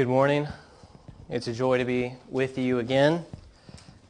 Good 0.00 0.08
morning. 0.08 0.48
It's 1.28 1.46
a 1.46 1.52
joy 1.52 1.76
to 1.76 1.84
be 1.84 2.14
with 2.30 2.56
you 2.56 2.78
again. 2.78 3.22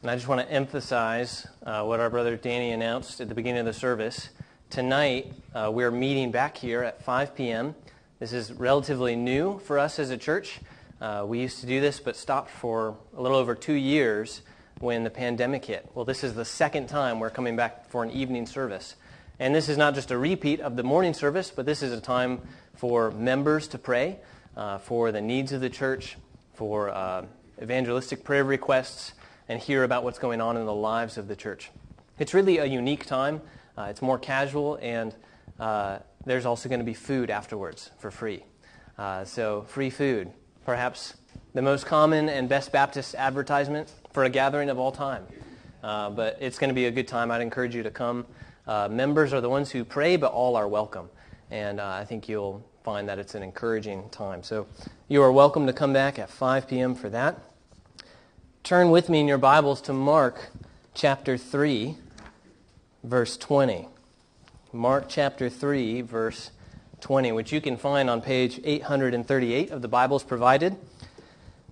And 0.03 0.09
I 0.09 0.15
just 0.15 0.29
want 0.29 0.41
to 0.41 0.49
emphasize 0.49 1.49
uh, 1.67 1.83
what 1.83 1.99
our 1.99 2.09
brother 2.09 2.37
Danny 2.37 2.71
announced 2.71 3.21
at 3.21 3.29
the 3.29 3.35
beginning 3.35 3.59
of 3.59 3.67
the 3.67 3.73
service. 3.73 4.29
Tonight, 4.71 5.33
uh, 5.53 5.69
we're 5.75 5.91
meeting 5.91 6.31
back 6.31 6.57
here 6.57 6.85
at 6.85 7.03
5 7.03 7.35
p.m. 7.35 7.75
This 8.21 8.33
is 8.33 8.53
relatively 8.53 9.17
new 9.17 9.59
for 9.59 9.81
us 9.81 9.99
as 9.99 10.11
a 10.11 10.17
church. 10.17 10.61
Uh, 11.01 11.25
we 11.27 11.41
used 11.41 11.59
to 11.59 11.67
do 11.67 11.81
this, 11.81 11.99
but 11.99 12.15
stopped 12.15 12.51
for 12.51 12.97
a 13.17 13.21
little 13.21 13.37
over 13.37 13.57
two 13.57 13.73
years 13.73 14.43
when 14.79 15.03
the 15.03 15.11
pandemic 15.11 15.65
hit. 15.65 15.91
Well, 15.97 16.05
this 16.05 16.23
is 16.23 16.35
the 16.35 16.45
second 16.45 16.87
time 16.87 17.19
we're 17.19 17.31
coming 17.31 17.57
back 17.57 17.91
for 17.91 18.05
an 18.05 18.13
evening 18.13 18.47
service. 18.47 18.95
And 19.41 19.53
this 19.53 19.69
is 19.69 19.77
not 19.77 19.97
just 19.97 20.13
a 20.13 20.19
repeat 20.19 20.61
of 20.61 20.77
the 20.77 20.85
morning 20.85 21.15
service, 21.15 21.51
but 21.51 21.67
this 21.67 21.83
is 21.83 21.93
a 21.93 22.01
time 22.01 22.43
for 22.77 23.11
members 23.11 23.67
to 23.67 23.79
pray 23.79 24.21
uh, 24.57 24.79
for 24.79 25.13
the 25.13 25.21
needs 25.21 25.53
of 25.53 25.61
the 25.61 25.71
church, 25.71 26.17
for 26.55 26.91
uh, 26.91 27.25
evangelistic 27.63 28.25
prayer 28.25 28.45
requests, 28.45 29.13
and 29.49 29.61
hear 29.61 29.85
about 29.85 30.05
what's 30.05 30.19
going 30.19 30.41
on 30.41 30.57
in 30.57 30.67
the 30.67 30.75
lives 30.75 31.19
of 31.19 31.29
the 31.29 31.37
church. 31.37 31.71
It's 32.19 32.35
really 32.35 32.59
a 32.59 32.65
unique 32.65 33.07
time. 33.07 33.41
Uh, 33.77 33.85
it's 33.85 34.03
more 34.03 34.19
casual, 34.19 34.79
and 34.83 35.15
uh, 35.59 35.99
there's 36.25 36.47
also 36.47 36.69
going 36.69 36.79
to 36.79 36.85
be 36.85 36.95
food 36.95 37.31
afterwards 37.31 37.91
for 37.99 38.11
free. 38.11 38.45
Uh, 38.99 39.25
so, 39.25 39.63
free 39.63 39.91
food, 39.91 40.31
perhaps 40.65 41.15
the 41.55 41.63
most 41.63 41.87
common 41.87 42.29
and 42.29 42.49
best 42.49 42.73
Baptist 42.73 43.15
advertisement 43.15 43.93
for 44.13 44.25
a 44.25 44.29
gathering 44.29 44.69
of 44.69 44.79
all 44.79 44.93
time. 44.93 45.27
Uh, 45.83 46.11
but 46.11 46.37
it's 46.41 46.59
going 46.59 46.69
to 46.69 46.75
be 46.75 46.87
a 46.87 46.91
good 46.91 47.09
time. 47.09 47.31
I'd 47.31 47.41
encourage 47.41 47.75
you 47.75 47.83
to 47.83 47.91
come. 47.91 48.27
members 48.67 49.33
are 49.33 49.41
the 49.41 49.49
ones 49.49 49.71
who 49.71 49.85
pray, 49.85 50.17
but 50.17 50.33
all 50.33 50.57
are 50.57 50.69
welcome. 50.69 51.09
And 51.51 51.81
I 51.81 52.05
think 52.05 52.29
you'll 52.29 52.63
find 52.91 53.09
that 53.09 53.21
it's 53.21 53.37
an 53.37 53.43
encouraging 53.45 54.09
time. 54.11 54.43
So 54.43 54.67
you 55.07 55.23
are 55.23 55.31
welcome 55.31 55.65
to 55.69 55.73
come 55.73 55.93
back 55.93 56.19
at 56.19 56.29
5 56.29 56.67
p.m. 56.67 56.97
for 56.97 57.09
that. 57.11 57.39
Turn 58.65 58.91
with 58.91 59.09
me 59.09 59.21
in 59.21 59.29
your 59.29 59.39
Bibles 59.39 59.81
to 59.83 59.93
Mark 59.93 60.51
chapter 60.93 61.39
3, 61.39 61.95
verse 63.05 63.37
20. 63.37 63.87
Mark 64.73 65.05
chapter 65.09 65.49
3, 65.49 66.01
verse 66.01 66.51
20, 67.01 67.31
which 67.31 67.53
you 67.53 67.61
can 67.61 67.77
find 67.77 68.11
on 68.11 68.21
page 68.21 68.59
838 68.65 69.71
of 69.71 69.83
the 69.83 69.89
Bibles 69.89 70.25
provided. 70.25 70.77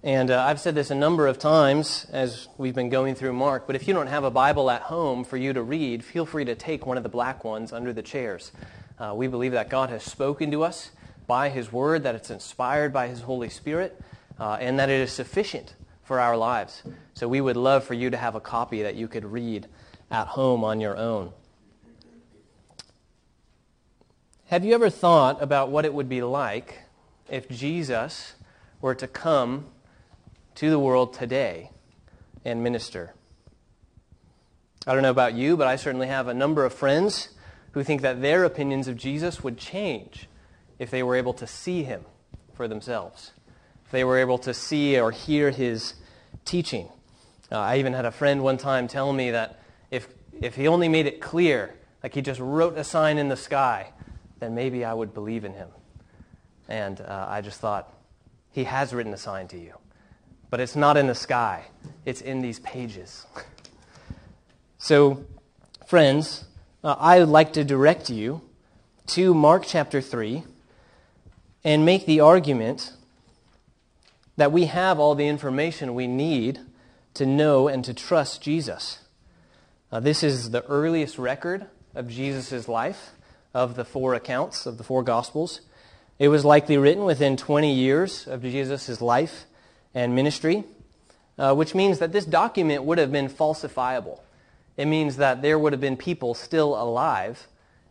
And 0.04 0.30
uh, 0.30 0.44
I've 0.44 0.60
said 0.60 0.76
this 0.76 0.92
a 0.92 0.94
number 0.94 1.26
of 1.26 1.40
times 1.40 2.06
as 2.12 2.46
we've 2.58 2.76
been 2.76 2.90
going 2.90 3.16
through 3.16 3.32
Mark, 3.32 3.66
but 3.66 3.74
if 3.74 3.88
you 3.88 3.92
don't 3.92 4.06
have 4.06 4.22
a 4.22 4.30
Bible 4.30 4.70
at 4.70 4.82
home 4.82 5.24
for 5.24 5.36
you 5.36 5.52
to 5.52 5.64
read, 5.64 6.04
feel 6.04 6.24
free 6.24 6.44
to 6.44 6.54
take 6.54 6.86
one 6.86 6.96
of 6.96 7.02
the 7.02 7.08
black 7.08 7.42
ones 7.42 7.72
under 7.72 7.92
the 7.92 8.02
chairs. 8.02 8.52
Uh, 9.00 9.14
we 9.16 9.26
believe 9.26 9.50
that 9.50 9.68
God 9.68 9.90
has 9.90 10.04
spoken 10.04 10.52
to 10.52 10.62
us 10.62 10.92
by 11.28 11.50
His 11.50 11.70
Word, 11.70 12.02
that 12.02 12.16
it's 12.16 12.30
inspired 12.30 12.92
by 12.92 13.06
His 13.06 13.20
Holy 13.20 13.48
Spirit, 13.48 14.00
uh, 14.40 14.56
and 14.60 14.80
that 14.80 14.88
it 14.88 15.00
is 15.00 15.12
sufficient 15.12 15.76
for 16.02 16.18
our 16.18 16.36
lives. 16.36 16.82
So 17.14 17.28
we 17.28 17.40
would 17.40 17.56
love 17.56 17.84
for 17.84 17.94
you 17.94 18.10
to 18.10 18.16
have 18.16 18.34
a 18.34 18.40
copy 18.40 18.82
that 18.82 18.96
you 18.96 19.06
could 19.06 19.26
read 19.26 19.68
at 20.10 20.26
home 20.28 20.64
on 20.64 20.80
your 20.80 20.96
own. 20.96 21.32
Have 24.46 24.64
you 24.64 24.74
ever 24.74 24.88
thought 24.88 25.42
about 25.42 25.70
what 25.70 25.84
it 25.84 25.92
would 25.92 26.08
be 26.08 26.22
like 26.22 26.78
if 27.28 27.48
Jesus 27.50 28.32
were 28.80 28.94
to 28.94 29.06
come 29.06 29.66
to 30.54 30.70
the 30.70 30.78
world 30.78 31.12
today 31.12 31.70
and 32.46 32.62
minister? 32.62 33.12
I 34.86 34.94
don't 34.94 35.02
know 35.02 35.10
about 35.10 35.34
you, 35.34 35.58
but 35.58 35.66
I 35.66 35.76
certainly 35.76 36.06
have 36.06 36.28
a 36.28 36.32
number 36.32 36.64
of 36.64 36.72
friends 36.72 37.28
who 37.72 37.84
think 37.84 38.00
that 38.00 38.22
their 38.22 38.44
opinions 38.44 38.88
of 38.88 38.96
Jesus 38.96 39.44
would 39.44 39.58
change 39.58 40.27
if 40.78 40.90
they 40.90 41.02
were 41.02 41.16
able 41.16 41.34
to 41.34 41.46
see 41.46 41.82
him 41.82 42.04
for 42.54 42.68
themselves, 42.68 43.32
if 43.84 43.90
they 43.90 44.04
were 44.04 44.18
able 44.18 44.38
to 44.38 44.54
see 44.54 44.98
or 44.98 45.10
hear 45.10 45.50
his 45.50 45.94
teaching. 46.44 46.88
Uh, 47.50 47.58
I 47.58 47.78
even 47.78 47.92
had 47.92 48.04
a 48.04 48.10
friend 48.10 48.42
one 48.42 48.58
time 48.58 48.88
tell 48.88 49.12
me 49.12 49.30
that 49.30 49.60
if, 49.90 50.08
if 50.40 50.54
he 50.56 50.68
only 50.68 50.88
made 50.88 51.06
it 51.06 51.20
clear, 51.20 51.74
like 52.02 52.14
he 52.14 52.22
just 52.22 52.40
wrote 52.40 52.76
a 52.76 52.84
sign 52.84 53.18
in 53.18 53.28
the 53.28 53.36
sky, 53.36 53.92
then 54.38 54.54
maybe 54.54 54.84
I 54.84 54.94
would 54.94 55.14
believe 55.14 55.44
in 55.44 55.54
him. 55.54 55.68
And 56.68 57.00
uh, 57.00 57.26
I 57.28 57.40
just 57.40 57.60
thought, 57.60 57.92
he 58.50 58.64
has 58.64 58.92
written 58.92 59.12
a 59.14 59.16
sign 59.16 59.48
to 59.48 59.58
you. 59.58 59.74
But 60.50 60.60
it's 60.60 60.76
not 60.76 60.96
in 60.96 61.06
the 61.06 61.14
sky, 61.14 61.66
it's 62.04 62.20
in 62.20 62.40
these 62.40 62.58
pages. 62.60 63.26
so, 64.78 65.24
friends, 65.86 66.44
uh, 66.82 66.96
I 66.98 67.20
would 67.20 67.28
like 67.28 67.52
to 67.54 67.64
direct 67.64 68.10
you 68.10 68.42
to 69.08 69.34
Mark 69.34 69.64
chapter 69.66 70.00
3 70.00 70.44
and 71.68 71.84
make 71.84 72.06
the 72.06 72.18
argument 72.18 72.94
that 74.38 74.50
we 74.50 74.64
have 74.64 74.98
all 74.98 75.14
the 75.14 75.28
information 75.28 75.94
we 75.94 76.06
need 76.06 76.58
to 77.12 77.26
know 77.26 77.68
and 77.68 77.84
to 77.84 77.92
trust 77.92 78.40
Jesus. 78.40 79.00
Uh, 79.92 80.00
this 80.00 80.22
is 80.22 80.48
the 80.48 80.64
earliest 80.64 81.18
record 81.18 81.66
of 81.94 82.08
Jesus' 82.08 82.68
life 82.68 83.10
of 83.52 83.76
the 83.76 83.84
four 83.84 84.14
accounts 84.14 84.64
of 84.64 84.78
the 84.78 84.82
four 84.82 85.02
Gospels. 85.02 85.60
It 86.18 86.28
was 86.28 86.42
likely 86.42 86.78
written 86.78 87.04
within 87.04 87.36
20 87.36 87.74
years 87.74 88.26
of 88.26 88.40
Jesus' 88.40 89.02
life 89.02 89.44
and 89.92 90.14
ministry, 90.14 90.64
uh, 91.38 91.54
which 91.54 91.74
means 91.74 91.98
that 91.98 92.12
this 92.12 92.24
document 92.24 92.84
would 92.84 92.96
have 92.96 93.12
been 93.12 93.28
falsifiable. 93.28 94.20
It 94.78 94.86
means 94.86 95.18
that 95.18 95.42
there 95.42 95.58
would 95.58 95.74
have 95.74 95.82
been 95.82 95.98
people 95.98 96.32
still 96.32 96.80
alive 96.80 97.46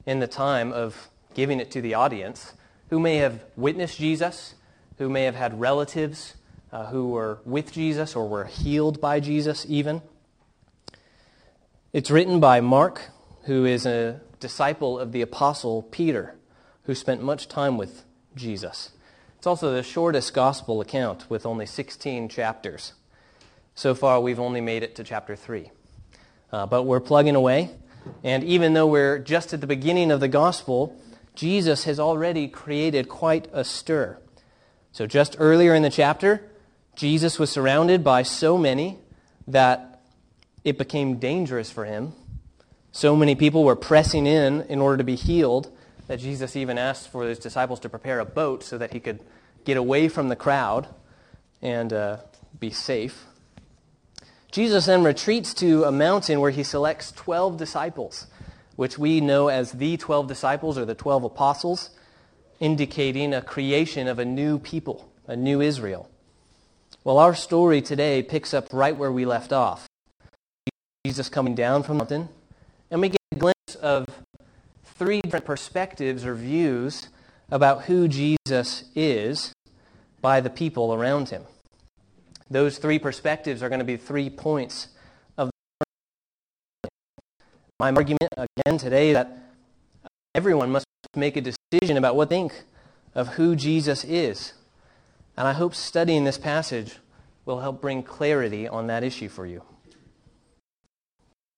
in 0.07 0.19
the 0.19 0.25
time 0.25 0.73
of 0.73 1.09
giving 1.35 1.59
it 1.59 1.69
to 1.69 1.81
the 1.83 1.93
audience 1.93 2.53
who 2.89 2.99
may 2.99 3.17
have 3.17 3.43
witnessed 3.55 3.97
Jesus, 3.97 4.55
who 4.97 5.09
may 5.09 5.23
have 5.23 5.35
had 5.35 5.59
relatives 5.59 6.35
uh, 6.71 6.87
who 6.87 7.09
were 7.09 7.39
with 7.45 7.71
Jesus 7.71 8.15
or 8.15 8.27
were 8.27 8.45
healed 8.45 8.99
by 8.99 9.19
Jesus, 9.19 9.65
even. 9.69 10.01
It's 11.93 12.11
written 12.11 12.39
by 12.39 12.61
Mark, 12.61 13.09
who 13.43 13.65
is 13.65 13.85
a 13.85 14.19
disciple 14.39 14.99
of 14.99 15.11
the 15.11 15.21
apostle 15.21 15.83
Peter, 15.83 16.35
who 16.83 16.93
spent 16.93 17.23
much 17.23 17.47
time 17.47 17.77
with 17.77 18.03
Jesus. 18.35 18.91
It's 19.37 19.47
also 19.47 19.73
the 19.73 19.83
shortest 19.83 20.33
gospel 20.33 20.81
account 20.81 21.29
with 21.29 21.45
only 21.45 21.65
16 21.65 22.29
chapters. 22.29 22.93
So 23.75 23.95
far, 23.95 24.19
we've 24.19 24.39
only 24.39 24.61
made 24.61 24.83
it 24.83 24.95
to 24.95 25.03
chapter 25.03 25.35
3. 25.35 25.71
Uh, 26.51 26.65
but 26.65 26.83
we're 26.83 26.99
plugging 26.99 27.35
away. 27.35 27.69
And 28.23 28.43
even 28.43 28.73
though 28.73 28.87
we're 28.87 29.19
just 29.19 29.53
at 29.53 29.61
the 29.61 29.67
beginning 29.67 30.11
of 30.11 30.19
the 30.19 30.27
gospel, 30.27 30.99
Jesus 31.37 31.83
has 31.83 31.99
already 31.99 32.47
created 32.47 33.07
quite 33.07 33.47
a 33.53 33.63
stir. 33.63 34.17
So, 34.91 35.05
just 35.05 35.35
earlier 35.37 35.75
in 35.75 35.83
the 35.83 35.91
chapter, 35.91 36.41
Jesus 36.95 37.37
was 37.37 37.51
surrounded 37.51 38.03
by 38.03 38.23
so 38.23 38.57
many 38.57 38.97
that 39.47 40.01
it 40.63 40.79
became 40.79 41.19
dangerous 41.19 41.69
for 41.69 41.85
him. 41.85 42.13
So 42.91 43.15
many 43.15 43.35
people 43.35 43.63
were 43.63 43.75
pressing 43.75 44.25
in 44.25 44.63
in 44.63 44.81
order 44.81 44.97
to 44.97 45.03
be 45.03 45.13
healed 45.13 45.71
that 46.07 46.19
Jesus 46.19 46.55
even 46.55 46.79
asked 46.79 47.09
for 47.09 47.23
his 47.23 47.37
disciples 47.37 47.79
to 47.81 47.89
prepare 47.89 48.19
a 48.19 48.25
boat 48.25 48.63
so 48.63 48.79
that 48.79 48.91
he 48.91 48.99
could 48.99 49.19
get 49.63 49.77
away 49.77 50.09
from 50.09 50.29
the 50.29 50.35
crowd 50.35 50.87
and 51.61 51.93
uh, 51.93 52.17
be 52.59 52.71
safe. 52.71 53.25
Jesus 54.51 54.87
then 54.87 55.03
retreats 55.03 55.53
to 55.53 55.83
a 55.83 55.91
mountain 55.91 56.39
where 56.39 56.49
he 56.49 56.63
selects 56.63 57.11
12 57.11 57.57
disciples 57.57 58.25
which 58.77 58.97
we 58.97 59.19
know 59.19 59.49
as 59.49 59.73
the 59.73 59.97
12 59.97 60.27
disciples 60.27 60.77
or 60.77 60.85
the 60.85 60.95
12 60.95 61.25
apostles, 61.25 61.89
indicating 62.59 63.33
a 63.33 63.41
creation 63.41 64.07
of 64.07 64.19
a 64.19 64.25
new 64.25 64.57
people, 64.57 65.11
a 65.27 65.35
new 65.35 65.59
Israel. 65.59 66.09
Well, 67.03 67.17
our 67.17 67.35
story 67.35 67.81
today 67.81 68.23
picks 68.23 68.53
up 68.53 68.67
right 68.71 68.95
where 68.95 69.11
we 69.11 69.25
left 69.25 69.51
off. 69.51 69.87
Jesus 71.05 71.27
coming 71.27 71.55
down 71.55 71.83
from 71.83 71.97
the 71.97 72.03
mountain, 72.03 72.29
and 72.91 73.01
we 73.01 73.09
get 73.09 73.17
a 73.31 73.35
glimpse 73.35 73.75
of 73.81 74.05
three 74.83 75.21
different 75.21 75.45
perspectives 75.45 76.23
or 76.23 76.35
views 76.35 77.09
about 77.49 77.83
who 77.83 78.07
Jesus 78.07 78.83
is 78.95 79.53
by 80.21 80.39
the 80.39 80.49
people 80.49 80.93
around 80.93 81.29
him. 81.29 81.43
Those 82.49 82.77
three 82.77 82.99
perspectives 82.99 83.63
are 83.63 83.69
going 83.69 83.79
to 83.79 83.85
be 83.85 83.97
three 83.97 84.29
points 84.29 84.89
my 87.79 87.91
argument 87.91 88.27
again 88.35 88.79
today 88.79 89.13
that 89.13 89.37
everyone 90.33 90.71
must 90.71 90.87
make 91.15 91.37
a 91.37 91.41
decision 91.41 91.95
about 91.95 92.15
what 92.15 92.29
they 92.29 92.35
think 92.35 92.63
of 93.13 93.27
who 93.29 93.55
Jesus 93.55 94.03
is. 94.03 94.53
And 95.37 95.47
I 95.47 95.53
hope 95.53 95.75
studying 95.75 96.23
this 96.23 96.39
passage 96.39 96.97
will 97.45 97.59
help 97.59 97.79
bring 97.79 98.01
clarity 98.01 98.67
on 98.67 98.87
that 98.87 99.03
issue 99.03 99.29
for 99.29 99.45
you. 99.45 99.61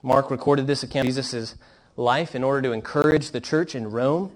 Mark 0.03 0.29
recorded 0.29 0.67
this 0.67 0.83
account 0.83 1.07
of 1.07 1.15
Jesus' 1.15 1.55
life 1.95 2.35
in 2.35 2.43
order 2.43 2.61
to 2.63 2.73
encourage 2.73 3.31
the 3.31 3.41
church 3.41 3.73
in 3.73 3.89
Rome, 3.89 4.33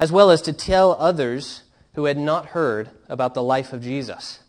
as 0.00 0.10
well 0.10 0.30
as 0.30 0.42
to 0.42 0.52
tell 0.52 0.92
others 0.98 1.62
who 1.94 2.06
had 2.06 2.18
not 2.18 2.46
heard 2.46 2.90
about 3.08 3.34
the 3.34 3.42
life 3.42 3.72
of 3.72 3.80
Jesus, 3.80 4.40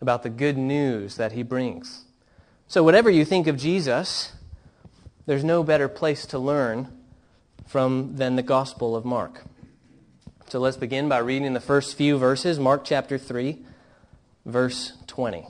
about 0.00 0.22
the 0.22 0.30
good 0.30 0.56
news 0.56 1.16
that 1.16 1.32
he 1.32 1.42
brings. 1.42 2.04
So, 2.68 2.84
whatever 2.84 3.10
you 3.10 3.24
think 3.24 3.46
of 3.46 3.56
Jesus, 3.56 4.32
there's 5.26 5.44
no 5.44 5.62
better 5.62 5.88
place 5.88 6.26
to 6.26 6.38
learn 6.38 6.88
from 7.66 8.16
than 8.16 8.36
the 8.36 8.42
Gospel 8.42 8.94
of 8.94 9.04
Mark. 9.04 9.44
So 10.48 10.58
let's 10.58 10.76
begin 10.76 11.08
by 11.08 11.18
reading 11.18 11.54
the 11.54 11.60
first 11.60 11.96
few 11.96 12.18
verses, 12.18 12.58
Mark 12.58 12.84
chapter 12.84 13.16
3, 13.16 13.58
verse 14.44 14.92
20. 15.06 15.46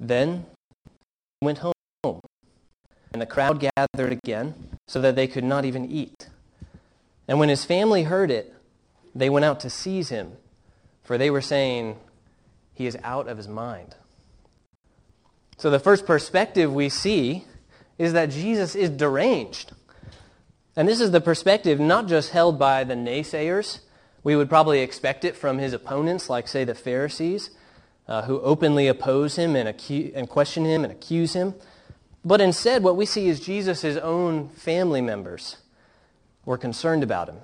Then 0.00 0.46
he 1.40 1.44
went 1.44 1.58
home, 1.58 2.20
and 3.12 3.22
the 3.22 3.26
crowd 3.26 3.60
gathered 3.76 4.12
again, 4.12 4.54
so 4.88 5.00
that 5.00 5.14
they 5.14 5.28
could 5.28 5.44
not 5.44 5.64
even 5.64 5.90
eat. 5.90 6.28
And 7.28 7.38
when 7.38 7.48
his 7.48 7.64
family 7.64 8.02
heard 8.02 8.30
it, 8.30 8.52
they 9.14 9.30
went 9.30 9.44
out 9.44 9.60
to 9.60 9.70
seize 9.70 10.08
him, 10.08 10.32
for 11.04 11.16
they 11.16 11.30
were 11.30 11.40
saying, 11.40 11.96
He 12.74 12.86
is 12.86 12.98
out 13.04 13.28
of 13.28 13.36
his 13.36 13.46
mind. 13.46 13.94
So 15.56 15.70
the 15.70 15.78
first 15.78 16.06
perspective 16.06 16.72
we 16.72 16.88
see 16.88 17.44
is 18.00 18.14
that 18.14 18.30
Jesus 18.30 18.74
is 18.74 18.88
deranged. 18.88 19.72
And 20.74 20.88
this 20.88 21.02
is 21.02 21.10
the 21.10 21.20
perspective 21.20 21.78
not 21.78 22.08
just 22.08 22.30
held 22.30 22.58
by 22.58 22.82
the 22.82 22.94
naysayers. 22.94 23.80
We 24.22 24.36
would 24.36 24.48
probably 24.48 24.80
expect 24.80 25.22
it 25.22 25.36
from 25.36 25.58
his 25.58 25.74
opponents, 25.74 26.30
like, 26.30 26.48
say, 26.48 26.64
the 26.64 26.74
Pharisees, 26.74 27.50
uh, 28.08 28.22
who 28.22 28.40
openly 28.40 28.88
oppose 28.88 29.36
him 29.36 29.54
and, 29.54 29.68
acu- 29.68 30.12
and 30.14 30.30
question 30.30 30.64
him 30.64 30.82
and 30.82 30.90
accuse 30.90 31.34
him. 31.34 31.54
But 32.24 32.40
instead, 32.40 32.82
what 32.82 32.96
we 32.96 33.04
see 33.04 33.28
is 33.28 33.38
Jesus' 33.38 33.84
own 33.84 34.48
family 34.48 35.02
members 35.02 35.58
were 36.46 36.56
concerned 36.56 37.02
about 37.02 37.28
him. 37.28 37.36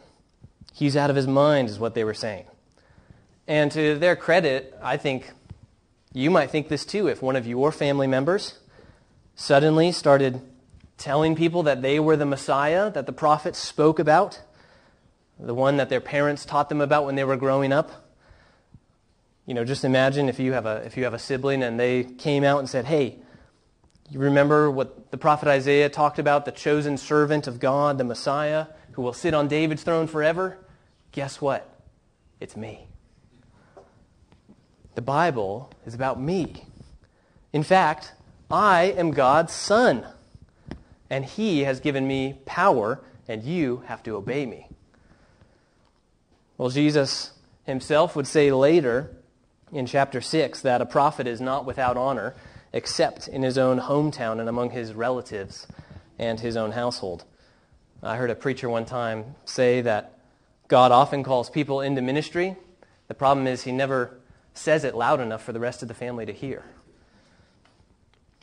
He's 0.73 0.97
out 0.97 1.11
of 1.11 1.17
his 1.17 1.26
mind, 1.26 1.69
is 1.69 1.79
what 1.79 1.94
they 1.94 2.05
were 2.05 2.14
saying. 2.14 2.47
And 3.47 3.70
to 3.73 3.99
their 3.99 4.17
credit, 4.17 4.75
I 4.82 4.97
think 4.97 5.32
you 6.14 6.31
might 6.31 6.50
think 6.50 6.69
this 6.69 6.87
too 6.87 7.09
if 7.09 7.20
one 7.20 7.37
of 7.37 7.47
your 7.47 7.73
family 7.73 8.06
members 8.06 8.59
suddenly 9.37 9.93
started 9.93 10.41
telling 10.97 11.37
people 11.37 11.62
that 11.62 11.83
they 11.83 12.00
were 12.00 12.17
the 12.17 12.27
Messiah 12.27 12.91
that 12.91 13.06
the 13.06 13.12
prophets 13.12 13.59
spoke 13.59 13.99
about, 13.99 14.41
the 15.38 15.55
one 15.55 15.77
that 15.77 15.91
their 15.91 16.00
parents 16.00 16.44
taught 16.44 16.71
them 16.71 16.81
about 16.81 17.05
when 17.05 17.15
they 17.15 17.25
were 17.25 17.37
growing 17.37 17.73
up. 17.73 18.09
You 19.44 19.55
know, 19.55 19.65
just 19.65 19.85
imagine 19.85 20.29
if 20.29 20.41
you 20.41 20.55
have 20.55 20.67
a, 20.67 20.77
if 20.87 20.97
you 20.97 21.05
have 21.05 21.15
a 21.15 21.19
sibling 21.19 21.62
and 21.62 21.79
they 21.79 22.03
came 22.03 22.43
out 22.43 22.59
and 22.59 22.69
said, 22.69 22.87
hey, 22.87 23.19
you 24.11 24.19
remember 24.19 24.71
what 24.71 25.11
the 25.11 25.19
prophet 25.19 25.49
Isaiah 25.49 25.88
talked 25.88 26.19
about, 26.19 26.47
the 26.47 26.53
chosen 26.53 26.97
servant 26.97 27.47
of 27.47 27.61
God, 27.61 27.99
the 27.99 28.05
Messiah, 28.05 28.67
who 28.93 29.03
will 29.03 29.12
sit 29.12 29.35
on 29.35 29.49
David's 29.49 29.83
throne 29.83 30.06
forever? 30.06 30.59
Guess 31.12 31.41
what? 31.41 31.79
It's 32.41 32.56
me. 32.56 32.88
The 34.94 35.03
Bible 35.03 35.71
is 35.85 35.94
about 35.94 36.19
me. 36.19 36.65
In 37.53 37.62
fact, 37.62 38.15
I 38.51 38.85
am 38.85 39.11
God's 39.11 39.53
son, 39.53 40.07
and 41.11 41.25
He 41.25 41.65
has 41.65 41.81
given 41.81 42.07
me 42.07 42.39
power, 42.47 43.01
and 43.27 43.43
you 43.43 43.83
have 43.87 44.03
to 44.05 44.17
obey 44.17 44.47
me. 44.47 44.69
Well, 46.59 46.71
Jesus 46.71 47.33
himself 47.65 48.17
would 48.17 48.27
say 48.27 48.51
later 48.51 49.11
in 49.73 49.85
chapter 49.85 50.21
6 50.21 50.63
that 50.63 50.81
a 50.81 50.87
prophet 50.87 51.27
is 51.27 51.41
not 51.41 51.67
without 51.67 51.97
honor 51.97 52.35
except 52.73 53.29
in 53.29 53.43
his 53.43 53.59
own 53.59 53.81
hometown 53.81 54.39
and 54.41 54.49
among 54.49 54.71
his 54.71 54.95
relatives 54.95 55.67
and 56.19 56.41
his 56.41 56.57
own 56.57 56.73
household. 56.73 57.25
I 58.03 58.17
heard 58.17 58.31
a 58.31 58.35
preacher 58.35 58.71
one 58.71 58.87
time 58.87 59.35
say 59.45 59.81
that 59.83 60.19
God 60.69 60.93
often 60.93 61.23
calls 61.25 61.51
people 61.51 61.81
into 61.81 62.01
ministry. 62.01 62.57
The 63.09 63.15
problem 63.15 63.47
is 63.47 63.65
he 63.65 63.73
never 63.73 64.19
says 64.55 64.85
it 64.85 64.95
loud 64.95 65.21
enough 65.21 65.43
for 65.43 65.53
the 65.53 65.61
rest 65.61 65.83
of 65.83 65.89
the 65.89 65.95
family 65.95 66.25
to 66.27 66.33
hear. 66.33 66.65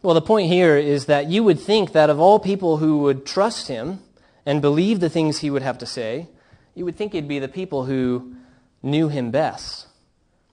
Well, 0.04 0.14
the 0.16 0.22
point 0.22 0.50
here 0.50 0.76
is 0.76 1.06
that 1.06 1.30
you 1.30 1.46
would 1.46 1.62
think 1.62 1.94
that 1.94 2.10
of 2.10 2.20
all 2.20 2.38
people 2.38 2.78
who 2.78 2.98
would 3.00 3.26
trust 3.26 3.70
him 3.70 4.02
and 4.46 4.62
believe 4.62 5.00
the 5.00 5.10
things 5.10 5.40
he 5.40 5.50
would 5.50 5.62
have 5.62 5.78
to 5.78 5.86
say, 5.86 6.28
you 6.76 6.84
would 6.84 6.98
think 6.98 7.16
it'd 7.16 7.30
be 7.30 7.40
the 7.40 7.48
people 7.48 7.86
who 7.86 8.36
knew 8.84 9.08
him 9.08 9.32
best, 9.32 9.88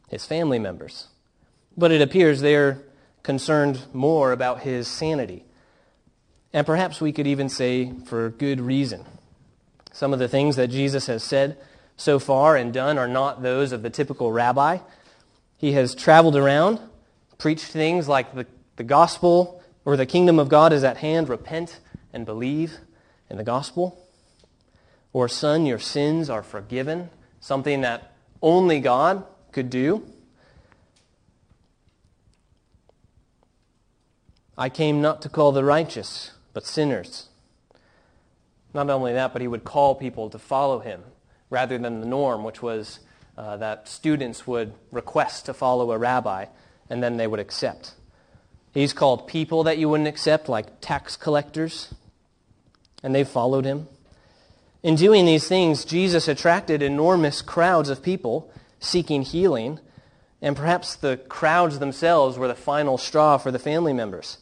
his 0.09 0.25
family 0.25 0.61
members. 0.61 1.09
But 1.77 1.91
it 1.91 2.01
appears 2.01 2.41
they're 2.41 2.81
concerned 3.25 3.83
more 3.93 4.31
about 4.31 4.61
his 4.61 4.87
sanity. 4.87 5.45
And 6.53 6.65
perhaps 6.65 7.01
we 7.01 7.11
could 7.11 7.27
even 7.27 7.49
say 7.49 7.93
for 8.07 8.31
good 8.31 8.61
reason. 8.61 9.05
Some 9.93 10.13
of 10.13 10.21
the 10.21 10.29
things 10.29 10.55
that 10.55 10.69
Jesus 10.69 11.07
has 11.07 11.25
said 11.25 11.59
so 11.97 12.21
far 12.21 12.55
and 12.55 12.73
done 12.73 12.99
are 12.99 13.09
not 13.09 13.43
those 13.43 13.73
of 13.73 13.83
the 13.83 13.91
typical 13.91 14.31
rabbi. 14.31 14.79
He 15.57 15.73
has 15.73 15.97
traveled 15.97 16.37
around, 16.37 16.79
preached 17.37 17.65
things 17.65 18.07
like 18.07 18.33
the, 18.33 18.47
the 18.81 18.85
gospel 18.85 19.63
or 19.85 19.95
the 19.95 20.07
kingdom 20.07 20.39
of 20.39 20.49
God 20.49 20.73
is 20.73 20.85
at 20.85 20.97
hand, 20.97 21.29
repent 21.29 21.81
and 22.15 22.25
believe 22.25 22.79
in 23.29 23.37
the 23.37 23.45
gospel. 23.45 24.09
Or, 25.13 25.29
son, 25.29 25.67
your 25.67 25.79
sins 25.79 26.31
are 26.31 26.43
forgiven, 26.43 27.11
something 27.41 27.83
that 27.83 28.15
only 28.41 28.81
God 28.81 29.27
could 29.53 29.69
do. 29.69 30.03
I 34.57 34.71
came 34.71 35.03
not 35.03 35.21
to 35.23 35.29
call 35.29 35.53
the 35.53 35.63
righteous, 35.63 36.31
but 36.55 36.65
sinners. 36.65 37.29
Not 38.73 38.89
only 38.89 39.13
that, 39.13 39.35
but 39.35 39.43
he 39.43 39.49
would 39.49 39.65
call 39.65 39.95
people 39.95 40.31
to 40.31 40.39
follow 40.39 40.79
him 40.79 41.03
rather 41.51 41.77
than 41.77 42.01
the 42.01 42.07
norm, 42.07 42.45
which 42.45 42.63
was 42.63 43.01
uh, 43.37 43.59
that 43.59 43.89
students 43.89 44.47
would 44.47 44.73
request 44.91 45.45
to 45.45 45.53
follow 45.53 45.93
a 45.93 45.99
rabbi 45.99 46.47
and 46.89 47.03
then 47.03 47.19
they 47.19 47.27
would 47.27 47.41
accept. 47.41 47.97
He's 48.73 48.93
called 48.93 49.27
people 49.27 49.65
that 49.65 49.79
you 49.79 49.89
wouldn't 49.89 50.09
accept, 50.09 50.49
like 50.49 50.81
tax 50.81 51.17
collectors, 51.17 51.93
and 53.03 53.15
they 53.15 53.25
followed 53.25 53.65
him. 53.65 53.89
In 54.83 54.95
doing 54.95 55.27
these 55.27 55.47
things, 55.47 55.85
Jesus 55.85 56.29
attracted 56.29 56.81
enormous 56.83 57.43
crowds 57.43 57.91
of 57.91 58.03
people 58.03 58.51
seeking 58.79 59.23
healing, 59.23 59.79
and 60.41 60.57
perhaps 60.57 60.95
the 60.97 61.19
crowds 61.29 61.79
themselves 61.79 62.39
were 62.39 62.49
the 62.49 62.55
final 62.55 62.97
straw 62.97 63.37
for 63.37 63.51
the 63.51 63.59
family 63.59 63.93
members. 63.93 64.39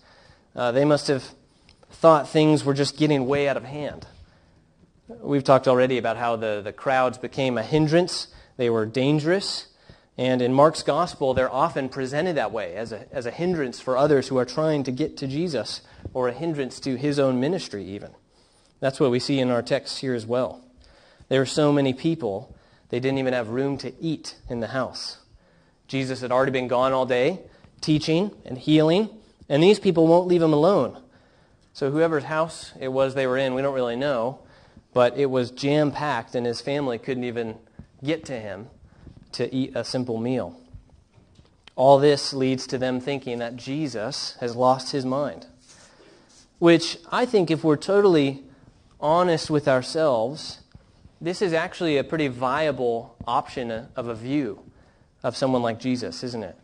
Uh, 0.54 0.70
they 0.72 0.84
must 0.84 1.08
have 1.08 1.24
thought 1.90 2.28
things 2.28 2.64
were 2.64 2.74
just 2.74 2.96
getting 2.96 3.26
way 3.26 3.48
out 3.48 3.56
of 3.56 3.64
hand. 3.64 4.06
We've 5.08 5.42
talked 5.42 5.66
already 5.66 5.98
about 5.98 6.18
how 6.18 6.36
the, 6.36 6.60
the 6.62 6.72
crowds 6.72 7.18
became 7.18 7.56
a 7.56 7.62
hindrance 7.62 8.28
they 8.58 8.68
were 8.68 8.84
dangerous. 8.84 9.67
And 10.18 10.42
in 10.42 10.52
Mark's 10.52 10.82
gospel, 10.82 11.32
they're 11.32 11.50
often 11.50 11.88
presented 11.88 12.36
that 12.36 12.50
way 12.50 12.74
as 12.74 12.90
a, 12.90 13.06
as 13.14 13.24
a 13.24 13.30
hindrance 13.30 13.78
for 13.78 13.96
others 13.96 14.26
who 14.26 14.36
are 14.36 14.44
trying 14.44 14.82
to 14.82 14.90
get 14.90 15.16
to 15.18 15.28
Jesus 15.28 15.80
or 16.12 16.26
a 16.26 16.32
hindrance 16.32 16.80
to 16.80 16.96
his 16.96 17.20
own 17.20 17.38
ministry, 17.38 17.84
even. 17.84 18.10
That's 18.80 18.98
what 18.98 19.12
we 19.12 19.20
see 19.20 19.38
in 19.38 19.48
our 19.50 19.62
text 19.62 20.00
here 20.00 20.14
as 20.14 20.26
well. 20.26 20.64
There 21.28 21.40
were 21.40 21.46
so 21.46 21.72
many 21.72 21.92
people, 21.92 22.56
they 22.88 22.98
didn't 22.98 23.18
even 23.18 23.32
have 23.32 23.50
room 23.50 23.78
to 23.78 23.94
eat 24.00 24.34
in 24.48 24.58
the 24.58 24.68
house. 24.68 25.18
Jesus 25.86 26.20
had 26.20 26.32
already 26.32 26.52
been 26.52 26.68
gone 26.68 26.92
all 26.92 27.06
day, 27.06 27.40
teaching 27.80 28.32
and 28.44 28.58
healing, 28.58 29.10
and 29.48 29.62
these 29.62 29.78
people 29.78 30.08
won't 30.08 30.26
leave 30.26 30.42
him 30.42 30.52
alone. 30.52 31.00
So, 31.72 31.92
whoever's 31.92 32.24
house 32.24 32.72
it 32.80 32.88
was 32.88 33.14
they 33.14 33.28
were 33.28 33.38
in, 33.38 33.54
we 33.54 33.62
don't 33.62 33.74
really 33.74 33.94
know, 33.94 34.40
but 34.92 35.16
it 35.16 35.26
was 35.26 35.52
jam 35.52 35.92
packed, 35.92 36.34
and 36.34 36.44
his 36.44 36.60
family 36.60 36.98
couldn't 36.98 37.24
even 37.24 37.56
get 38.02 38.24
to 38.26 38.38
him 38.38 38.68
to 39.38 39.54
eat 39.54 39.74
a 39.74 39.84
simple 39.84 40.18
meal. 40.18 40.60
All 41.74 41.98
this 41.98 42.32
leads 42.32 42.66
to 42.66 42.78
them 42.78 43.00
thinking 43.00 43.38
that 43.38 43.56
Jesus 43.56 44.36
has 44.40 44.54
lost 44.54 44.92
his 44.92 45.06
mind. 45.06 45.46
Which 46.58 46.98
I 47.10 47.24
think, 47.24 47.50
if 47.50 47.62
we're 47.62 47.76
totally 47.76 48.42
honest 49.00 49.48
with 49.48 49.68
ourselves, 49.68 50.58
this 51.20 51.40
is 51.40 51.52
actually 51.52 51.96
a 51.96 52.04
pretty 52.04 52.26
viable 52.26 53.16
option 53.26 53.70
of 53.94 54.08
a 54.08 54.14
view 54.14 54.60
of 55.22 55.36
someone 55.36 55.62
like 55.62 55.78
Jesus, 55.78 56.24
isn't 56.24 56.42
it? 56.42 56.56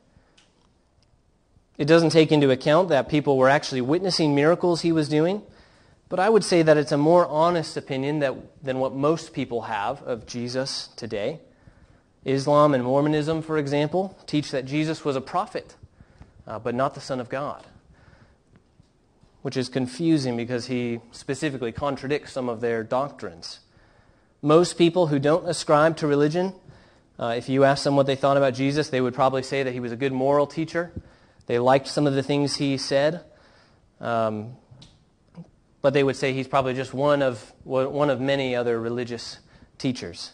It 1.78 1.86
doesn't 1.86 2.10
take 2.10 2.32
into 2.32 2.50
account 2.50 2.88
that 2.88 3.08
people 3.08 3.38
were 3.38 3.48
actually 3.48 3.80
witnessing 3.80 4.34
miracles 4.34 4.80
he 4.80 4.92
was 4.92 5.08
doing, 5.08 5.42
but 6.08 6.18
I 6.18 6.28
would 6.28 6.44
say 6.44 6.62
that 6.62 6.76
it's 6.76 6.92
a 6.92 6.98
more 6.98 7.26
honest 7.26 7.76
opinion 7.76 8.18
that, 8.18 8.34
than 8.64 8.78
what 8.80 8.94
most 8.94 9.32
people 9.32 9.62
have 9.62 10.02
of 10.02 10.26
Jesus 10.26 10.88
today. 10.96 11.40
Islam 12.24 12.74
and 12.74 12.84
Mormonism, 12.84 13.42
for 13.42 13.58
example, 13.58 14.16
teach 14.26 14.50
that 14.50 14.64
Jesus 14.64 15.04
was 15.04 15.16
a 15.16 15.20
prophet, 15.20 15.76
uh, 16.46 16.58
but 16.58 16.74
not 16.74 16.94
the 16.94 17.00
Son 17.00 17.20
of 17.20 17.28
God, 17.28 17.64
which 19.42 19.56
is 19.56 19.68
confusing 19.68 20.36
because 20.36 20.66
he 20.66 21.00
specifically 21.12 21.72
contradicts 21.72 22.32
some 22.32 22.48
of 22.48 22.60
their 22.60 22.82
doctrines. 22.82 23.60
Most 24.40 24.78
people 24.78 25.08
who 25.08 25.18
don't 25.18 25.46
ascribe 25.48 25.96
to 25.98 26.06
religion, 26.06 26.54
uh, 27.18 27.34
if 27.36 27.48
you 27.48 27.64
ask 27.64 27.84
them 27.84 27.96
what 27.96 28.06
they 28.06 28.16
thought 28.16 28.36
about 28.36 28.54
Jesus, 28.54 28.88
they 28.88 29.00
would 29.00 29.14
probably 29.14 29.42
say 29.42 29.62
that 29.62 29.72
he 29.72 29.80
was 29.80 29.92
a 29.92 29.96
good 29.96 30.12
moral 30.12 30.46
teacher. 30.46 30.92
They 31.46 31.58
liked 31.58 31.88
some 31.88 32.06
of 32.06 32.14
the 32.14 32.22
things 32.22 32.56
he 32.56 32.76
said. 32.76 33.20
Um, 34.00 34.56
but 35.84 35.92
they 35.92 36.02
would 36.02 36.16
say 36.16 36.32
he's 36.32 36.48
probably 36.48 36.72
just 36.72 36.94
one 36.94 37.20
of, 37.20 37.52
one 37.62 38.08
of 38.08 38.18
many 38.18 38.56
other 38.56 38.80
religious 38.80 39.38
teachers. 39.76 40.30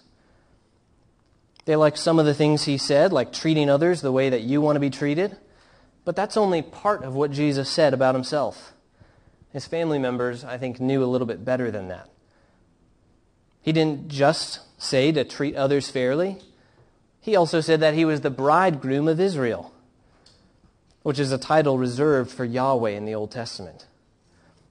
They 1.64 1.76
like 1.76 1.96
some 1.96 2.18
of 2.18 2.26
the 2.26 2.34
things 2.34 2.64
he 2.64 2.78
said, 2.78 3.12
like 3.12 3.32
treating 3.32 3.68
others 3.68 4.00
the 4.00 4.12
way 4.12 4.30
that 4.30 4.42
you 4.42 4.60
want 4.60 4.76
to 4.76 4.80
be 4.80 4.90
treated, 4.90 5.36
but 6.04 6.16
that's 6.16 6.36
only 6.36 6.62
part 6.62 7.04
of 7.04 7.14
what 7.14 7.30
Jesus 7.30 7.68
said 7.68 7.94
about 7.94 8.14
himself. 8.14 8.72
His 9.52 9.66
family 9.66 9.98
members, 9.98 10.44
I 10.44 10.58
think, 10.58 10.80
knew 10.80 11.02
a 11.02 11.06
little 11.06 11.26
bit 11.26 11.44
better 11.44 11.70
than 11.70 11.88
that. 11.88 12.08
He 13.62 13.72
didn't 13.72 14.08
just 14.08 14.60
say 14.78 15.12
to 15.12 15.24
treat 15.24 15.54
others 15.56 15.90
fairly, 15.90 16.38
he 17.20 17.36
also 17.36 17.60
said 17.60 17.80
that 17.80 17.94
he 17.94 18.06
was 18.06 18.22
the 18.22 18.30
bridegroom 18.30 19.06
of 19.06 19.20
Israel, 19.20 19.72
which 21.02 21.18
is 21.18 21.32
a 21.32 21.38
title 21.38 21.76
reserved 21.76 22.30
for 22.30 22.44
Yahweh 22.44 22.90
in 22.90 23.04
the 23.04 23.14
Old 23.14 23.30
Testament. 23.30 23.86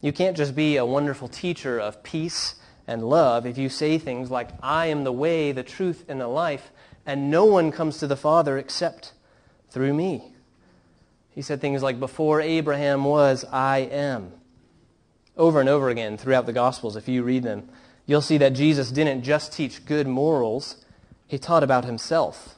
You 0.02 0.12
can't 0.12 0.36
just 0.36 0.56
be 0.56 0.78
a 0.78 0.86
wonderful 0.86 1.28
teacher 1.28 1.78
of 1.78 2.02
peace 2.02 2.56
and 2.88 3.08
love 3.08 3.46
if 3.46 3.58
you 3.58 3.70
say 3.70 4.00
things 4.00 4.32
like, 4.32 4.50
I 4.64 4.88
am 4.88 5.04
the 5.04 5.12
way, 5.12 5.52
the 5.52 5.62
truth, 5.62 6.06
and 6.08 6.20
the 6.20 6.28
life, 6.28 6.72
and 7.10 7.32
no 7.32 7.44
one 7.44 7.72
comes 7.72 7.98
to 7.98 8.06
the 8.06 8.16
Father 8.16 8.60
except 8.60 9.14
through 9.72 9.96
me. 9.96 10.32
He 11.32 11.42
said 11.42 11.60
things 11.60 11.82
like, 11.82 12.00
Before 12.00 12.40
Abraham 12.40 13.04
was, 13.04 13.44
I 13.52 13.80
am. 13.80 14.32
Over 15.36 15.60
and 15.60 15.68
over 15.68 15.90
again 15.90 16.18
throughout 16.18 16.46
the 16.46 16.54
Gospels, 16.54 16.96
if 16.96 17.08
you 17.08 17.24
read 17.24 17.42
them, 17.42 17.68
you'll 18.06 18.22
see 18.22 18.38
that 18.38 18.54
Jesus 18.54 18.92
didn't 18.92 19.24
just 19.24 19.52
teach 19.52 19.88
good 19.88 20.06
morals, 20.08 20.86
he 21.26 21.40
taught 21.40 21.64
about 21.64 21.84
himself. 21.84 22.54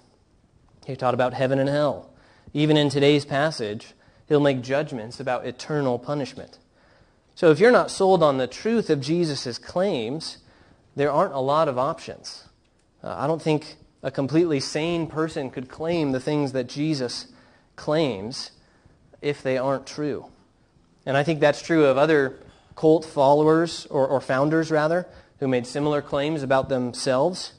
He 0.86 0.98
taught 0.98 1.14
about 1.14 1.34
heaven 1.34 1.58
and 1.58 1.70
hell. 1.70 2.10
Even 2.54 2.76
in 2.76 2.90
today's 2.90 3.24
passage, 3.24 3.94
he'll 4.28 4.42
make 4.42 4.62
judgments 4.62 5.22
about 5.22 5.46
eternal 5.46 5.98
punishment. 5.98 6.60
So 7.36 7.52
if 7.52 7.60
you're 7.60 7.72
not 7.72 7.90
sold 7.90 8.22
on 8.22 8.38
the 8.38 8.48
truth 8.48 8.90
of 8.90 9.00
Jesus' 9.00 9.58
claims, 9.58 10.40
there 10.98 11.10
aren't 11.10 11.34
a 11.34 11.40
lot 11.40 11.70
of 11.70 11.78
options. 11.78 12.50
Uh, 13.02 13.16
I 13.18 13.28
don't 13.28 13.42
think 13.42 13.78
a 14.04 14.12
completely 14.12 14.60
sane 14.60 15.08
person 15.08 15.50
could 15.50 15.70
claim 15.70 16.12
the 16.12 16.20
things 16.20 16.52
that 16.54 16.68
Jesus 16.68 17.28
claims 17.76 18.52
if 19.22 19.44
they 19.44 19.58
aren't 19.58 19.86
true. 19.86 20.26
And 21.06 21.16
I 21.18 21.24
think 21.24 21.40
that's 21.40 21.62
true 21.62 21.86
of 21.86 21.98
other 21.98 22.40
cult 22.76 23.06
followers, 23.06 23.86
or, 23.90 24.08
or 24.08 24.22
founders 24.22 24.72
rather, 24.72 25.08
who 25.40 25.48
made 25.48 25.68
similar 25.68 26.02
claims 26.02 26.44
about 26.44 26.70
themselves. 26.70 27.54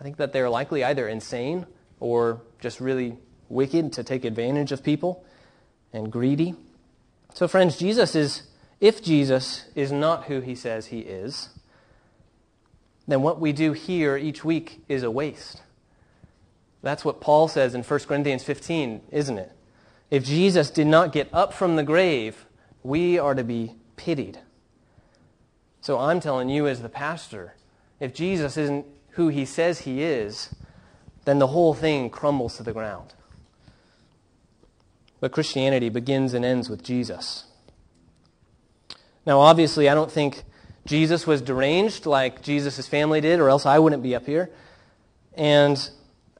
I 0.00 0.04
think 0.04 0.16
that 0.16 0.32
they're 0.32 0.50
likely 0.50 0.84
either 0.84 1.08
insane 1.08 1.66
or 2.00 2.42
just 2.60 2.80
really 2.80 3.16
wicked 3.48 3.92
to 3.94 4.04
take 4.04 4.24
advantage 4.24 4.72
of 4.72 4.82
people 4.82 5.24
and 5.92 6.12
greedy. 6.12 6.54
So, 7.34 7.48
friends, 7.48 7.76
Jesus 7.76 8.14
is, 8.14 8.42
if 8.80 9.02
Jesus 9.02 9.66
is 9.74 9.90
not 9.90 10.24
who 10.24 10.40
he 10.40 10.54
says 10.54 10.86
he 10.86 11.00
is, 11.00 11.50
then 13.06 13.22
what 13.22 13.40
we 13.40 13.52
do 13.52 13.72
here 13.72 14.16
each 14.16 14.44
week 14.44 14.82
is 14.88 15.02
a 15.02 15.10
waste. 15.10 15.62
That's 16.82 17.04
what 17.04 17.20
Paul 17.20 17.48
says 17.48 17.74
in 17.74 17.82
1 17.82 18.00
Corinthians 18.00 18.44
15, 18.44 19.02
isn't 19.10 19.38
it? 19.38 19.52
If 20.10 20.24
Jesus 20.24 20.70
did 20.70 20.86
not 20.86 21.12
get 21.12 21.28
up 21.32 21.52
from 21.52 21.76
the 21.76 21.82
grave, 21.82 22.46
we 22.82 23.18
are 23.18 23.34
to 23.34 23.44
be 23.44 23.74
pitied. 23.96 24.38
So 25.80 25.98
I'm 25.98 26.20
telling 26.20 26.48
you, 26.48 26.66
as 26.66 26.82
the 26.82 26.88
pastor, 26.88 27.54
if 28.00 28.14
Jesus 28.14 28.56
isn't 28.56 28.86
who 29.10 29.28
he 29.28 29.44
says 29.44 29.80
he 29.80 30.02
is, 30.02 30.54
then 31.24 31.38
the 31.38 31.48
whole 31.48 31.74
thing 31.74 32.10
crumbles 32.10 32.56
to 32.56 32.62
the 32.62 32.72
ground. 32.72 33.14
But 35.20 35.32
Christianity 35.32 35.88
begins 35.88 36.32
and 36.32 36.44
ends 36.44 36.70
with 36.70 36.82
Jesus. 36.82 37.44
Now, 39.26 39.40
obviously, 39.40 39.88
I 39.88 39.94
don't 39.94 40.10
think 40.10 40.44
Jesus 40.86 41.26
was 41.26 41.42
deranged 41.42 42.06
like 42.06 42.40
Jesus' 42.40 42.86
family 42.86 43.20
did, 43.20 43.40
or 43.40 43.50
else 43.50 43.66
I 43.66 43.78
wouldn't 43.78 44.02
be 44.02 44.14
up 44.14 44.24
here. 44.24 44.50
And, 45.34 45.90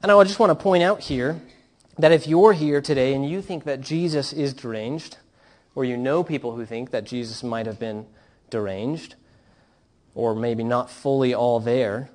and 0.01 0.11
I 0.11 0.23
just 0.23 0.39
want 0.39 0.51
to 0.51 0.55
point 0.55 0.83
out 0.83 1.01
here 1.01 1.41
that 1.97 2.11
if 2.11 2.27
you're 2.27 2.53
here 2.53 2.81
today 2.81 3.13
and 3.13 3.29
you 3.29 3.41
think 3.41 3.65
that 3.65 3.81
Jesus 3.81 4.31
is 4.31 4.53
deranged, 4.53 5.17
or 5.75 5.83
you 5.83 5.97
know 5.97 6.23
people 6.23 6.55
who 6.55 6.65
think 6.65 6.91
that 6.91 7.03
Jesus 7.03 7.43
might 7.43 7.65
have 7.65 7.79
been 7.79 8.05
deranged, 8.49 9.15
or 10.15 10.33
maybe 10.33 10.63
not 10.63 10.89
fully 10.89 11.33
all 11.33 11.59
there, 11.59 12.09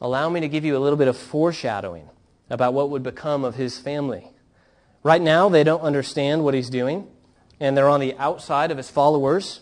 allow 0.00 0.28
me 0.28 0.40
to 0.40 0.48
give 0.48 0.64
you 0.64 0.76
a 0.76 0.80
little 0.80 0.96
bit 0.96 1.08
of 1.08 1.16
foreshadowing 1.16 2.08
about 2.48 2.74
what 2.74 2.90
would 2.90 3.02
become 3.02 3.44
of 3.44 3.56
his 3.56 3.78
family. 3.78 4.30
Right 5.02 5.22
now, 5.22 5.48
they 5.48 5.64
don't 5.64 5.82
understand 5.82 6.42
what 6.42 6.54
he's 6.54 6.70
doing, 6.70 7.06
and 7.60 7.76
they're 7.76 7.88
on 7.88 8.00
the 8.00 8.16
outside 8.16 8.70
of 8.70 8.76
his 8.76 8.90
followers 8.90 9.60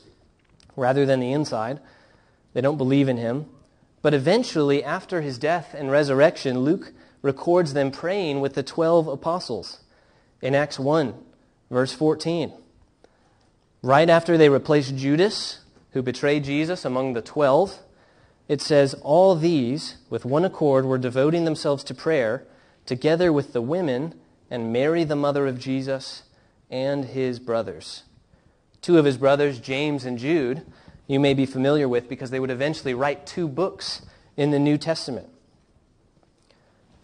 rather 0.77 1.05
than 1.05 1.21
the 1.21 1.33
inside. 1.33 1.81
They 2.53 2.61
don't 2.61 2.79
believe 2.79 3.09
in 3.09 3.17
him. 3.17 3.47
But 4.01 4.15
eventually, 4.15 4.85
after 4.85 5.21
his 5.21 5.39
death 5.39 5.75
and 5.75 5.91
resurrection, 5.91 6.61
Luke 6.61 6.93
records 7.25 7.73
them 7.73 7.91
praying 7.91 8.43
with 8.43 8.53
the 8.53 8.63
12 8.63 9.09
apostles 9.09 9.81
in 10.43 10.55
Acts 10.55 10.79
1, 10.79 11.15
verse 11.71 11.95
14. 11.95 12.53
Right 13.83 14.11
after 14.11 14.37
they 14.37 14.51
replaced 14.51 14.95
Judas, 14.95 15.61
who 15.93 16.03
betrayed 16.03 16.45
Jesus, 16.45 16.85
among 16.85 17.15
the 17.15 17.23
12, 17.23 17.79
it 18.47 18.61
says, 18.61 18.93
All 19.01 19.35
these, 19.35 19.97
with 20.11 20.27
one 20.27 20.45
accord, 20.45 20.85
were 20.85 20.99
devoting 20.99 21.47
themselves 21.47 21.83
to 21.85 21.95
prayer, 21.95 22.47
together 22.85 23.33
with 23.33 23.55
the 23.55 23.63
women 23.63 24.21
and 24.51 24.71
Mary, 24.71 25.03
the 25.03 25.17
mother 25.17 25.47
of 25.47 25.59
Jesus, 25.59 26.25
and 26.71 27.07
his 27.07 27.39
brothers. 27.39 28.03
Two 28.83 28.99
of 28.99 29.07
his 29.07 29.17
brothers, 29.17 29.61
James 29.61 30.05
and 30.05 30.19
Jude, 30.19 30.61
you 31.07 31.19
may 31.19 31.33
be 31.33 31.47
familiar 31.47 31.89
with 31.89 32.07
because 32.07 32.29
they 32.29 32.41
would 32.41 32.51
eventually 32.51 32.93
write 32.93 33.27
two 33.27 33.49
books 33.49 34.03
in 34.37 34.51
the 34.51 34.59
New 34.59 34.77
Testament. 34.77 35.31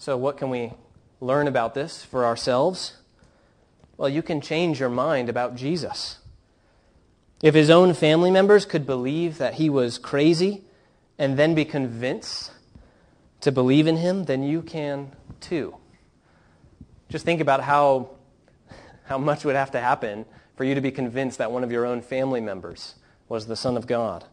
So, 0.01 0.17
what 0.17 0.39
can 0.39 0.49
we 0.49 0.73
learn 1.21 1.47
about 1.47 1.75
this 1.75 2.03
for 2.03 2.25
ourselves? 2.25 2.97
Well, 3.99 4.09
you 4.09 4.23
can 4.23 4.41
change 4.41 4.81
your 4.81 4.89
mind 4.89 5.29
about 5.29 5.57
Jesus. 5.57 6.21
If 7.43 7.55
his 7.55 7.69
own 7.69 7.93
family 7.93 8.31
members 8.31 8.65
could 8.65 8.87
believe 8.87 9.37
that 9.37 9.55
he 9.55 9.69
was 9.69 9.99
crazy 9.99 10.65
and 11.19 11.39
then 11.39 11.55
be 11.55 11.67
convinced 11.67 12.51
to 13.43 13.53
believe 13.53 13.87
in 13.87 13.99
him, 13.99 14.25
then 14.25 14.43
you 14.43 14.63
can 14.63 15.13
too. 15.39 15.77
Just 17.11 17.27
think 17.27 17.43
about 17.43 17.61
how, 17.61 18.09
how 19.05 19.19
much 19.19 19.45
would 19.45 19.55
have 19.55 19.73
to 19.73 19.81
happen 19.81 20.25
for 20.57 20.65
you 20.65 20.75
to 20.75 20.81
be 20.81 20.91
convinced 20.91 21.37
that 21.37 21.53
one 21.53 21.63
of 21.63 21.71
your 21.71 21.85
own 21.85 22.01
family 22.01 22.41
members 22.41 22.95
was 23.29 23.49
the 23.49 23.57
Son 23.57 23.77
of 23.77 23.87
God. 23.87 24.25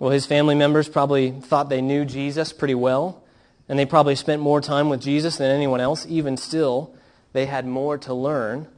Well, 0.00 0.10
his 0.10 0.24
family 0.24 0.54
members 0.54 0.88
probably 0.88 1.32
thought 1.32 1.68
they 1.68 1.82
knew 1.82 2.06
Jesus 2.06 2.54
pretty 2.54 2.74
well, 2.74 3.24
and 3.68 3.78
they 3.78 3.86
probably 3.86 4.14
spent 4.14 4.40
more 4.40 4.60
time 4.60 4.88
with 4.88 5.00
Jesus 5.00 5.36
than 5.36 5.50
anyone 5.50 5.80
else. 5.80 6.06
Even 6.08 6.36
still, 6.36 6.94
they 7.32 7.46
had 7.46 7.66
more 7.66 7.98
to 7.98 8.14
learn. 8.14 8.68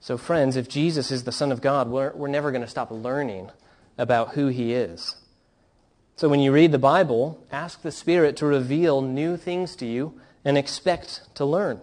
So, 0.00 0.18
friends, 0.18 0.56
if 0.56 0.68
Jesus 0.68 1.10
is 1.10 1.24
the 1.24 1.32
Son 1.32 1.52
of 1.52 1.60
God, 1.60 1.88
we're, 1.88 2.12
we're 2.12 2.28
never 2.28 2.50
going 2.50 2.62
to 2.62 2.68
stop 2.68 2.90
learning 2.90 3.50
about 3.96 4.34
who 4.34 4.48
he 4.48 4.72
is. 4.72 5.16
So 6.16 6.28
when 6.28 6.40
you 6.40 6.52
read 6.52 6.70
the 6.70 6.78
Bible, 6.78 7.44
ask 7.50 7.82
the 7.82 7.90
Spirit 7.90 8.36
to 8.36 8.46
reveal 8.46 9.02
new 9.02 9.36
things 9.36 9.74
to 9.76 9.86
you 9.86 10.20
and 10.44 10.56
expect 10.56 11.22
to 11.34 11.44
learn. 11.44 11.80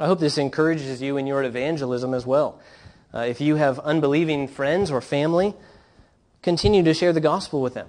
I 0.00 0.06
hope 0.06 0.18
this 0.18 0.38
encourages 0.38 1.00
you 1.00 1.16
in 1.16 1.26
your 1.26 1.42
evangelism 1.42 2.12
as 2.12 2.26
well. 2.26 2.60
Uh, 3.14 3.20
if 3.20 3.40
you 3.40 3.56
have 3.56 3.78
unbelieving 3.80 4.48
friends 4.48 4.90
or 4.90 5.00
family, 5.00 5.54
continue 6.42 6.82
to 6.82 6.94
share 6.94 7.12
the 7.12 7.20
gospel 7.20 7.62
with 7.62 7.74
them. 7.74 7.88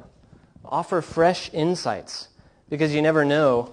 Offer 0.64 1.02
fresh 1.02 1.50
insights 1.54 2.28
because 2.70 2.94
you 2.94 3.02
never 3.02 3.26
know 3.26 3.72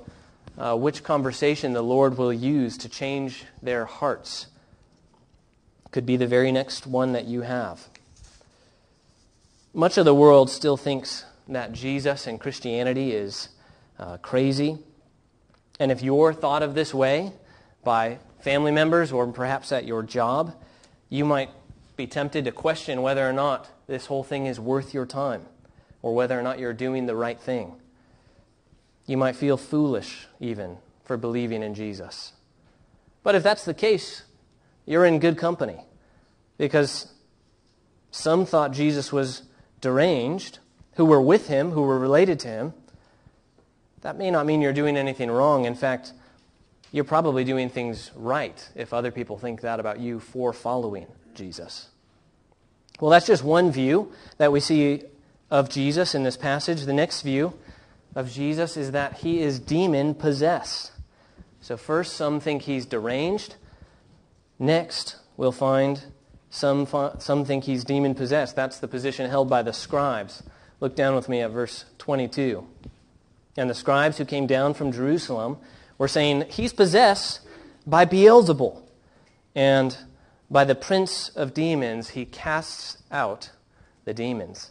uh, 0.59 0.75
which 0.75 1.03
conversation 1.03 1.73
the 1.73 1.83
Lord 1.83 2.17
will 2.17 2.33
use 2.33 2.79
to 2.79 2.89
change 2.89 3.45
their 3.63 3.85
hearts. 3.85 4.47
Could 5.91 6.07
be 6.07 6.17
the 6.17 6.27
very 6.27 6.51
next 6.51 6.87
one 6.87 7.13
that 7.13 7.27
you 7.27 7.43
have. 7.43 7.89
Much 9.75 9.99
of 9.99 10.05
the 10.05 10.15
world 10.15 10.51
still 10.51 10.77
thinks 10.77 11.25
that 11.49 11.73
Jesus 11.73 12.27
and 12.27 12.41
Christianity 12.41 13.13
is 13.13 13.51
uh, 13.99 14.17
crazy. 14.19 14.79
And 15.79 15.93
if 15.93 16.03
you're 16.03 16.33
thought 16.33 16.63
of 16.63 16.75
this 16.75 16.95
way 16.95 17.33
by 17.85 18.19
family 18.41 18.73
members 18.73 19.13
or 19.13 19.27
perhaps 19.27 19.73
at 19.73 19.85
your 19.85 20.03
job, 20.03 20.55
you 21.11 21.25
might 21.25 21.51
be 21.97 22.07
tempted 22.07 22.45
to 22.47 22.53
question 22.53 23.03
whether 23.03 23.29
or 23.29 23.33
not 23.33 23.69
this 23.87 24.07
whole 24.07 24.25
thing 24.25 24.47
is 24.47 24.59
worth 24.59 24.95
your 24.95 25.07
time 25.07 25.43
or 26.03 26.15
whether 26.15 26.39
or 26.39 26.43
not 26.43 26.59
you're 26.59 26.73
doing 26.73 27.07
the 27.07 27.17
right 27.17 27.39
thing. 27.39 27.75
You 29.07 29.17
might 29.17 29.37
feel 29.37 29.57
foolish 29.57 30.27
even 30.41 30.79
for 31.05 31.17
believing 31.17 31.63
in 31.63 31.75
Jesus. 31.75 32.33
But 33.23 33.35
if 33.35 33.43
that's 33.43 33.65
the 33.65 33.75
case, 33.75 34.23
you're 34.85 35.05
in 35.05 35.19
good 35.19 35.39
company 35.39 35.79
because 36.59 37.13
some 38.11 38.47
thought 38.47 38.73
Jesus 38.73 39.13
was 39.13 39.43
deranged 39.81 40.59
who 40.95 41.05
were 41.05 41.21
with 41.21 41.49
him, 41.49 41.73
who 41.73 41.83
were 41.83 41.99
related 41.99 42.41
to 42.41 42.49
him, 42.49 42.75
that 44.01 44.17
may 44.17 44.31
not 44.31 44.47
mean 44.47 44.61
you're 44.61 44.73
doing 44.73 44.97
anything 44.97 45.31
wrong. 45.31 45.65
In 45.65 45.75
fact, 45.75 46.13
you're 46.93 47.05
probably 47.05 47.45
doing 47.45 47.69
things 47.69 48.11
right 48.15 48.69
if 48.75 48.93
other 48.93 49.11
people 49.11 49.37
think 49.37 49.61
that 49.61 49.81
about 49.81 50.01
you 50.01 50.21
for 50.21 50.53
following 50.53 51.07
Jesus. 51.35 51.89
Well, 53.01 53.11
that's 53.11 53.27
just 53.27 53.45
one 53.45 53.71
view 53.71 54.13
that 54.39 54.53
we 54.53 54.61
see 54.61 55.03
of 55.51 55.69
Jesus 55.69 56.15
in 56.15 56.23
this 56.23 56.37
passage. 56.37 56.83
The 56.83 56.93
next 56.93 57.23
view 57.23 57.55
of 58.15 58.31
Jesus 58.31 58.77
is 58.77 58.93
that 58.93 59.19
he 59.19 59.41
is 59.41 59.59
demon 59.59 60.15
possessed. 60.15 60.93
So, 61.61 61.77
first, 61.77 62.15
some 62.15 62.41
think 62.41 62.63
he's 62.63 62.87
deranged. 62.87 63.57
Next, 64.59 65.17
we'll 65.37 65.53
find 65.53 66.03
some, 66.51 66.87
some 67.19 67.45
think 67.45 67.65
he's 67.65 67.85
demon 67.85 68.15
possessed. 68.15 68.57
That's 68.57 68.79
the 68.79 68.89
position 68.89 69.29
held 69.29 69.51
by 69.51 69.63
the 69.63 69.73
scribes. 69.73 70.43
Look 70.81 70.95
down 70.95 71.15
with 71.15 71.29
me 71.29 71.41
at 71.41 71.51
verse 71.51 71.85
22. 71.99 72.67
And 73.57 73.69
the 73.69 73.75
scribes 73.75 74.19
who 74.19 74.25
came 74.25 74.47
down 74.47 74.75
from 74.75 74.93
Jerusalem 74.93 75.59
were 75.99 76.09
saying 76.09 76.45
he's 76.49 76.73
possessed 76.73 77.41
by 77.87 78.05
Beelzebul. 78.05 78.83
And 79.55 79.97
by 80.51 80.65
the 80.65 80.75
prince 80.75 81.31
of 81.31 81.55
demons, 81.55 82.11
he 82.11 82.25
casts 82.25 83.03
out 83.11 83.51
the 84.05 84.15
demons. 84.15 84.71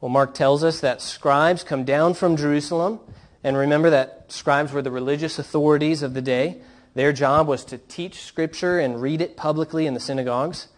Well, 0.00 0.10
Mark 0.10 0.34
tells 0.34 0.62
us 0.62 0.80
that 0.80 1.00
scribes 1.00 1.64
come 1.64 1.84
down 1.84 2.14
from 2.14 2.36
Jerusalem. 2.36 3.00
And 3.42 3.56
remember 3.56 3.90
that 3.90 4.26
scribes 4.28 4.72
were 4.72 4.82
the 4.82 4.90
religious 4.90 5.38
authorities 5.38 6.02
of 6.02 6.12
the 6.12 6.20
day. 6.20 6.60
Their 6.94 7.12
job 7.12 7.46
was 7.46 7.64
to 7.66 7.78
teach 7.78 8.22
Scripture 8.22 8.78
and 8.78 9.00
read 9.00 9.20
it 9.20 9.36
publicly 9.36 9.86
in 9.86 9.94
the 9.94 10.00
synagogues. 10.00 10.68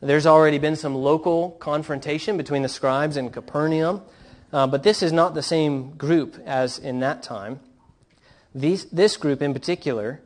There's 0.00 0.26
already 0.26 0.58
been 0.58 0.76
some 0.76 0.94
local 0.94 1.52
confrontation 1.52 2.36
between 2.36 2.62
the 2.62 2.68
scribes 2.68 3.16
and 3.16 3.32
Capernaum, 3.32 4.02
uh, 4.52 4.66
but 4.66 4.82
this 4.82 5.02
is 5.02 5.12
not 5.12 5.34
the 5.34 5.42
same 5.42 5.92
group 5.96 6.36
as 6.44 6.78
in 6.78 7.00
that 7.00 7.22
time. 7.22 7.60
These, 8.54 8.86
this 8.86 9.16
group 9.16 9.42
in 9.42 9.52
particular, 9.52 10.20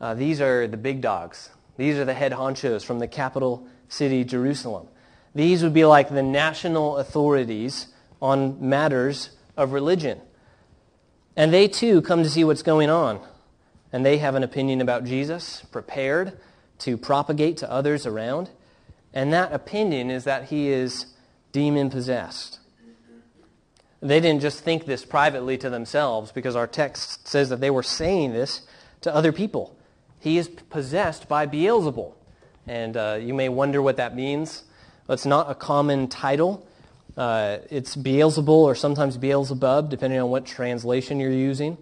uh, 0.00 0.14
these 0.14 0.40
are 0.40 0.66
the 0.66 0.76
big 0.76 1.00
dogs. 1.00 1.50
These 1.76 1.96
are 1.96 2.04
the 2.04 2.14
head 2.14 2.32
honchos 2.32 2.84
from 2.84 2.98
the 2.98 3.08
capital 3.08 3.66
city, 3.88 4.24
Jerusalem. 4.24 4.88
These 5.34 5.62
would 5.62 5.74
be 5.74 5.84
like 5.84 6.08
the 6.08 6.22
national 6.22 6.96
authorities 6.96 7.88
on 8.20 8.68
matters 8.68 9.30
of 9.56 9.72
religion. 9.72 10.20
And 11.36 11.52
they 11.52 11.68
too 11.68 12.02
come 12.02 12.22
to 12.22 12.30
see 12.30 12.44
what's 12.44 12.62
going 12.62 12.90
on. 12.90 13.20
And 13.92 14.04
they 14.04 14.18
have 14.18 14.34
an 14.34 14.42
opinion 14.42 14.80
about 14.80 15.04
Jesus, 15.04 15.62
prepared 15.72 16.38
to 16.80 16.96
propagate 16.96 17.56
to 17.58 17.70
others 17.70 18.06
around. 18.06 18.50
And 19.12 19.32
that 19.32 19.52
opinion 19.52 20.10
is 20.10 20.24
that 20.24 20.44
he 20.44 20.68
is 20.68 21.06
demon 21.52 21.90
possessed. 21.90 22.58
They 24.00 24.20
didn't 24.20 24.40
just 24.40 24.64
think 24.64 24.86
this 24.86 25.04
privately 25.04 25.58
to 25.58 25.68
themselves 25.68 26.32
because 26.32 26.56
our 26.56 26.66
text 26.66 27.28
says 27.28 27.50
that 27.50 27.60
they 27.60 27.70
were 27.70 27.82
saying 27.82 28.32
this 28.32 28.62
to 29.02 29.14
other 29.14 29.32
people. 29.32 29.76
He 30.18 30.38
is 30.38 30.48
possessed 30.48 31.28
by 31.28 31.46
Beelzebul. 31.46 32.14
And 32.66 32.96
uh, 32.96 33.18
you 33.20 33.34
may 33.34 33.48
wonder 33.48 33.82
what 33.82 33.96
that 33.96 34.14
means. 34.14 34.64
It's 35.10 35.26
not 35.26 35.50
a 35.50 35.54
common 35.56 36.06
title. 36.06 36.64
Uh, 37.16 37.58
it's 37.68 37.96
Beelzebul 37.96 38.48
or 38.48 38.76
sometimes 38.76 39.16
Beelzebub, 39.16 39.90
depending 39.90 40.20
on 40.20 40.30
what 40.30 40.46
translation 40.46 41.18
you're 41.18 41.32
using. 41.32 41.76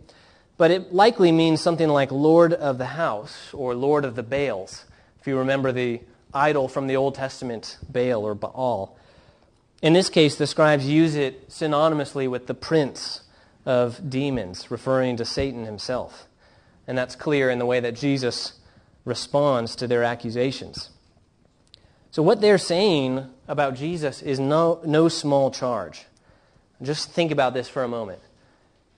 But 0.57 0.71
it 0.71 0.95
likely 0.95 1.31
means 1.31 1.61
something 1.61 1.89
like 1.89 2.11
Lord 2.11 2.55
of 2.55 2.79
the 2.79 2.87
house 2.87 3.53
or 3.53 3.75
Lord 3.75 4.07
of 4.07 4.17
the 4.17 4.23
Baals, 4.23 4.87
if 5.21 5.27
you 5.27 5.39
remember 5.39 5.73
the 5.73 6.01
idol 6.33 6.69
from 6.69 6.87
the 6.87 6.97
Old 6.97 7.15
Testament, 7.15 7.77
Baal 7.89 8.25
or 8.25 8.35
Baal. 8.35 8.97
In 9.83 9.93
this 9.93 10.09
case, 10.09 10.37
the 10.37 10.47
scribes 10.47 10.87
use 10.87 11.15
it 11.15 11.51
synonymously 11.51 12.29
with 12.29 12.47
the 12.47 12.55
prince 12.55 13.23
of 13.67 14.11
demons, 14.11 14.71
referring 14.71 15.19
to 15.19 15.25
Satan 15.25 15.67
himself. 15.67 16.27
And 16.87 16.97
that's 16.97 17.15
clear 17.15 17.51
in 17.51 17.59
the 17.59 17.67
way 17.67 17.79
that 17.81 17.95
Jesus 17.95 18.55
responds 19.05 19.77
to 19.77 19.87
their 19.87 20.03
accusations. 20.03 20.91
So, 22.11 22.23
what 22.23 22.41
they're 22.41 22.59
saying 22.59 23.29
about 23.47 23.75
Jesus 23.75 24.23
is 24.23 24.41
no, 24.41 24.81
no 24.85 25.09
small 25.09 25.51
charge. 25.51 26.07
Just 26.81 27.11
think 27.11 27.31
about 27.31 27.55
this 27.55 27.69
for 27.69 27.83
a 27.83 27.89
moment. 27.89 28.21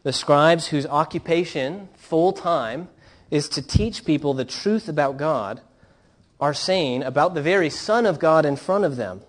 The 0.03 0.13
scribes, 0.13 0.69
whose 0.69 0.87
occupation, 0.87 1.89
full 1.97 2.33
time, 2.33 2.89
is 3.31 3.49
to 3.51 3.63
teach 3.63 4.05
people 4.05 4.35
the 4.35 4.45
truth 4.45 4.89
about 4.89 5.17
God, 5.17 5.61
are 6.41 6.55
saying 6.55 7.03
about 7.03 7.35
the 7.35 7.43
very 7.43 7.69
Son 7.69 8.07
of 8.07 8.19
God 8.19 8.47
in 8.47 8.57
front 8.57 8.85
of 8.85 8.97
them 8.97 9.21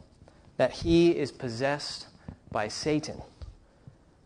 that 0.57 0.71
he 0.71 1.11
is 1.11 1.31
possessed 1.31 2.07
by 2.51 2.67
Satan. 2.67 3.21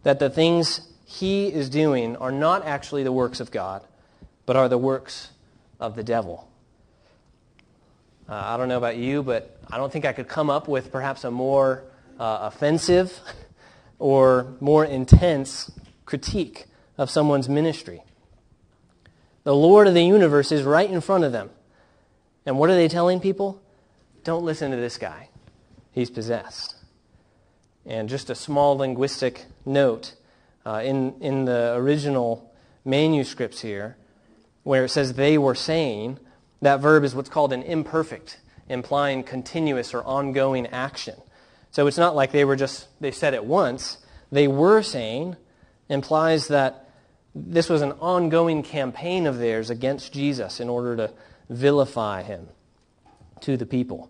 That 0.03 0.19
the 0.19 0.29
things 0.29 0.87
he 1.05 1.47
is 1.47 1.69
doing 1.69 2.15
are 2.17 2.31
not 2.31 2.65
actually 2.65 3.03
the 3.03 3.11
works 3.11 3.39
of 3.39 3.51
God, 3.51 3.83
but 4.45 4.55
are 4.55 4.69
the 4.69 4.77
works 4.77 5.29
of 5.79 5.95
the 5.95 6.03
devil. 6.03 6.47
Uh, 8.27 8.33
I 8.33 8.57
don't 8.57 8.67
know 8.67 8.77
about 8.77 8.97
you, 8.97 9.21
but 9.21 9.59
I 9.69 9.77
don't 9.77 9.91
think 9.91 10.03
I 10.05 10.13
could 10.13 10.27
come 10.27 10.49
up 10.49 10.67
with 10.67 10.91
perhaps 10.91 11.23
a 11.23 11.31
more 11.31 11.83
uh, 12.19 12.39
offensive 12.41 13.19
or 13.99 14.55
more 14.59 14.83
intense 14.83 15.71
critique 16.05 16.65
of 16.97 17.09
someone's 17.09 17.47
ministry. 17.47 18.01
The 19.43 19.55
Lord 19.55 19.87
of 19.87 19.93
the 19.93 20.03
universe 20.03 20.51
is 20.51 20.63
right 20.63 20.89
in 20.89 21.01
front 21.01 21.23
of 21.23 21.31
them. 21.31 21.51
And 22.47 22.57
what 22.57 22.69
are 22.69 22.75
they 22.75 22.87
telling 22.87 23.19
people? 23.19 23.61
Don't 24.23 24.43
listen 24.43 24.71
to 24.71 24.77
this 24.77 24.97
guy. 24.97 25.29
He's 25.91 26.09
possessed. 26.09 26.75
And 27.85 28.09
just 28.09 28.31
a 28.31 28.35
small 28.35 28.75
linguistic 28.75 29.45
note 29.65 30.15
uh, 30.65 30.81
in, 30.83 31.13
in 31.21 31.45
the 31.45 31.75
original 31.75 32.51
manuscripts 32.83 33.61
here, 33.61 33.97
where 34.63 34.85
it 34.85 34.89
says 34.89 35.13
they 35.13 35.37
were 35.37 35.53
saying, 35.53 36.19
that 36.61 36.79
verb 36.79 37.03
is 37.03 37.15
what's 37.15 37.29
called 37.29 37.53
an 37.53 37.63
imperfect, 37.63 38.39
implying 38.69 39.23
continuous 39.23 39.93
or 39.93 40.03
ongoing 40.03 40.67
action. 40.67 41.15
So 41.71 41.87
it's 41.87 41.97
not 41.97 42.15
like 42.15 42.31
they 42.31 42.45
were 42.45 42.55
just, 42.55 42.87
they 43.01 43.11
said 43.11 43.33
it 43.33 43.45
once. 43.45 43.97
They 44.31 44.47
were 44.47 44.81
saying 44.81 45.35
implies 45.89 46.47
that 46.47 46.89
this 47.35 47.69
was 47.69 47.81
an 47.81 47.91
ongoing 47.93 48.63
campaign 48.63 49.27
of 49.27 49.37
theirs 49.37 49.69
against 49.69 50.13
Jesus 50.13 50.59
in 50.59 50.69
order 50.69 50.95
to 50.95 51.11
vilify 51.49 52.23
him 52.23 52.47
to 53.41 53.57
the 53.57 53.65
people. 53.65 54.09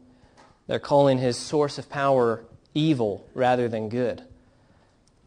They're 0.68 0.80
calling 0.80 1.18
his 1.18 1.38
source 1.38 1.78
of 1.78 1.90
power 1.90 2.46
evil 2.74 3.28
rather 3.34 3.68
than 3.68 3.90
good. 3.90 4.24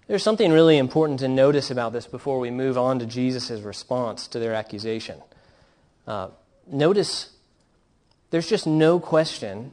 There's 0.06 0.22
something 0.22 0.52
really 0.52 0.78
important 0.78 1.20
to 1.20 1.28
notice 1.28 1.70
about 1.70 1.92
this 1.92 2.06
before 2.06 2.38
we 2.38 2.50
move 2.50 2.78
on 2.78 2.98
to 3.00 3.06
Jesus' 3.06 3.50
response 3.60 4.28
to 4.28 4.38
their 4.38 4.54
accusation. 4.54 5.20
Uh, 6.06 6.28
notice 6.72 7.30
there's 8.30 8.48
just 8.48 8.66
no 8.66 9.00
question 9.00 9.72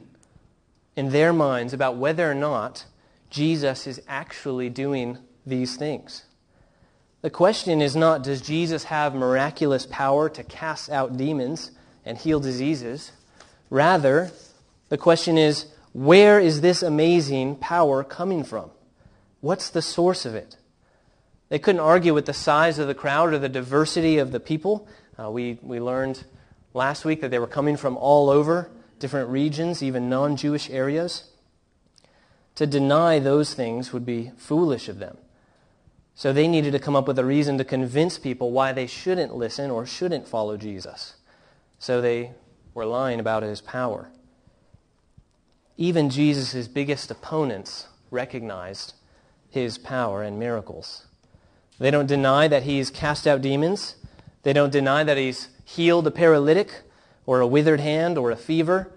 in 0.96 1.10
their 1.10 1.32
minds 1.32 1.72
about 1.72 1.96
whether 1.96 2.30
or 2.30 2.34
not 2.34 2.86
Jesus 3.30 3.86
is 3.86 4.00
actually 4.08 4.70
doing 4.70 5.18
these 5.44 5.76
things. 5.76 6.24
The 7.22 7.30
question 7.30 7.82
is 7.82 7.96
not, 7.96 8.22
does 8.22 8.40
Jesus 8.40 8.84
have 8.84 9.14
miraculous 9.14 9.86
power 9.86 10.28
to 10.30 10.44
cast 10.44 10.90
out 10.90 11.16
demons 11.16 11.70
and 12.04 12.16
heal 12.16 12.40
diseases? 12.40 13.12
Rather, 13.68 14.30
the 14.88 14.98
question 14.98 15.36
is, 15.36 15.66
where 15.92 16.38
is 16.38 16.60
this 16.60 16.82
amazing 16.82 17.56
power 17.56 18.04
coming 18.04 18.44
from? 18.44 18.70
What's 19.40 19.70
the 19.70 19.82
source 19.82 20.24
of 20.24 20.34
it? 20.34 20.56
They 21.48 21.58
couldn't 21.58 21.80
argue 21.80 22.14
with 22.14 22.26
the 22.26 22.32
size 22.32 22.78
of 22.78 22.86
the 22.86 22.94
crowd 22.94 23.32
or 23.32 23.38
the 23.38 23.48
diversity 23.48 24.18
of 24.18 24.32
the 24.32 24.40
people. 24.40 24.88
Uh, 25.18 25.30
we, 25.30 25.58
we 25.62 25.80
learned 25.80 26.24
last 26.74 27.04
week 27.04 27.20
that 27.20 27.30
they 27.30 27.38
were 27.38 27.46
coming 27.46 27.76
from 27.76 27.96
all 27.96 28.30
over, 28.30 28.70
different 28.98 29.28
regions, 29.30 29.82
even 29.82 30.08
non 30.08 30.36
Jewish 30.36 30.70
areas. 30.70 31.30
To 32.56 32.66
deny 32.66 33.18
those 33.18 33.54
things 33.54 33.92
would 33.92 34.06
be 34.06 34.32
foolish 34.36 34.88
of 34.88 34.98
them. 34.98 35.18
So 36.14 36.32
they 36.32 36.48
needed 36.48 36.72
to 36.72 36.78
come 36.78 36.96
up 36.96 37.06
with 37.06 37.18
a 37.18 37.24
reason 37.24 37.58
to 37.58 37.64
convince 37.64 38.18
people 38.18 38.50
why 38.50 38.72
they 38.72 38.86
shouldn't 38.86 39.34
listen 39.34 39.70
or 39.70 39.84
shouldn't 39.84 40.26
follow 40.26 40.56
Jesus. 40.56 41.16
So 41.78 42.00
they 42.00 42.32
were 42.72 42.86
lying 42.86 43.20
about 43.20 43.42
his 43.42 43.60
power. 43.60 44.08
Even 45.76 46.08
Jesus' 46.08 46.68
biggest 46.68 47.10
opponents 47.10 47.88
recognized 48.10 48.94
his 49.50 49.76
power 49.76 50.22
and 50.22 50.38
miracles. 50.38 51.06
They 51.78 51.90
don't 51.90 52.06
deny 52.06 52.48
that 52.48 52.62
he's 52.62 52.88
cast 52.90 53.26
out 53.26 53.42
demons. 53.42 53.96
They 54.42 54.54
don't 54.54 54.72
deny 54.72 55.04
that 55.04 55.18
he's 55.18 55.48
healed 55.66 56.06
a 56.06 56.10
paralytic 56.10 56.82
or 57.26 57.40
a 57.40 57.46
withered 57.46 57.80
hand 57.80 58.16
or 58.16 58.30
a 58.30 58.36
fever 58.36 58.90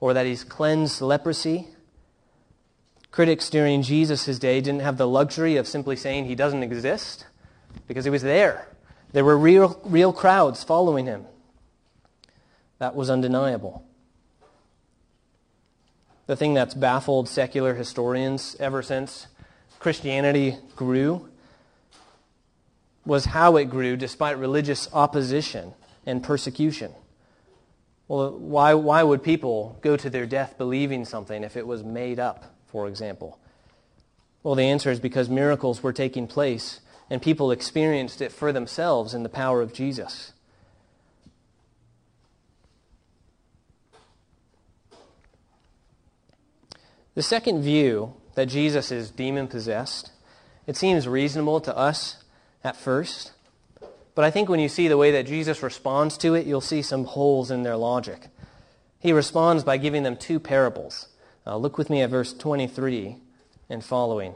or 0.00 0.12
that 0.12 0.26
he's 0.26 0.44
cleansed 0.44 1.00
leprosy. 1.00 1.68
Critics 3.10 3.48
during 3.48 3.80
Jesus' 3.80 4.38
day 4.38 4.60
didn't 4.60 4.82
have 4.82 4.98
the 4.98 5.08
luxury 5.08 5.56
of 5.56 5.66
simply 5.66 5.96
saying 5.96 6.26
he 6.26 6.34
doesn't 6.34 6.64
exist 6.64 7.26
because 7.86 8.04
he 8.04 8.10
was 8.10 8.22
there. 8.22 8.68
There 9.12 9.24
were 9.24 9.38
real, 9.38 9.80
real 9.84 10.12
crowds 10.12 10.64
following 10.64 11.06
him. 11.06 11.24
That 12.78 12.94
was 12.94 13.08
undeniable. 13.08 13.86
The 16.26 16.36
thing 16.36 16.54
that's 16.54 16.74
baffled 16.74 17.28
secular 17.28 17.74
historians 17.74 18.56
ever 18.58 18.82
since 18.82 19.28
Christianity 19.78 20.58
grew 20.74 21.28
was 23.06 23.26
how 23.26 23.56
it 23.56 23.66
grew 23.66 23.96
despite 23.96 24.36
religious 24.36 24.88
opposition 24.92 25.72
and 26.06 26.22
persecution. 26.22 26.92
Well, 28.08 28.38
why, 28.38 28.74
why 28.74 29.02
would 29.02 29.22
people 29.22 29.78
go 29.82 29.96
to 29.96 30.08
their 30.08 30.26
death 30.26 30.56
believing 30.56 31.04
something 31.04 31.42
if 31.42 31.56
it 31.56 31.66
was 31.66 31.82
made 31.82 32.20
up, 32.20 32.54
for 32.66 32.86
example? 32.86 33.38
Well, 34.42 34.54
the 34.54 34.62
answer 34.62 34.92
is 34.92 35.00
because 35.00 35.28
miracles 35.28 35.82
were 35.82 35.92
taking 35.92 36.28
place 36.28 36.80
and 37.10 37.20
people 37.20 37.50
experienced 37.50 38.20
it 38.20 38.30
for 38.30 38.52
themselves 38.52 39.12
in 39.12 39.24
the 39.24 39.28
power 39.28 39.60
of 39.60 39.72
Jesus. 39.72 40.32
The 47.14 47.22
second 47.22 47.62
view 47.62 48.14
that 48.34 48.46
Jesus 48.46 48.92
is 48.92 49.10
demon 49.10 49.48
possessed, 49.48 50.12
it 50.66 50.76
seems 50.76 51.08
reasonable 51.08 51.60
to 51.60 51.76
us 51.76 52.22
at 52.62 52.76
first. 52.76 53.32
But 54.16 54.24
I 54.24 54.30
think 54.30 54.48
when 54.48 54.60
you 54.60 54.70
see 54.70 54.88
the 54.88 54.96
way 54.96 55.10
that 55.12 55.26
Jesus 55.26 55.62
responds 55.62 56.16
to 56.18 56.34
it, 56.34 56.46
you'll 56.46 56.62
see 56.62 56.80
some 56.80 57.04
holes 57.04 57.50
in 57.50 57.62
their 57.62 57.76
logic. 57.76 58.28
He 58.98 59.12
responds 59.12 59.62
by 59.62 59.76
giving 59.76 60.04
them 60.04 60.16
two 60.16 60.40
parables. 60.40 61.08
Uh, 61.46 61.58
look 61.58 61.76
with 61.76 61.90
me 61.90 62.00
at 62.00 62.08
verse 62.08 62.32
23 62.32 63.18
and 63.68 63.84
following. 63.84 64.34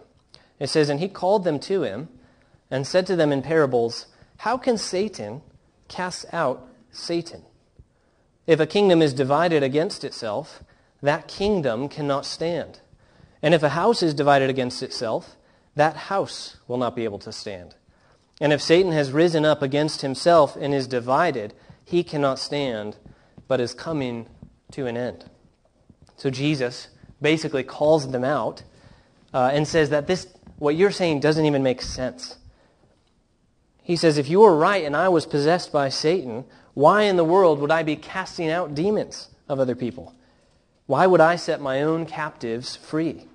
It 0.59 0.69
says, 0.69 0.91
And 0.91 1.01
he 1.01 1.09
called 1.09 1.45
them 1.45 1.59
to 1.61 1.83
him 1.83 2.11
and 2.71 2.87
said 2.87 3.07
to 3.07 3.17
them 3.17 3.33
in 3.33 3.41
parables, 3.41 4.07
How 4.37 4.59
can 4.59 4.77
Satan 4.77 5.41
cast 5.89 6.27
out 6.31 6.69
Satan? 6.93 7.43
If 8.47 8.61
a 8.61 8.67
kingdom 8.67 9.01
is 9.01 9.15
divided 9.15 9.63
against 9.63 10.05
itself, 10.05 10.63
that 11.01 11.27
kingdom 11.27 11.89
cannot 11.89 12.27
stand. 12.27 12.81
And 13.41 13.55
if 13.55 13.63
a 13.63 13.71
house 13.71 14.03
is 14.03 14.13
divided 14.13 14.51
against 14.51 14.83
itself, 14.83 15.37
that 15.75 15.97
house 15.97 16.59
will 16.69 16.77
not 16.77 16.95
be 16.95 17.05
able 17.05 17.21
to 17.21 17.33
stand. 17.33 17.77
And 18.41 18.53
if 18.53 18.63
Satan 18.63 18.93
has 18.93 19.13
risen 19.13 19.45
up 19.45 19.61
against 19.61 20.01
himself 20.01 20.57
and 20.57 20.73
is 20.73 20.87
divided, 20.87 21.53
he 21.85 22.03
cannot 22.03 22.39
stand, 22.39 22.97
but 23.47 23.61
is 23.61 23.75
coming 23.75 24.27
to 24.73 24.87
an 24.87 24.97
end. 24.97 25.27
So 26.17 26.31
Jesus 26.31 26.89
basically 27.21 27.63
calls 27.63 28.11
them 28.11 28.25
out 28.25 28.63
uh, 29.35 29.51
and 29.53 29.69
says 29.69 29.91
that 29.91 30.07
this, 30.07 30.27
what 30.59 30.75
you're 30.75 30.91
saying 30.91 31.21
doesn't 31.21 31.45
even 31.45 31.63
make 31.63 31.83
sense. 31.83 32.39
He 33.83 33.97
says, 33.97 34.19
if 34.19 34.29
you 34.29 34.41
were 34.41 34.57
right 34.57 34.85
and 34.85 34.97
I 34.97 35.09
was 35.09 35.27
possessed 35.27 35.73
by 35.73 35.89
Satan, 35.89 36.45
why 36.75 37.03
in 37.03 37.17
the 37.17 37.25
world 37.25 37.59
would 37.59 37.71
I 37.71 37.83
be 37.83 37.97
casting 37.97 38.51
out 38.51 38.75
demons 38.75 39.29
of 39.49 39.59
other 39.59 39.75
people? 39.75 40.15
Why 40.87 41.07
would 41.07 41.21
I 41.21 41.37
set 41.37 41.61
my 41.61 41.83
own 41.83 42.07
captives 42.07 42.77
free? 42.77 43.27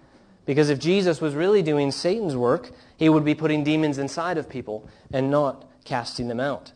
Because 0.45 0.69
if 0.69 0.79
Jesus 0.79 1.19
was 1.19 1.33
really 1.33 1.61
doing 1.61 1.91
Satan's 1.91 2.35
work, 2.35 2.71
he 2.97 3.09
would 3.09 3.25
be 3.25 3.35
putting 3.35 3.63
demons 3.63 3.97
inside 3.97 4.37
of 4.37 4.49
people 4.49 4.87
and 5.11 5.31
not 5.31 5.65
casting 5.85 6.27
them 6.27 6.39
out. 6.39 6.71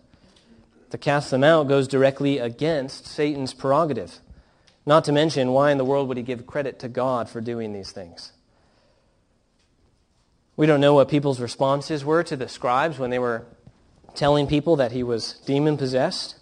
To 0.91 0.97
cast 0.97 1.29
them 1.29 1.43
out 1.43 1.67
goes 1.67 1.87
directly 1.87 2.39
against 2.39 3.05
Satan's 3.05 3.53
prerogative. 3.53 4.19
Not 4.85 5.05
to 5.05 5.11
mention, 5.11 5.51
why 5.51 5.71
in 5.71 5.77
the 5.77 5.85
world 5.85 6.07
would 6.07 6.17
he 6.17 6.23
give 6.23 6.47
credit 6.47 6.79
to 6.79 6.87
God 6.87 7.29
for 7.29 7.41
doing 7.41 7.73
these 7.73 7.91
things? 7.91 8.31
We 10.57 10.65
don't 10.65 10.81
know 10.81 10.95
what 10.95 11.09
people's 11.09 11.39
responses 11.39 12.03
were 12.03 12.23
to 12.23 12.35
the 12.35 12.49
scribes 12.49 12.97
when 12.97 13.11
they 13.11 13.19
were 13.19 13.45
telling 14.15 14.47
people 14.47 14.75
that 14.77 14.91
he 14.91 15.03
was 15.03 15.33
demon 15.45 15.77
possessed. 15.77 16.35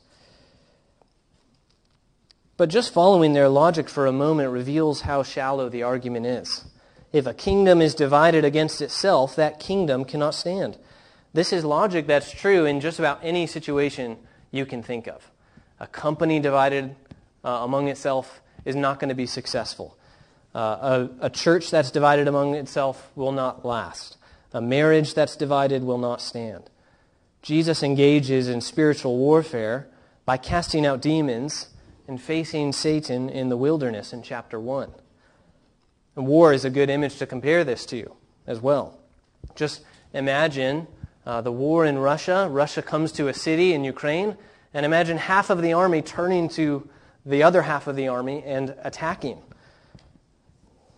But 2.56 2.70
just 2.70 2.94
following 2.94 3.34
their 3.34 3.50
logic 3.50 3.90
for 3.90 4.08
a 4.08 4.12
moment 4.12 4.50
reveals 4.50 5.02
how 5.02 5.22
shallow 5.24 5.70
the 5.70 5.84
argument 5.84 6.26
is. 6.26 6.64
If 7.14 7.26
a 7.26 7.34
kingdom 7.34 7.82
is 7.82 7.96
divided 7.96 8.44
against 8.44 8.82
itself, 8.82 9.36
that 9.36 9.60
kingdom 9.60 10.06
cannot 10.06 10.36
stand. 10.36 10.78
This 11.34 11.54
is 11.54 11.64
logic 11.64 12.08
that's 12.08 12.32
true 12.32 12.66
in 12.66 12.80
just 12.80 13.00
about 13.00 13.20
any 13.24 13.48
situation 13.48 14.18
you 14.52 14.66
can 14.66 14.84
think 14.84 15.08
of. 15.08 15.32
A 15.80 15.88
company 15.88 16.40
divided 16.40 16.96
uh, 17.44 17.50
among 17.64 17.88
itself 17.88 18.42
is 18.66 18.76
not 18.76 19.00
going 19.00 19.10
to 19.10 19.16
be 19.16 19.26
successful. 19.26 19.98
Uh, 20.54 21.10
a, 21.22 21.28
a 21.28 21.30
church 21.30 21.70
that's 21.70 21.92
divided 21.92 22.28
among 22.28 22.56
itself 22.56 23.12
will 23.16 23.32
not 23.32 23.66
last. 23.66 24.18
A 24.54 24.62
marriage 24.62 25.14
that's 25.14 25.36
divided 25.36 25.84
will 25.84 26.00
not 26.00 26.22
stand. 26.22 26.70
Jesus 27.42 27.84
engages 27.84 28.50
in 28.50 28.60
spiritual 28.60 29.18
warfare 29.18 29.88
by 30.26 30.38
casting 30.38 30.86
out 30.86 31.02
demons 31.02 31.70
and 32.08 32.20
facing 32.20 32.74
Satan 32.74 33.30
in 33.30 33.50
the 33.50 33.58
wilderness 33.58 34.12
in 34.12 34.24
chapter 34.24 34.60
1. 34.60 34.92
And 36.18 36.26
war 36.26 36.52
is 36.52 36.66
a 36.66 36.72
good 36.72 36.90
image 36.90 37.18
to 37.18 37.28
compare 37.28 37.64
this 37.64 37.86
to 37.86 38.12
as 38.48 38.60
well. 38.60 39.00
Just 39.56 39.82
imagine 40.14 40.88
uh, 41.28 41.42
the 41.42 41.52
war 41.52 41.86
in 41.86 42.00
Russia. 42.00 42.48
Russia 42.50 42.82
comes 42.82 43.12
to 43.14 43.28
a 43.28 43.36
city 43.36 43.72
in 43.72 43.84
Ukraine, 43.84 44.36
and 44.74 44.84
imagine 44.84 45.18
half 45.18 45.52
of 45.52 45.62
the 45.62 45.74
army 45.74 46.02
turning 46.02 46.50
to 46.50 46.90
the 47.24 47.44
other 47.44 47.62
half 47.62 47.86
of 47.86 47.96
the 47.96 48.08
army 48.08 48.42
and 48.44 48.74
attacking. 48.84 49.38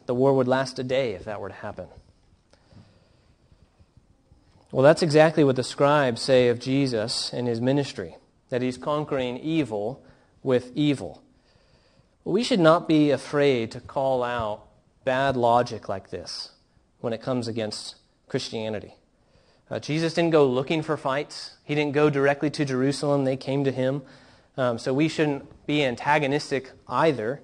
The 0.06 0.16
war 0.16 0.34
would 0.34 0.48
last 0.48 0.80
a 0.80 0.84
day 0.84 1.16
if 1.16 1.26
that 1.26 1.42
were 1.42 1.50
to 1.50 1.56
happen. 1.56 1.88
Well, 4.72 4.84
that's 4.84 5.02
exactly 5.02 5.44
what 5.44 5.58
the 5.58 5.64
scribes 5.64 6.22
say 6.22 6.48
of 6.48 6.60
Jesus 6.60 7.34
and 7.34 7.46
his 7.46 7.60
ministry 7.60 8.16
that 8.48 8.62
he's 8.62 8.78
conquering 8.78 9.38
evil 9.38 10.02
with 10.44 10.72
evil. 10.76 11.22
We 12.24 12.42
should 12.42 12.62
not 12.62 12.88
be 12.88 13.12
afraid 13.12 13.72
to 13.72 13.82
call 13.82 14.24
out 14.24 14.69
bad 15.10 15.36
logic 15.36 15.90
like 15.90 16.12
this 16.12 16.52
when 17.00 17.14
it 17.14 17.20
comes 17.20 17.48
against 17.48 17.96
Christianity. 18.28 18.94
Uh, 19.68 19.80
Jesus 19.80 20.14
didn't 20.14 20.30
go 20.30 20.46
looking 20.46 20.84
for 20.84 20.98
fights. 20.98 21.56
He 21.64 21.74
didn't 21.74 21.94
go 21.94 22.12
directly 22.12 22.52
to 22.52 22.64
Jerusalem. 22.64 23.26
They 23.26 23.36
came 23.36 23.64
to 23.64 23.72
him. 23.72 24.04
Um, 24.56 24.78
so 24.78 24.94
we 24.94 25.08
shouldn't 25.08 25.66
be 25.66 25.84
antagonistic 25.84 26.74
either. 26.88 27.42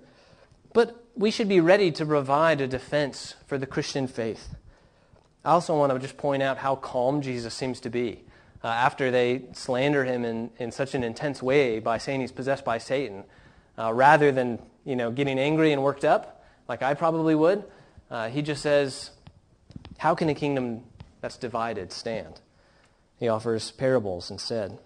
But 0.74 1.04
we 1.16 1.32
should 1.32 1.50
be 1.50 1.60
ready 1.60 1.92
to 1.94 2.06
provide 2.06 2.62
a 2.62 2.68
defense 2.68 3.34
for 3.48 3.58
the 3.58 3.66
Christian 3.66 4.06
faith. 4.06 4.54
I 5.44 5.50
also 5.50 5.76
want 5.76 5.92
to 5.92 5.98
just 5.98 6.18
point 6.18 6.44
out 6.44 6.60
how 6.60 6.76
calm 6.76 7.20
Jesus 7.20 7.56
seems 7.56 7.80
to 7.80 7.90
be. 7.90 8.26
Uh, 8.64 8.68
after 8.68 9.10
they 9.10 9.42
slander 9.54 10.06
him 10.06 10.24
in, 10.24 10.52
in 10.60 10.72
such 10.72 10.94
an 10.94 11.04
intense 11.04 11.42
way 11.42 11.80
by 11.80 11.98
saying 11.98 12.22
he's 12.22 12.32
possessed 12.32 12.64
by 12.64 12.78
Satan, 12.78 13.24
uh, 13.76 13.92
rather 13.92 14.32
than 14.32 14.60
you 14.86 14.96
know, 14.96 15.10
getting 15.10 15.40
angry 15.40 15.74
and 15.74 15.82
worked 15.82 16.06
up, 16.06 16.35
like 16.68 16.82
I 16.82 16.94
probably 16.94 17.36
would. 17.36 17.64
Uh, 18.10 18.30
he 18.30 18.42
just 18.42 18.62
says, 18.62 19.12
How 19.98 20.16
can 20.16 20.30
a 20.30 20.36
kingdom 20.36 20.84
that's 21.22 21.38
divided 21.38 21.92
stand? 21.92 22.40
He 23.18 23.28
offers 23.28 23.72
parables 23.72 24.30
instead. 24.30 24.78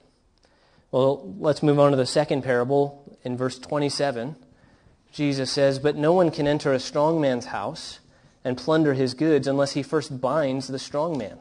Well, 0.92 1.36
let's 1.38 1.62
move 1.62 1.80
on 1.80 1.92
to 1.92 1.98
the 1.98 2.06
second 2.06 2.44
parable 2.44 3.18
in 3.24 3.38
verse 3.38 3.60
27. 3.60 4.36
Jesus 5.12 5.52
says, 5.52 5.80
But 5.80 5.96
no 5.96 6.14
one 6.14 6.32
can 6.32 6.48
enter 6.48 6.74
a 6.74 6.80
strong 6.80 7.20
man's 7.20 7.48
house 7.48 8.00
and 8.44 8.58
plunder 8.58 8.94
his 8.94 9.14
goods 9.14 9.48
unless 9.48 9.74
he 9.74 9.84
first 9.84 10.22
binds 10.22 10.68
the 10.68 10.80
strong 10.80 11.18
man. 11.18 11.38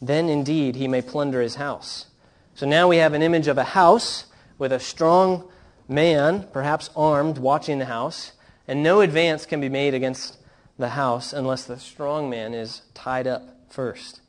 Then 0.00 0.28
indeed 0.28 0.76
he 0.76 0.88
may 0.88 1.02
plunder 1.02 1.40
his 1.40 1.56
house. 1.56 2.06
So 2.54 2.66
now 2.66 2.88
we 2.88 2.98
have 2.98 3.14
an 3.14 3.22
image 3.22 3.48
of 3.48 3.58
a 3.58 3.64
house 3.64 4.26
with 4.58 4.72
a 4.72 4.80
strong 4.80 5.48
man, 5.88 6.48
perhaps 6.52 6.90
armed, 6.94 7.38
watching 7.38 7.78
the 7.78 7.86
house. 7.86 8.32
And 8.66 8.82
no 8.82 9.00
advance 9.00 9.46
can 9.46 9.60
be 9.60 9.68
made 9.68 9.94
against 9.94 10.38
the 10.78 10.90
house 10.90 11.32
unless 11.32 11.64
the 11.64 11.78
strong 11.78 12.30
man 12.30 12.54
is 12.54 12.82
tied 12.94 13.26
up 13.26 13.42
first. 13.68 14.20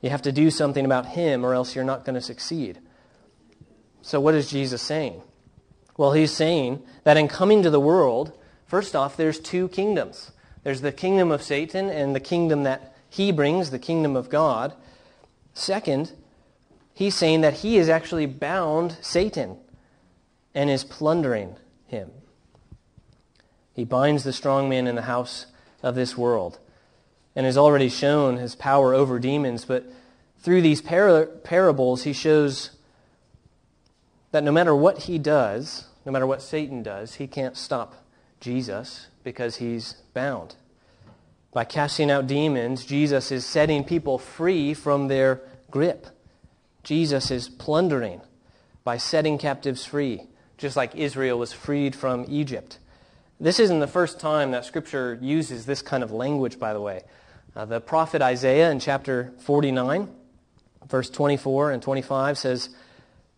You 0.00 0.10
have 0.10 0.22
to 0.22 0.32
do 0.32 0.50
something 0.50 0.84
about 0.84 1.06
him, 1.06 1.44
or 1.44 1.54
else 1.54 1.74
you're 1.74 1.84
not 1.84 2.04
going 2.04 2.14
to 2.14 2.20
succeed. 2.20 2.78
So, 4.02 4.18
what 4.20 4.34
is 4.34 4.50
Jesus 4.50 4.82
saying? 4.82 5.22
Well, 5.96 6.12
he's 6.12 6.32
saying 6.32 6.82
that 7.04 7.18
in 7.18 7.28
coming 7.28 7.62
to 7.62 7.70
the 7.70 7.80
world, 7.80 8.32
first 8.66 8.96
off, 8.96 9.16
there's 9.16 9.38
two 9.38 9.68
kingdoms 9.68 10.32
there's 10.62 10.82
the 10.82 10.92
kingdom 10.92 11.30
of 11.30 11.42
Satan 11.42 11.88
and 11.88 12.14
the 12.14 12.20
kingdom 12.20 12.64
that 12.64 12.94
he 13.08 13.32
brings, 13.32 13.70
the 13.70 13.78
kingdom 13.78 14.14
of 14.14 14.28
God. 14.28 14.74
Second, 15.54 16.12
he's 16.92 17.14
saying 17.14 17.40
that 17.40 17.54
he 17.54 17.78
is 17.78 17.88
actually 17.88 18.26
bound 18.26 18.96
Satan 19.00 19.56
and 20.54 20.68
is 20.68 20.84
plundering 20.84 21.56
him. 21.86 22.10
He 23.74 23.84
binds 23.84 24.24
the 24.24 24.32
strong 24.32 24.68
man 24.68 24.86
in 24.86 24.96
the 24.96 25.02
house 25.02 25.46
of 25.82 25.94
this 25.94 26.16
world 26.16 26.58
and 27.34 27.46
has 27.46 27.56
already 27.56 27.88
shown 27.88 28.36
his 28.36 28.54
power 28.54 28.94
over 28.94 29.18
demons. 29.18 29.64
But 29.64 29.84
through 30.40 30.62
these 30.62 30.82
par- 30.82 31.26
parables, 31.26 32.02
he 32.02 32.12
shows 32.12 32.70
that 34.32 34.44
no 34.44 34.52
matter 34.52 34.74
what 34.74 35.04
he 35.04 35.18
does, 35.18 35.86
no 36.04 36.12
matter 36.12 36.26
what 36.26 36.42
Satan 36.42 36.82
does, 36.82 37.14
he 37.14 37.26
can't 37.26 37.56
stop 37.56 38.04
Jesus 38.40 39.08
because 39.22 39.56
he's 39.56 39.94
bound. 40.14 40.56
By 41.52 41.64
casting 41.64 42.10
out 42.10 42.26
demons, 42.26 42.84
Jesus 42.84 43.32
is 43.32 43.44
setting 43.44 43.84
people 43.84 44.18
free 44.18 44.72
from 44.72 45.08
their 45.08 45.40
grip. 45.70 46.06
Jesus 46.82 47.30
is 47.30 47.48
plundering 47.48 48.20
by 48.84 48.96
setting 48.96 49.36
captives 49.36 49.84
free, 49.84 50.22
just 50.56 50.76
like 50.76 50.94
Israel 50.94 51.38
was 51.38 51.52
freed 51.52 51.94
from 51.94 52.24
Egypt. 52.28 52.78
This 53.42 53.58
isn't 53.58 53.80
the 53.80 53.86
first 53.86 54.20
time 54.20 54.50
that 54.50 54.66
Scripture 54.66 55.18
uses 55.22 55.64
this 55.64 55.80
kind 55.80 56.02
of 56.02 56.12
language, 56.12 56.58
by 56.58 56.74
the 56.74 56.80
way. 56.80 57.00
Uh, 57.56 57.64
the 57.64 57.80
prophet 57.80 58.20
Isaiah 58.20 58.70
in 58.70 58.80
chapter 58.80 59.32
49, 59.38 60.10
verse 60.86 61.08
24 61.08 61.70
and 61.70 61.82
25 61.82 62.36
says, 62.36 62.68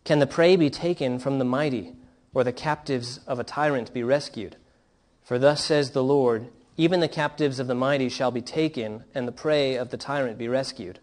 Can 0.03 0.19
the 0.19 0.27
prey 0.27 0.57
be 0.57 0.69
taken 0.69 1.19
from 1.19 1.39
the 1.39 1.45
mighty, 1.45 1.93
or 2.33 2.43
the 2.43 2.51
captives 2.51 3.21
of 3.25 3.39
a 3.39 3.45
tyrant 3.45 3.93
be 3.93 4.03
rescued? 4.03 4.57
For 5.23 5.39
thus 5.39 5.63
says 5.63 5.91
the 5.91 6.03
Lord, 6.03 6.49
Even 6.75 6.99
the 6.99 7.07
captives 7.07 7.57
of 7.57 7.67
the 7.67 7.73
mighty 7.73 8.09
shall 8.09 8.31
be 8.31 8.41
taken, 8.41 9.05
and 9.15 9.25
the 9.25 9.31
prey 9.31 9.75
of 9.75 9.89
the 9.89 9.97
tyrant 9.97 10.37
be 10.37 10.49
rescued. 10.49 10.99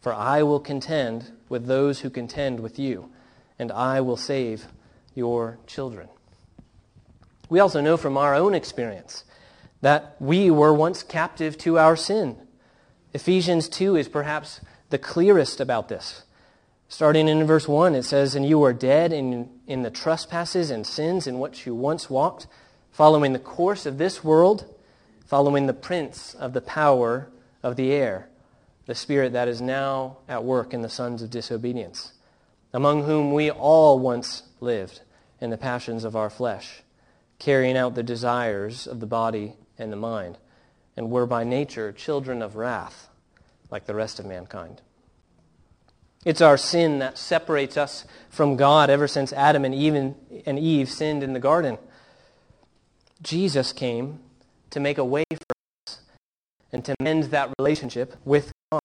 For 0.00 0.12
I 0.12 0.42
will 0.42 0.58
contend 0.58 1.30
with 1.48 1.66
those 1.66 2.00
who 2.00 2.10
contend 2.10 2.58
with 2.58 2.80
you, 2.80 3.10
and 3.60 3.70
I 3.70 4.00
will 4.00 4.16
save 4.16 4.66
your 5.14 5.58
children. 5.68 6.08
We 7.50 7.58
also 7.60 7.80
know 7.80 7.96
from 7.96 8.16
our 8.16 8.34
own 8.34 8.54
experience 8.54 9.24
that 9.82 10.16
we 10.20 10.50
were 10.50 10.72
once 10.72 11.02
captive 11.02 11.58
to 11.58 11.78
our 11.78 11.96
sin. 11.96 12.36
Ephesians 13.12 13.68
2 13.68 13.96
is 13.96 14.08
perhaps 14.08 14.60
the 14.90 14.98
clearest 14.98 15.60
about 15.60 15.88
this. 15.88 16.22
Starting 16.88 17.28
in 17.28 17.44
verse 17.44 17.68
1, 17.68 17.94
it 17.94 18.04
says, 18.04 18.34
And 18.34 18.46
you 18.46 18.58
were 18.58 18.72
dead 18.72 19.12
in, 19.12 19.48
in 19.66 19.82
the 19.82 19.90
trespasses 19.90 20.70
and 20.70 20.86
sins 20.86 21.26
in 21.26 21.40
which 21.40 21.66
you 21.66 21.74
once 21.74 22.08
walked, 22.08 22.46
following 22.92 23.32
the 23.32 23.38
course 23.38 23.84
of 23.84 23.98
this 23.98 24.22
world, 24.22 24.72
following 25.26 25.66
the 25.66 25.74
prince 25.74 26.34
of 26.34 26.52
the 26.52 26.60
power 26.60 27.28
of 27.62 27.76
the 27.76 27.92
air, 27.92 28.28
the 28.86 28.94
spirit 28.94 29.32
that 29.32 29.48
is 29.48 29.60
now 29.60 30.18
at 30.28 30.44
work 30.44 30.72
in 30.72 30.82
the 30.82 30.88
sons 30.88 31.22
of 31.22 31.30
disobedience, 31.30 32.12
among 32.72 33.04
whom 33.04 33.32
we 33.32 33.50
all 33.50 33.98
once 33.98 34.44
lived 34.60 35.00
in 35.40 35.50
the 35.50 35.56
passions 35.56 36.04
of 36.04 36.16
our 36.16 36.30
flesh, 36.30 36.82
carrying 37.40 37.76
out 37.76 37.96
the 37.96 38.02
desires 38.04 38.86
of 38.86 39.00
the 39.00 39.06
body 39.06 39.54
and 39.76 39.90
the 39.90 39.96
mind, 39.96 40.38
and 40.96 41.10
were 41.10 41.26
by 41.26 41.42
nature 41.42 41.90
children 41.90 42.40
of 42.42 42.54
wrath, 42.54 43.08
like 43.70 43.86
the 43.86 43.94
rest 43.94 44.20
of 44.20 44.26
mankind. 44.26 44.80
It's 46.24 46.42
our 46.42 46.58
sin 46.58 46.98
that 46.98 47.16
separates 47.16 47.78
us 47.78 48.04
from 48.28 48.56
God 48.56 48.90
ever 48.90 49.08
since 49.08 49.32
Adam 49.32 49.64
and 49.64 49.74
Eve, 49.74 50.14
and 50.46 50.58
Eve 50.58 50.90
sinned 50.90 51.22
in 51.22 51.32
the 51.32 51.40
garden. 51.40 51.78
Jesus 53.22 53.72
came 53.72 54.20
to 54.68 54.78
make 54.78 54.98
a 54.98 55.04
way 55.04 55.24
for 55.30 55.54
us 55.86 56.00
and 56.70 56.84
to 56.84 56.94
mend 57.00 57.24
that 57.24 57.50
relationship 57.58 58.16
with 58.24 58.52
God. 58.70 58.80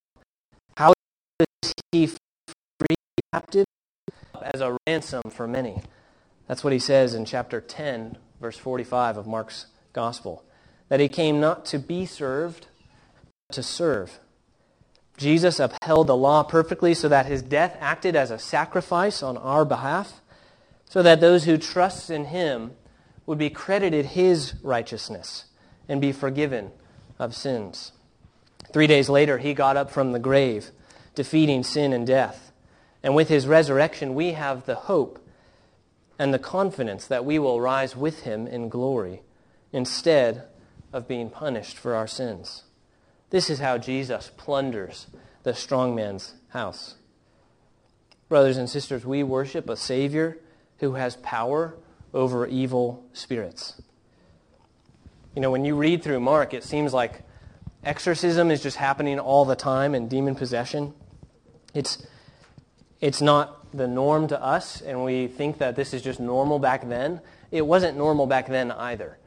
How 0.78 0.94
does 1.38 1.74
he 1.92 2.06
free 2.06 2.96
captive? 3.34 3.66
As 4.40 4.62
a 4.62 4.76
ransom 4.86 5.22
for 5.30 5.46
many. 5.46 5.82
That's 6.46 6.64
what 6.64 6.72
he 6.72 6.78
says 6.78 7.14
in 7.14 7.26
chapter 7.26 7.60
10, 7.60 8.16
verse 8.40 8.56
45 8.56 9.16
of 9.16 9.26
Mark's 9.26 9.66
gospel. 9.92 10.44
That 10.88 11.00
he 11.00 11.08
came 11.08 11.40
not 11.40 11.64
to 11.66 11.78
be 11.78 12.06
served, 12.06 12.66
but 13.48 13.54
to 13.54 13.62
serve 13.62 14.20
Jesus 15.16 15.58
upheld 15.58 16.08
the 16.08 16.16
law 16.16 16.42
perfectly 16.42 16.92
so 16.92 17.08
that 17.08 17.26
his 17.26 17.42
death 17.42 17.76
acted 17.80 18.16
as 18.16 18.30
a 18.30 18.38
sacrifice 18.38 19.22
on 19.22 19.36
our 19.38 19.64
behalf, 19.64 20.20
so 20.88 21.02
that 21.02 21.20
those 21.20 21.44
who 21.44 21.56
trust 21.56 22.10
in 22.10 22.26
him 22.26 22.72
would 23.24 23.38
be 23.38 23.50
credited 23.50 24.06
his 24.06 24.54
righteousness 24.62 25.46
and 25.88 26.00
be 26.00 26.12
forgiven 26.12 26.70
of 27.18 27.34
sins. 27.34 27.92
Three 28.72 28.86
days 28.86 29.08
later, 29.08 29.38
he 29.38 29.54
got 29.54 29.76
up 29.76 29.90
from 29.90 30.12
the 30.12 30.18
grave, 30.18 30.70
defeating 31.14 31.62
sin 31.62 31.92
and 31.92 32.06
death. 32.06 32.52
And 33.02 33.14
with 33.14 33.28
his 33.28 33.46
resurrection, 33.46 34.14
we 34.14 34.32
have 34.32 34.66
the 34.66 34.74
hope 34.74 35.18
and 36.18 36.32
the 36.32 36.38
confidence 36.38 37.06
that 37.06 37.24
we 37.24 37.38
will 37.38 37.60
rise 37.60 37.96
with 37.96 38.22
him 38.22 38.46
in 38.46 38.68
glory 38.68 39.22
instead 39.72 40.44
of 40.92 41.08
being 41.08 41.28
punished 41.28 41.76
for 41.76 41.94
our 41.94 42.06
sins. 42.06 42.64
This 43.30 43.50
is 43.50 43.58
how 43.58 43.78
Jesus 43.78 44.30
plunders 44.36 45.08
the 45.42 45.54
strong 45.54 45.94
man's 45.94 46.34
house. 46.48 46.94
Brothers 48.28 48.56
and 48.56 48.68
sisters, 48.68 49.04
we 49.04 49.22
worship 49.22 49.68
a 49.68 49.76
Savior 49.76 50.38
who 50.78 50.94
has 50.94 51.16
power 51.16 51.76
over 52.12 52.46
evil 52.46 53.04
spirits. 53.12 53.80
You 55.34 55.42
know, 55.42 55.50
when 55.50 55.64
you 55.64 55.76
read 55.76 56.02
through 56.02 56.20
Mark, 56.20 56.54
it 56.54 56.64
seems 56.64 56.92
like 56.94 57.22
exorcism 57.84 58.50
is 58.50 58.62
just 58.62 58.78
happening 58.78 59.18
all 59.18 59.44
the 59.44 59.54
time 59.54 59.94
and 59.94 60.08
demon 60.08 60.34
possession. 60.34 60.94
It's, 61.74 62.04
it's 63.00 63.20
not 63.20 63.55
the 63.72 63.86
norm 63.86 64.28
to 64.28 64.42
us, 64.42 64.80
and 64.80 65.04
we 65.04 65.26
think 65.26 65.58
that 65.58 65.76
this 65.76 65.92
is 65.92 66.02
just 66.02 66.20
normal 66.20 66.58
back 66.58 66.88
then. 66.88 67.20
It 67.50 67.66
wasn't 67.66 67.96
normal 67.96 68.26
back 68.26 68.46
then 68.46 68.70
either. 68.72 69.18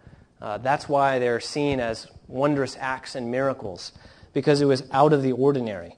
Uh, 0.42 0.58
that's 0.58 0.88
why 0.88 1.20
they're 1.20 1.40
seen 1.40 1.80
as 1.80 2.08
wondrous 2.28 2.78
acts 2.80 3.16
and 3.16 3.30
miracles, 3.30 3.92
because 4.34 4.62
it 4.62 4.66
was 4.66 4.84
out 4.92 5.14
of 5.14 5.22
the 5.22 5.32
ordinary. 5.32 5.96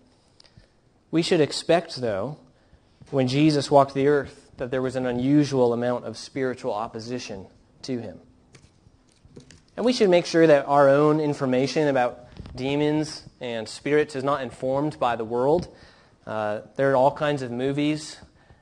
We 1.11 1.21
should 1.21 1.41
expect, 1.41 1.97
though, 1.97 2.37
when 3.09 3.27
Jesus 3.27 3.69
walked 3.69 3.93
the 3.93 4.07
earth, 4.07 4.51
that 4.57 4.71
there 4.71 4.81
was 4.81 4.95
an 4.95 5.05
unusual 5.05 5.73
amount 5.73 6.05
of 6.05 6.17
spiritual 6.17 6.73
opposition 6.73 7.47
to 7.83 7.99
him. 7.99 8.19
And 9.75 9.85
we 9.85 9.93
should 9.93 10.09
make 10.09 10.25
sure 10.25 10.47
that 10.47 10.65
our 10.67 10.89
own 10.89 11.19
information 11.19 11.87
about 11.87 12.27
demons 12.55 13.23
and 13.39 13.67
spirits 13.67 14.15
is 14.15 14.23
not 14.23 14.41
informed 14.41 14.99
by 14.99 15.15
the 15.15 15.25
world. 15.25 15.67
Uh, 16.25 16.61
there 16.75 16.91
are 16.91 16.95
all 16.95 17.11
kinds 17.11 17.41
of 17.41 17.51
movies 17.51 18.17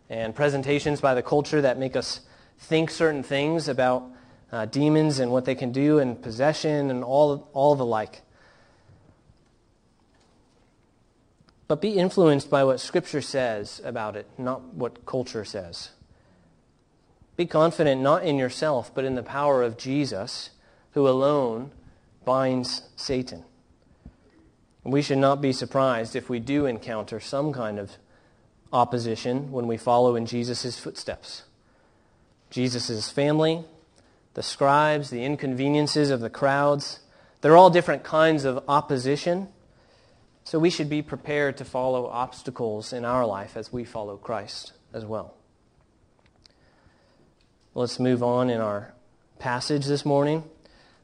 and 0.10 0.34
presentations 0.34 1.02
by 1.02 1.14
the 1.14 1.22
culture 1.22 1.62
that 1.62 1.78
make 1.78 1.96
us 1.96 2.22
think 2.58 2.90
certain 2.90 3.24
things 3.24 3.68
about 3.68 4.04
uh, 4.52 4.66
demons 4.66 5.20
and 5.20 5.32
what 5.32 5.46
they 5.46 5.56
can 5.56 5.72
do 5.72 6.00
and 6.00 6.22
possession 6.22 6.90
and 6.90 7.04
all, 7.04 7.48
all 7.54 7.76
the 7.76 7.86
like. 7.86 8.22
But 11.68 11.82
be 11.82 11.92
influenced 11.92 12.50
by 12.50 12.64
what 12.64 12.80
Scripture 12.80 13.22
says 13.22 13.80
about 13.86 14.16
it, 14.16 14.28
not 14.40 14.74
what 14.74 15.06
culture 15.06 15.46
says. 15.46 15.92
Be 17.38 17.46
confident 17.46 18.02
not 18.02 18.24
in 18.24 18.38
yourself, 18.38 18.94
but 18.94 19.06
in 19.06 19.14
the 19.14 19.24
power 19.24 19.62
of 19.62 19.78
Jesus, 19.78 20.50
who 20.92 21.08
alone 21.08 21.72
binds 22.26 22.90
Satan. 22.96 23.46
We 24.84 25.04
should 25.04 25.20
not 25.20 25.42
be 25.42 25.54
surprised 25.54 26.16
if 26.16 26.28
we 26.28 26.40
do 26.40 26.66
encounter 26.66 27.20
some 27.20 27.54
kind 27.54 27.78
of 27.78 27.92
opposition 28.72 29.52
when 29.52 29.68
we 29.68 29.78
follow 29.78 30.16
in 30.16 30.26
Jesus' 30.26 30.80
footsteps. 30.80 31.44
Jesus' 32.50 33.10
family, 33.10 33.64
the 34.34 34.44
scribes, 34.44 35.10
the 35.10 35.24
inconveniences 35.24 36.10
of 36.10 36.20
the 36.20 36.30
crowds. 36.30 37.00
They're 37.42 37.58
all 37.58 37.70
different 37.70 38.04
kinds 38.04 38.46
of 38.46 38.64
opposition. 38.68 39.50
So 40.44 40.60
we 40.60 40.70
should 40.70 40.90
be 40.90 41.02
prepared 41.02 41.58
to 41.58 41.66
follow 41.66 42.08
obstacles 42.08 42.92
in 42.92 43.06
our 43.06 43.26
life 43.26 43.56
as 43.56 43.72
we 43.72 43.84
follow 43.84 44.18
Christ 44.18 44.74
as 44.94 45.06
well. 45.06 45.36
Let's 47.76 48.00
move 48.00 48.24
on 48.24 48.50
in 48.50 48.60
our 48.60 48.94
passage 49.38 49.86
this 49.86 50.06
morning. 50.06 50.44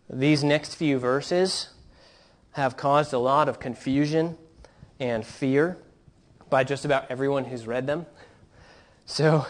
These 0.10 0.44
next 0.44 0.76
few 0.76 0.98
verses 0.98 1.70
have 2.52 2.76
caused 2.76 3.14
a 3.14 3.20
lot 3.20 3.48
of 3.48 3.60
confusion 3.60 4.38
and 5.00 5.26
fear 5.26 5.78
by 6.56 6.64
just 6.64 6.86
about 6.86 7.06
everyone 7.12 7.44
who's 7.44 7.68
read 7.68 7.86
them. 7.86 8.06
So 9.06 9.46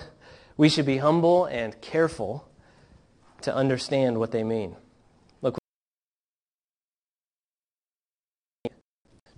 we 0.57 0.69
should 0.69 0.87
be 0.87 0.97
humble 0.97 1.45
and 1.45 1.79
careful 1.79 2.49
to 3.41 3.53
understand 3.53 4.17
what 4.17 4.31
they 4.31 4.43
mean. 4.43 4.75
Look. 5.43 5.55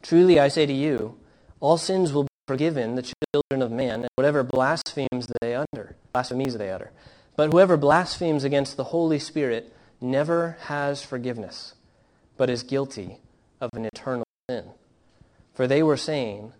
Truly 0.01 0.39
I 0.39 0.47
say 0.47 0.65
to 0.65 0.71
you, 0.71 1.19
all 1.59 1.77
sins 1.77 2.13
will 2.13 2.23
be 2.23 2.29
forgiven 2.47 2.95
the 2.95 3.13
children 3.33 3.61
of 3.61 3.69
man, 3.69 3.99
and 3.99 4.09
whatever 4.15 4.43
blasphemes 4.43 5.27
they 5.41 5.53
utter, 5.53 5.97
blasphemies 6.13 6.57
they 6.57 6.71
utter. 6.71 6.93
But 7.35 7.51
whoever 7.51 7.75
blasphemes 7.75 8.45
against 8.45 8.77
the 8.77 8.85
Holy 8.85 9.19
Spirit 9.19 9.75
never 9.99 10.55
has 10.67 11.03
forgiveness, 11.03 11.73
but 12.37 12.49
is 12.49 12.63
guilty 12.63 13.17
of 13.59 13.71
an 13.73 13.83
eternal 13.83 14.23
sin. 14.49 14.69
For 15.53 15.67
they 15.67 15.83
were 15.83 15.97
saying, 15.97 16.53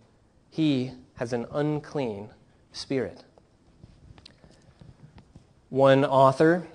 He 0.50 0.92
has 1.16 1.32
an 1.32 1.46
unclean 1.52 2.30
spirit. 2.72 3.24
One 5.68 6.04
author 6.04 6.66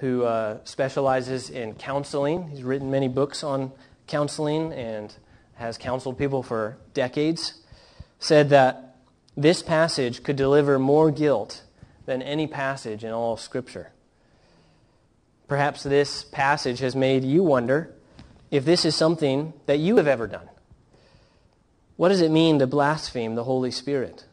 who 0.00 0.24
uh, 0.24 0.58
specializes 0.64 1.50
in 1.50 1.74
counseling. 1.74 2.48
He's 2.48 2.62
written 2.62 2.90
many 2.90 3.08
books 3.08 3.42
on 3.42 3.72
counseling 4.06 4.72
and 4.72 5.14
has 5.54 5.76
counseled 5.76 6.16
people 6.18 6.42
for 6.42 6.78
decades. 6.94 7.54
Said 8.20 8.50
that 8.50 8.96
this 9.36 9.62
passage 9.62 10.22
could 10.22 10.36
deliver 10.36 10.78
more 10.78 11.10
guilt 11.10 11.62
than 12.06 12.22
any 12.22 12.46
passage 12.46 13.04
in 13.04 13.10
all 13.10 13.36
Scripture. 13.36 13.90
Perhaps 15.46 15.82
this 15.82 16.24
passage 16.24 16.78
has 16.80 16.94
made 16.94 17.24
you 17.24 17.42
wonder 17.42 17.94
if 18.50 18.64
this 18.64 18.84
is 18.84 18.94
something 18.94 19.52
that 19.66 19.78
you 19.78 19.96
have 19.96 20.06
ever 20.06 20.26
done. 20.26 20.48
What 21.98 22.10
does 22.10 22.20
it 22.20 22.30
mean 22.30 22.60
to 22.60 22.66
blaspheme 22.68 23.34
the 23.34 23.42
Holy 23.42 23.72
Spirit? 23.72 24.24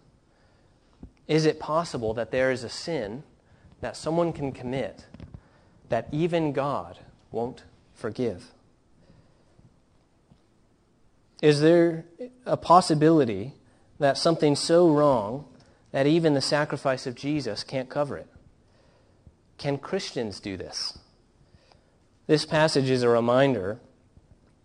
Is 1.27 1.47
it 1.47 1.59
possible 1.59 2.13
that 2.13 2.29
there 2.29 2.51
is 2.51 2.63
a 2.63 2.69
sin 2.69 3.23
that 3.81 3.97
someone 3.97 4.33
can 4.33 4.51
commit 4.51 5.07
that 5.89 6.07
even 6.11 6.53
God 6.53 6.99
won't 7.31 7.63
forgive? 7.95 8.51
Is 11.41 11.59
there 11.59 12.05
a 12.45 12.55
possibility 12.55 13.53
that 13.97 14.19
something 14.19 14.55
so 14.55 14.87
wrong 14.91 15.45
that 15.91 16.05
even 16.05 16.35
the 16.35 16.41
sacrifice 16.41 17.07
of 17.07 17.15
Jesus 17.15 17.63
can't 17.63 17.89
cover 17.89 18.15
it? 18.15 18.27
Can 19.57 19.79
Christians 19.79 20.39
do 20.39 20.55
this? 20.55 20.99
This 22.27 22.45
passage 22.45 22.91
is 22.91 23.01
a 23.01 23.09
reminder 23.09 23.79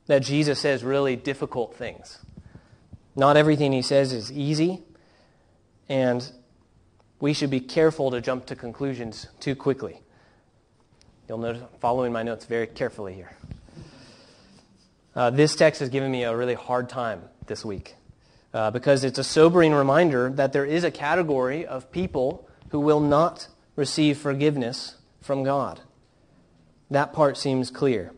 that 0.07 0.21
Jesus 0.21 0.61
says 0.61 0.85
really 0.85 1.17
difficult 1.17 1.75
things. 1.75 2.19
Not 3.17 3.37
everything 3.37 3.73
he 3.73 3.83
says 3.83 4.13
is 4.13 4.31
easy, 4.33 4.83
and 5.89 6.31
we 7.21 7.33
should 7.33 7.51
be 7.51 7.61
careful 7.61 8.11
to 8.13 8.21
jump 8.21 8.47
to 8.47 8.57
conclusions 8.57 9.27
too 9.41 9.55
quickly. 9.55 10.01
You'll 11.29 11.39
notice 11.39 11.63
I'm 11.63 11.79
following 11.81 12.13
my 12.13 12.23
notes 12.23 12.45
very 12.45 12.67
carefully 12.67 13.15
here. 13.15 13.37
Uh, 15.15 15.31
this 15.31 15.57
text 15.57 15.81
has 15.81 15.89
given 15.89 16.11
me 16.11 16.23
a 16.23 16.37
really 16.37 16.55
hard 16.55 16.89
time 16.89 17.23
this 17.47 17.65
week. 17.65 17.97
uh, 18.53 18.71
because 18.71 19.05
it's 19.05 19.19
a 19.19 19.25
sobering 19.25 19.73
reminder 19.73 20.31
that 20.31 20.53
there 20.53 20.65
is 20.65 20.85
a 20.85 20.91
category 20.91 21.65
of 21.67 21.91
people 21.93 22.49
who 22.71 22.81
will 22.81 23.01
not 23.01 23.49
receive 23.77 24.19
forgiveness 24.19 24.97
from 25.21 25.43
God. 25.45 25.81
That 26.91 27.13
part 27.13 27.37
seems 27.37 27.71
clear. 27.71 28.13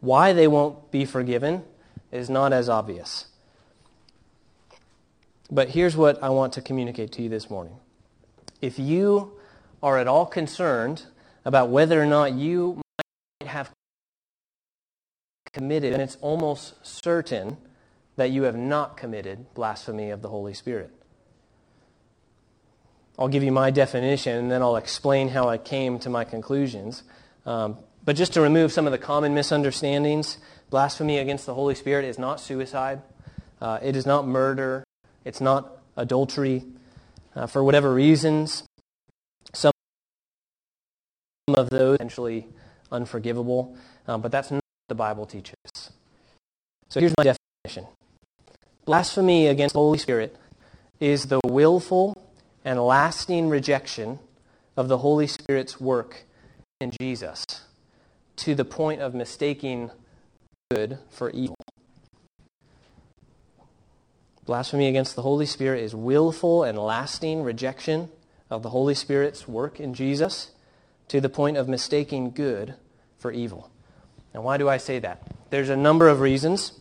Why 0.00 0.32
they 0.32 0.46
won't 0.46 0.90
be 0.90 1.04
forgiven 1.04 1.64
is 2.12 2.28
not 2.28 2.52
as 2.52 2.68
obvious. 2.68 3.26
But 5.50 5.70
here's 5.70 5.96
what 5.96 6.22
I 6.22 6.28
want 6.28 6.52
to 6.54 6.60
communicate 6.60 7.12
to 7.12 7.22
you 7.22 7.28
this 7.28 7.48
morning. 7.48 7.76
If 8.60 8.78
you 8.78 9.32
are 9.82 9.98
at 9.98 10.06
all 10.06 10.26
concerned 10.26 11.04
about 11.44 11.70
whether 11.70 12.00
or 12.00 12.06
not 12.06 12.34
you 12.34 12.82
might 13.40 13.48
have 13.48 13.70
committed, 15.52 15.92
and 15.94 16.02
it's 16.02 16.16
almost 16.20 16.74
certain 16.84 17.56
that 18.16 18.30
you 18.30 18.42
have 18.42 18.56
not 18.56 18.96
committed 18.96 19.54
blasphemy 19.54 20.10
of 20.10 20.20
the 20.22 20.28
Holy 20.28 20.52
Spirit. 20.52 20.90
I'll 23.18 23.28
give 23.28 23.42
you 23.42 23.52
my 23.52 23.70
definition 23.70 24.36
and 24.36 24.50
then 24.50 24.62
I'll 24.62 24.76
explain 24.76 25.28
how 25.28 25.48
I 25.48 25.56
came 25.58 25.98
to 26.00 26.10
my 26.10 26.24
conclusions. 26.24 27.02
Um, 27.46 27.78
but 28.04 28.16
just 28.16 28.32
to 28.34 28.40
remove 28.40 28.72
some 28.72 28.86
of 28.86 28.92
the 28.92 28.98
common 28.98 29.34
misunderstandings, 29.34 30.38
blasphemy 30.70 31.18
against 31.18 31.46
the 31.46 31.54
Holy 31.54 31.74
Spirit 31.74 32.04
is 32.04 32.18
not 32.18 32.40
suicide, 32.40 33.02
uh, 33.60 33.78
it 33.82 33.96
is 33.96 34.06
not 34.06 34.26
murder, 34.26 34.84
it's 35.28 35.42
not 35.42 35.76
adultery. 35.94 36.64
Uh, 37.36 37.46
for 37.46 37.62
whatever 37.62 37.92
reasons, 37.92 38.64
some 39.52 39.70
of 41.48 41.68
those 41.68 41.94
are 41.94 41.98
potentially 41.98 42.48
unforgivable, 42.90 43.76
um, 44.06 44.22
but 44.22 44.32
that's 44.32 44.50
not 44.50 44.56
what 44.56 44.88
the 44.88 44.94
Bible 44.94 45.26
teaches. 45.26 45.54
So 46.88 46.98
here's 46.98 47.14
my 47.18 47.24
definition 47.24 47.86
blasphemy 48.86 49.46
against 49.48 49.74
the 49.74 49.80
Holy 49.80 49.98
Spirit 49.98 50.34
is 50.98 51.26
the 51.26 51.40
willful 51.44 52.16
and 52.64 52.82
lasting 52.82 53.50
rejection 53.50 54.18
of 54.78 54.88
the 54.88 54.98
Holy 54.98 55.26
Spirit's 55.26 55.78
work 55.78 56.24
in 56.80 56.90
Jesus 56.98 57.44
to 58.36 58.54
the 58.54 58.64
point 58.64 59.02
of 59.02 59.14
mistaking 59.14 59.90
good 60.70 60.98
for 61.10 61.28
evil. 61.30 61.56
Blasphemy 64.48 64.88
against 64.88 65.14
the 65.14 65.20
Holy 65.20 65.44
Spirit 65.44 65.82
is 65.82 65.94
willful 65.94 66.64
and 66.64 66.78
lasting 66.78 67.42
rejection 67.42 68.08
of 68.48 68.62
the 68.62 68.70
Holy 68.70 68.94
Spirit's 68.94 69.46
work 69.46 69.78
in 69.78 69.92
Jesus 69.92 70.52
to 71.08 71.20
the 71.20 71.28
point 71.28 71.58
of 71.58 71.68
mistaking 71.68 72.30
good 72.30 72.74
for 73.18 73.30
evil. 73.30 73.70
Now, 74.32 74.40
why 74.40 74.56
do 74.56 74.66
I 74.66 74.78
say 74.78 75.00
that? 75.00 75.20
There's 75.50 75.68
a 75.68 75.76
number 75.76 76.08
of 76.08 76.20
reasons. 76.20 76.80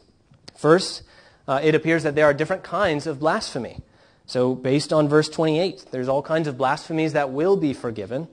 First, 0.55 1.03
uh, 1.45 1.59
it 1.61 1.75
appears 1.75 2.03
that 2.03 2.15
there 2.15 2.23
are 2.23 2.33
different 2.33 2.63
kinds 2.63 3.05
of 3.05 3.19
blasphemy. 3.19 3.81
So, 4.25 4.55
based 4.55 4.93
on 4.93 5.09
verse 5.09 5.27
28, 5.27 5.87
there's 5.91 6.07
all 6.07 6.21
kinds 6.21 6.47
of 6.47 6.57
blasphemies 6.57 7.11
that 7.11 7.31
will 7.31 7.57
be 7.57 7.73
forgiven. 7.73 8.29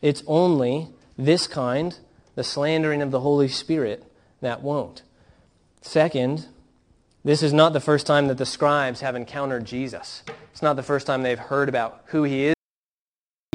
It's 0.00 0.22
only 0.28 0.90
this 1.18 1.48
kind, 1.48 1.98
the 2.36 2.44
slandering 2.44 3.02
of 3.02 3.10
the 3.10 3.18
Holy 3.18 3.48
Spirit, 3.48 4.04
that 4.42 4.62
won't. 4.62 5.02
Second, 5.82 6.46
this 7.26 7.42
is 7.42 7.52
not 7.52 7.72
the 7.72 7.80
first 7.80 8.06
time 8.06 8.28
that 8.28 8.38
the 8.38 8.46
scribes 8.46 9.00
have 9.00 9.16
encountered 9.16 9.64
Jesus. 9.64 10.22
It's 10.52 10.62
not 10.62 10.76
the 10.76 10.84
first 10.84 11.08
time 11.08 11.24
they've 11.24 11.36
heard 11.36 11.68
about 11.68 12.04
who 12.06 12.22
he 12.22 12.44
is 12.44 12.54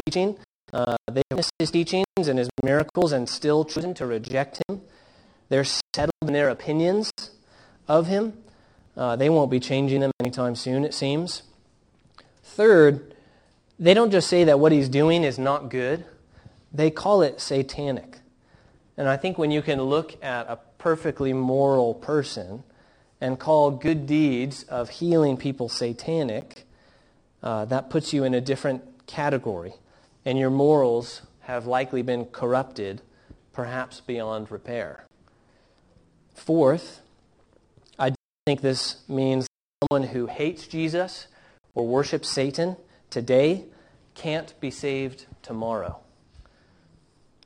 teaching. 0.05 0.37
Uh, 0.73 0.97
they've 1.09 1.23
missed 1.33 1.53
his 1.57 1.71
teachings 1.71 2.05
and 2.17 2.37
his 2.37 2.49
miracles 2.61 3.13
and 3.13 3.29
still 3.29 3.63
chosen 3.63 3.93
to 3.93 4.05
reject 4.05 4.61
him. 4.67 4.81
They're 5.47 5.63
settled 5.95 6.11
in 6.21 6.33
their 6.33 6.49
opinions 6.49 7.11
of 7.87 8.07
him. 8.07 8.33
Uh, 8.97 9.15
they 9.15 9.29
won't 9.29 9.49
be 9.49 9.61
changing 9.61 10.01
them 10.01 10.11
anytime 10.19 10.57
soon, 10.57 10.83
it 10.83 10.93
seems. 10.93 11.43
Third, 12.43 13.15
they 13.79 13.93
don't 13.93 14.11
just 14.11 14.27
say 14.27 14.43
that 14.43 14.59
what 14.59 14.73
he's 14.73 14.89
doing 14.89 15.23
is 15.23 15.39
not 15.39 15.69
good, 15.69 16.03
they 16.73 16.91
call 16.91 17.21
it 17.21 17.39
satanic. 17.39 18.17
And 18.97 19.07
I 19.07 19.15
think 19.15 19.37
when 19.37 19.49
you 19.49 19.61
can 19.61 19.81
look 19.81 20.21
at 20.21 20.45
a 20.49 20.59
perfectly 20.77 21.31
moral 21.31 21.93
person 21.93 22.63
and 23.21 23.39
call 23.39 23.69
good 23.71 24.07
deeds 24.07 24.63
of 24.63 24.89
healing 24.89 25.37
people 25.37 25.69
satanic, 25.69 26.65
uh, 27.43 27.65
that 27.65 27.89
puts 27.89 28.11
you 28.11 28.23
in 28.23 28.33
a 28.33 28.41
different 28.41 29.05
category. 29.05 29.73
And 30.25 30.37
your 30.37 30.49
morals 30.49 31.21
have 31.41 31.67
likely 31.67 32.01
been 32.01 32.25
corrupted, 32.25 33.01
perhaps 33.53 34.01
beyond 34.01 34.51
repair. 34.51 35.05
Fourth, 36.33 37.01
I 37.99 38.13
think 38.47 38.61
this 38.61 38.97
means 39.07 39.47
someone 39.89 40.09
who 40.09 40.25
hates 40.25 40.67
Jesus 40.67 41.27
or 41.75 41.87
worships 41.87 42.29
Satan 42.29 42.75
today 43.09 43.65
can't 44.15 44.59
be 44.59 44.71
saved 44.71 45.27
tomorrow. 45.43 45.99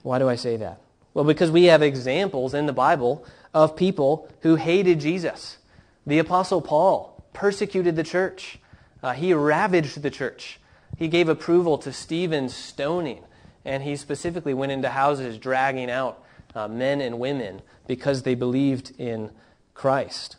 Why 0.03 0.19
do 0.19 0.29
I 0.29 0.35
say 0.35 0.55
that? 0.57 0.81
Well, 1.13 1.25
because 1.25 1.51
we 1.51 1.65
have 1.65 1.81
examples 1.81 2.53
in 2.53 2.65
the 2.65 2.73
Bible 2.73 3.25
of 3.53 3.75
people 3.75 4.29
who 4.41 4.55
hated 4.55 4.99
Jesus 4.99 5.57
the 6.05 6.19
Apostle 6.19 6.61
Paul 6.61 7.23
persecuted 7.33 7.95
the 7.95 8.03
church, 8.03 8.59
uh, 9.03 9.13
he 9.13 9.33
ravaged 9.33 10.01
the 10.01 10.11
church. 10.11 10.59
He 10.97 11.07
gave 11.07 11.27
approval 11.27 11.77
to 11.79 11.91
Stephen's 11.91 12.55
stoning, 12.55 13.23
and 13.63 13.83
he 13.83 13.95
specifically 13.95 14.53
went 14.53 14.71
into 14.71 14.89
houses 14.89 15.37
dragging 15.37 15.89
out 15.89 16.23
uh, 16.55 16.67
men 16.67 17.01
and 17.01 17.19
women 17.19 17.61
because 17.87 18.23
they 18.23 18.35
believed 18.35 18.93
in 18.97 19.31
Christ. 19.73 20.37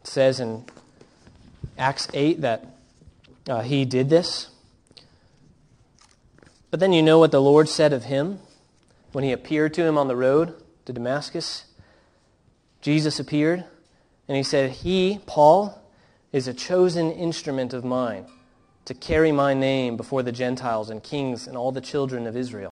It 0.00 0.06
says 0.06 0.40
in 0.40 0.64
Acts 1.76 2.08
8 2.14 2.40
that 2.40 2.66
uh, 3.48 3.60
he 3.62 3.84
did 3.84 4.08
this. 4.08 4.48
But 6.70 6.80
then 6.80 6.92
you 6.92 7.02
know 7.02 7.18
what 7.18 7.30
the 7.30 7.40
Lord 7.40 7.68
said 7.68 7.92
of 7.92 8.04
him 8.04 8.40
when 9.12 9.24
he 9.24 9.32
appeared 9.32 9.74
to 9.74 9.84
him 9.84 9.96
on 9.96 10.08
the 10.08 10.16
road 10.16 10.54
to 10.86 10.92
Damascus. 10.92 11.64
Jesus 12.80 13.18
appeared 13.18 13.64
and 14.28 14.36
he 14.36 14.42
said, 14.42 14.70
He, 14.70 15.20
Paul, 15.26 15.82
is 16.32 16.46
a 16.46 16.54
chosen 16.54 17.10
instrument 17.10 17.72
of 17.72 17.84
mine 17.84 18.26
to 18.84 18.94
carry 18.94 19.32
my 19.32 19.54
name 19.54 19.96
before 19.96 20.22
the 20.22 20.32
Gentiles 20.32 20.90
and 20.90 21.02
kings 21.02 21.46
and 21.46 21.56
all 21.56 21.72
the 21.72 21.80
children 21.80 22.26
of 22.26 22.36
Israel. 22.36 22.70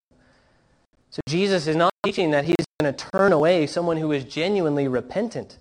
So 1.09 1.21
Jesus 1.27 1.67
is 1.67 1.75
not 1.75 1.91
teaching 2.03 2.31
that 2.31 2.45
he's 2.45 2.55
going 2.79 2.93
to 2.93 3.05
turn 3.11 3.31
away 3.31 3.65
someone 3.65 3.97
who 3.97 4.11
is 4.11 4.23
genuinely 4.23 4.87
repentant. 4.87 5.57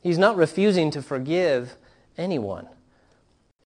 He's 0.00 0.18
not 0.18 0.36
refusing 0.36 0.90
to 0.90 1.02
forgive 1.02 1.76
anyone. 2.18 2.68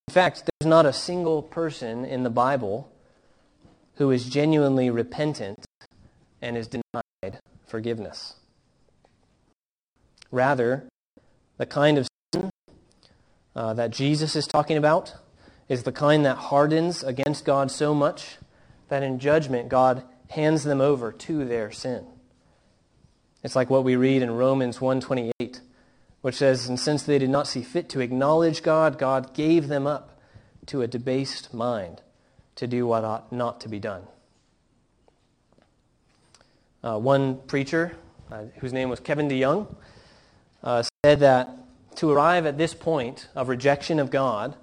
In 0.09 0.12
fact, 0.12 0.44
there's 0.44 0.68
not 0.68 0.87
a 0.87 0.92
single 0.92 1.42
person 1.42 2.05
in 2.05 2.22
the 2.22 2.31
Bible 2.31 2.90
who 3.96 4.11
is 4.11 4.29
genuinely 4.29 4.90
repentant 4.90 5.64
and 6.40 6.57
is 6.57 6.68
denied 6.68 7.40
forgiveness. 7.66 8.37
Rather, 10.31 10.88
the 11.59 11.66
kind 11.66 11.99
of 11.99 12.09
sin 12.33 12.51
uh, 13.55 13.75
that 13.75 13.90
Jesus 13.90 14.37
is 14.37 14.47
talking 14.47 14.77
about 14.77 15.14
is 15.69 15.83
the 15.83 15.92
kind 15.92 16.25
that 16.25 16.37
hardens 16.37 17.03
against 17.03 17.45
God 17.45 17.71
so 17.71 17.95
much 17.95 18.37
that 18.88 19.03
in 19.03 19.19
judgment 19.19 19.69
God 19.69 20.05
hands 20.29 20.64
them 20.64 20.81
over 20.81 21.12
to 21.12 21.45
their 21.45 21.71
sin. 21.71 22.07
It's 23.42 23.57
like 23.57 23.71
what 23.71 23.85
we 23.85 23.97
read 23.97 24.23
in 24.23 24.31
Romans 24.33 24.81
1:28, 24.81 25.61
which 26.21 26.37
says, 26.37 26.69
"And 26.69 26.79
since 26.79 27.03
they 27.03 27.19
did 27.19 27.31
not 27.31 27.47
see 27.47 27.62
fit 27.62 27.88
to 27.90 28.01
acknowledge 28.01 28.62
God, 28.62 28.99
God 28.99 29.35
gave 29.35 29.69
them 29.69 29.87
up 29.87 30.19
to 30.66 30.83
a 30.83 30.87
debased 30.87 31.55
mind 31.55 32.03
to 32.57 32.66
do 32.66 32.87
what 32.87 33.05
ought 33.05 33.33
not 33.33 33.61
to 33.61 33.69
be 33.69 33.79
done." 33.79 34.07
Uh, 36.83 36.99
one 36.99 37.38
preacher, 37.47 37.97
uh, 38.31 38.45
whose 38.59 38.73
name 38.73 38.88
was 38.88 39.01
Kevin 39.01 39.29
DeYoung, 39.29 39.66
uh, 40.62 40.83
said 41.07 41.21
that 41.21 41.49
to 41.95 42.11
arrive 42.11 42.47
at 42.47 42.59
this 42.59 42.75
point 42.75 43.29
of 43.37 43.49
rejection 43.49 44.01
of 44.01 44.11
God 44.11 44.57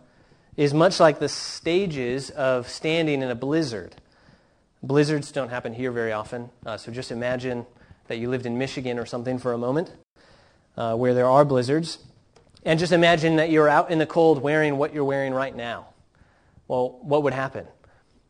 is 0.58 0.74
much 0.74 1.00
like 1.00 1.20
the 1.20 1.30
stages 1.30 2.30
of 2.32 2.68
standing 2.68 3.22
in 3.22 3.30
a 3.30 3.36
blizzard. 3.36 3.96
Blizzards 4.82 5.32
don't 5.32 5.48
happen 5.48 5.74
here 5.74 5.90
very 5.90 6.12
often, 6.12 6.50
uh, 6.66 6.76
so 6.76 6.92
just 6.92 7.14
imagine 7.14 7.66
that 8.10 8.18
you 8.18 8.30
lived 8.30 8.46
in 8.46 8.58
Michigan 8.58 9.00
or 9.00 9.06
something 9.06 9.40
for 9.40 9.54
a 9.54 9.58
moment 9.58 9.94
uh, 10.76 10.96
where 10.96 11.14
there 11.14 11.30
are 11.30 11.46
blizzards. 11.46 12.00
And 12.66 12.78
just 12.78 12.92
imagine 12.92 13.38
that 13.38 13.50
you're 13.50 13.70
out 13.70 13.90
in 13.90 13.98
the 13.98 14.06
cold 14.06 14.42
wearing 14.42 14.76
what 14.76 14.94
you're 14.94 15.06
wearing 15.06 15.34
right 15.34 15.56
now. 15.56 15.88
Well, 16.68 17.00
what 17.04 17.24
would 17.24 17.34
happen? 17.34 17.66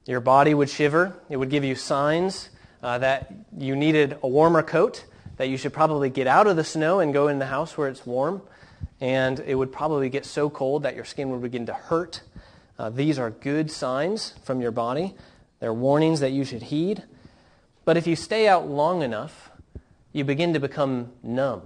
Your 0.05 0.19
body 0.19 0.53
would 0.53 0.69
shiver. 0.69 1.15
It 1.31 1.37
would 1.37 1.49
give 1.49 1.63
you 1.63 1.73
signs 1.73 2.51
uh, 2.83 2.99
that 2.99 3.33
you 3.57 3.75
needed 3.75 4.19
a 4.21 4.27
warmer 4.27 4.61
coat 4.61 5.03
that 5.37 5.49
you 5.49 5.57
should 5.57 5.73
probably 5.73 6.09
get 6.09 6.27
out 6.27 6.47
of 6.47 6.55
the 6.55 6.63
snow 6.63 6.99
and 6.99 7.13
go 7.13 7.27
in 7.27 7.39
the 7.39 7.47
house 7.47 7.77
where 7.77 7.87
it's 7.87 8.05
warm. 8.05 8.41
And 9.01 9.39
it 9.39 9.55
would 9.55 9.71
probably 9.71 10.09
get 10.09 10.25
so 10.25 10.49
cold 10.49 10.83
that 10.83 10.95
your 10.95 11.05
skin 11.05 11.29
would 11.31 11.41
begin 11.41 11.65
to 11.65 11.73
hurt. 11.73 12.21
Uh, 12.77 12.89
these 12.89 13.19
are 13.19 13.31
good 13.31 13.71
signs 13.71 14.33
from 14.43 14.61
your 14.61 14.71
body. 14.71 15.15
They're 15.59 15.73
warnings 15.73 16.19
that 16.19 16.31
you 16.31 16.43
should 16.43 16.63
heed. 16.63 17.03
But 17.85 17.97
if 17.97 18.07
you 18.07 18.15
stay 18.15 18.47
out 18.47 18.67
long 18.67 19.01
enough, 19.01 19.49
you 20.11 20.23
begin 20.23 20.53
to 20.53 20.59
become 20.59 21.11
numb 21.21 21.63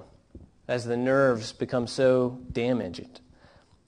as 0.67 0.85
the 0.85 0.97
nerves 0.97 1.51
become 1.53 1.87
so 1.87 2.39
damaged. 2.51 3.21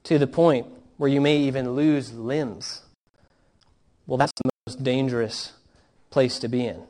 to 0.04 0.18
the 0.18 0.28
point 0.28 0.66
where 0.98 1.10
you 1.10 1.22
may 1.22 1.38
even 1.38 1.76
lose 1.76 2.14
limbs. 2.14 2.82
Well, 4.08 4.18
that's 4.18 4.34
the 4.42 4.50
most 4.66 4.84
dangerous 4.84 5.54
place 6.10 6.40
to 6.40 6.48
be 6.48 6.66
in. 6.66 6.84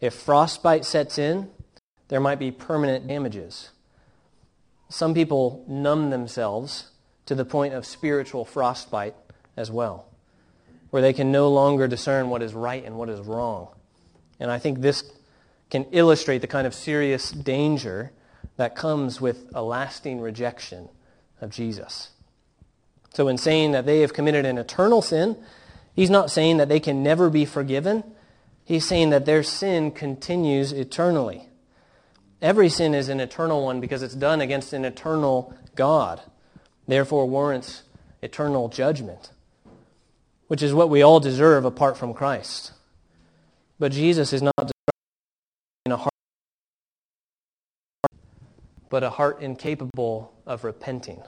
If 0.00 0.14
frostbite 0.14 0.84
sets 0.84 1.18
in, 1.18 1.50
there 2.10 2.20
might 2.20 2.40
be 2.40 2.50
permanent 2.50 3.06
damages. 3.06 3.70
Some 4.88 5.14
people 5.14 5.64
numb 5.68 6.10
themselves 6.10 6.90
to 7.26 7.36
the 7.36 7.44
point 7.44 7.72
of 7.72 7.86
spiritual 7.86 8.44
frostbite 8.44 9.14
as 9.56 9.70
well, 9.70 10.06
where 10.90 11.00
they 11.00 11.12
can 11.12 11.30
no 11.30 11.48
longer 11.48 11.86
discern 11.86 12.28
what 12.28 12.42
is 12.42 12.52
right 12.52 12.84
and 12.84 12.98
what 12.98 13.08
is 13.08 13.20
wrong. 13.20 13.68
And 14.40 14.50
I 14.50 14.58
think 14.58 14.80
this 14.80 15.04
can 15.70 15.84
illustrate 15.92 16.38
the 16.38 16.48
kind 16.48 16.66
of 16.66 16.74
serious 16.74 17.30
danger 17.30 18.10
that 18.56 18.74
comes 18.74 19.20
with 19.20 19.48
a 19.54 19.62
lasting 19.62 20.20
rejection 20.20 20.88
of 21.40 21.50
Jesus. 21.50 22.10
So, 23.14 23.28
in 23.28 23.38
saying 23.38 23.70
that 23.70 23.86
they 23.86 24.00
have 24.00 24.12
committed 24.12 24.44
an 24.44 24.58
eternal 24.58 25.00
sin, 25.00 25.36
he's 25.94 26.10
not 26.10 26.28
saying 26.28 26.56
that 26.56 26.68
they 26.68 26.80
can 26.80 27.04
never 27.04 27.30
be 27.30 27.44
forgiven. 27.44 28.02
He's 28.64 28.84
saying 28.84 29.10
that 29.10 29.26
their 29.26 29.44
sin 29.44 29.92
continues 29.92 30.72
eternally. 30.72 31.49
Every 32.42 32.68
sin 32.68 32.94
is 32.94 33.08
an 33.08 33.20
eternal 33.20 33.64
one 33.64 33.80
because 33.80 34.02
it's 34.02 34.14
done 34.14 34.40
against 34.40 34.72
an 34.72 34.84
eternal 34.84 35.54
God, 35.74 36.22
therefore 36.88 37.26
warrants 37.26 37.82
eternal 38.22 38.68
judgment, 38.68 39.30
which 40.48 40.62
is 40.62 40.72
what 40.72 40.88
we 40.88 41.02
all 41.02 41.20
deserve 41.20 41.64
apart 41.64 41.96
from 41.96 42.14
Christ. 42.14 42.72
But 43.78 43.92
Jesus 43.92 44.32
is 44.32 44.42
not 44.42 44.54
describing 44.56 45.92
a 45.92 45.96
heart, 45.96 46.12
but 48.88 49.02
a 49.02 49.10
heart 49.10 49.40
incapable 49.40 50.32
of 50.46 50.64
repenting. 50.64 51.22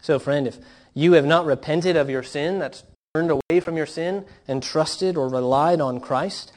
So, 0.00 0.18
friend, 0.18 0.46
if 0.46 0.58
you 0.94 1.12
have 1.12 1.26
not 1.26 1.46
repented 1.46 1.96
of 1.96 2.10
your 2.10 2.22
sin, 2.22 2.58
that's 2.58 2.84
turned 3.14 3.30
away 3.30 3.60
from 3.60 3.76
your 3.76 3.86
sin 3.86 4.24
and 4.46 4.62
trusted 4.62 5.16
or 5.16 5.28
relied 5.28 5.80
on 5.80 6.00
Christ, 6.00 6.52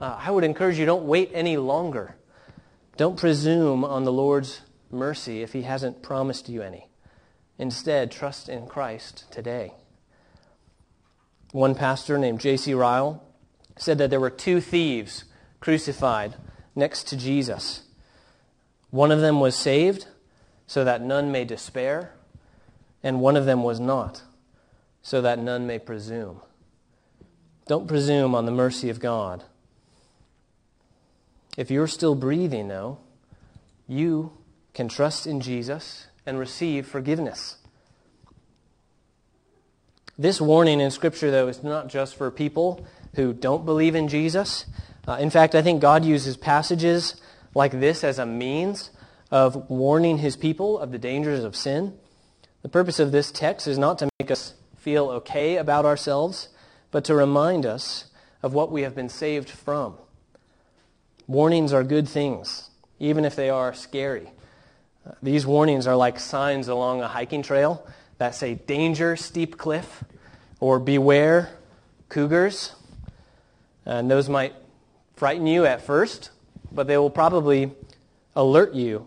uh, 0.00 0.18
I 0.20 0.30
would 0.30 0.44
encourage 0.44 0.78
you 0.78 0.86
don't 0.86 1.06
wait 1.06 1.30
any 1.32 1.56
longer. 1.56 2.16
Don't 2.96 3.18
presume 3.18 3.84
on 3.84 4.04
the 4.04 4.12
Lord's 4.12 4.60
mercy 4.90 5.42
if 5.42 5.52
he 5.52 5.62
hasn't 5.62 6.02
promised 6.02 6.48
you 6.48 6.62
any. 6.62 6.88
Instead, 7.58 8.10
trust 8.10 8.48
in 8.48 8.66
Christ 8.66 9.24
today. 9.30 9.72
One 11.52 11.74
pastor 11.74 12.18
named 12.18 12.40
J.C. 12.40 12.74
Ryle 12.74 13.22
said 13.78 13.98
that 13.98 14.10
there 14.10 14.20
were 14.20 14.30
two 14.30 14.60
thieves 14.60 15.24
crucified 15.60 16.34
next 16.74 17.04
to 17.08 17.16
Jesus. 17.16 17.82
One 18.90 19.10
of 19.10 19.20
them 19.20 19.40
was 19.40 19.56
saved 19.56 20.06
so 20.66 20.84
that 20.84 21.02
none 21.02 21.30
may 21.30 21.44
despair, 21.44 22.12
and 23.02 23.20
one 23.20 23.36
of 23.36 23.46
them 23.46 23.62
was 23.62 23.78
not, 23.78 24.22
so 25.00 25.20
that 25.22 25.38
none 25.38 25.66
may 25.66 25.78
presume. 25.78 26.40
Don't 27.66 27.86
presume 27.86 28.34
on 28.34 28.46
the 28.46 28.52
mercy 28.52 28.90
of 28.90 29.00
God. 29.00 29.44
If 31.56 31.70
you're 31.70 31.86
still 31.86 32.14
breathing, 32.14 32.68
though, 32.68 32.98
you 33.88 34.32
can 34.74 34.88
trust 34.88 35.26
in 35.26 35.40
Jesus 35.40 36.06
and 36.26 36.38
receive 36.38 36.86
forgiveness. 36.86 37.56
This 40.18 40.40
warning 40.40 40.80
in 40.80 40.90
Scripture, 40.90 41.30
though, 41.30 41.48
is 41.48 41.62
not 41.62 41.88
just 41.88 42.16
for 42.16 42.30
people 42.30 42.86
who 43.14 43.32
don't 43.32 43.64
believe 43.64 43.94
in 43.94 44.08
Jesus. 44.08 44.66
Uh, 45.06 45.18
in 45.20 45.30
fact, 45.30 45.54
I 45.54 45.62
think 45.62 45.80
God 45.80 46.04
uses 46.04 46.36
passages 46.36 47.20
like 47.54 47.72
this 47.72 48.04
as 48.04 48.18
a 48.18 48.26
means 48.26 48.90
of 49.30 49.68
warning 49.70 50.18
his 50.18 50.36
people 50.36 50.78
of 50.78 50.92
the 50.92 50.98
dangers 50.98 51.44
of 51.44 51.56
sin. 51.56 51.94
The 52.62 52.68
purpose 52.68 52.98
of 52.98 53.12
this 53.12 53.30
text 53.30 53.66
is 53.66 53.78
not 53.78 53.98
to 53.98 54.08
make 54.18 54.30
us 54.30 54.54
feel 54.76 55.08
okay 55.08 55.56
about 55.56 55.84
ourselves, 55.84 56.48
but 56.90 57.04
to 57.04 57.14
remind 57.14 57.64
us 57.64 58.06
of 58.42 58.52
what 58.52 58.70
we 58.70 58.82
have 58.82 58.94
been 58.94 59.08
saved 59.08 59.50
from. 59.50 59.96
Warnings 61.26 61.72
are 61.72 61.82
good 61.82 62.08
things, 62.08 62.70
even 62.98 63.24
if 63.24 63.34
they 63.34 63.50
are 63.50 63.74
scary. 63.74 64.30
Uh, 65.06 65.12
these 65.22 65.46
warnings 65.46 65.86
are 65.86 65.96
like 65.96 66.20
signs 66.20 66.68
along 66.68 67.00
a 67.00 67.08
hiking 67.08 67.42
trail 67.42 67.86
that 68.18 68.34
say 68.34 68.54
danger, 68.54 69.16
steep 69.16 69.58
cliff, 69.58 70.04
or 70.60 70.78
beware, 70.78 71.50
cougars. 72.08 72.74
And 73.84 74.10
those 74.10 74.28
might 74.28 74.54
frighten 75.14 75.46
you 75.46 75.66
at 75.66 75.82
first, 75.82 76.30
but 76.72 76.86
they 76.86 76.96
will 76.96 77.10
probably 77.10 77.72
alert 78.34 78.74
you. 78.74 79.06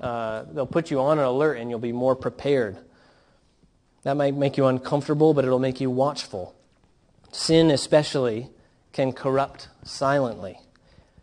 Uh, 0.00 0.44
they'll 0.52 0.66
put 0.66 0.90
you 0.90 1.00
on 1.00 1.18
an 1.18 1.24
alert 1.24 1.58
and 1.58 1.68
you'll 1.68 1.78
be 1.78 1.92
more 1.92 2.16
prepared. 2.16 2.78
That 4.02 4.16
might 4.16 4.34
make 4.34 4.56
you 4.56 4.66
uncomfortable, 4.66 5.34
but 5.34 5.44
it'll 5.44 5.58
make 5.58 5.80
you 5.80 5.90
watchful. 5.90 6.54
Sin, 7.32 7.70
especially, 7.70 8.48
can 8.92 9.12
corrupt 9.12 9.68
silently. 9.84 10.58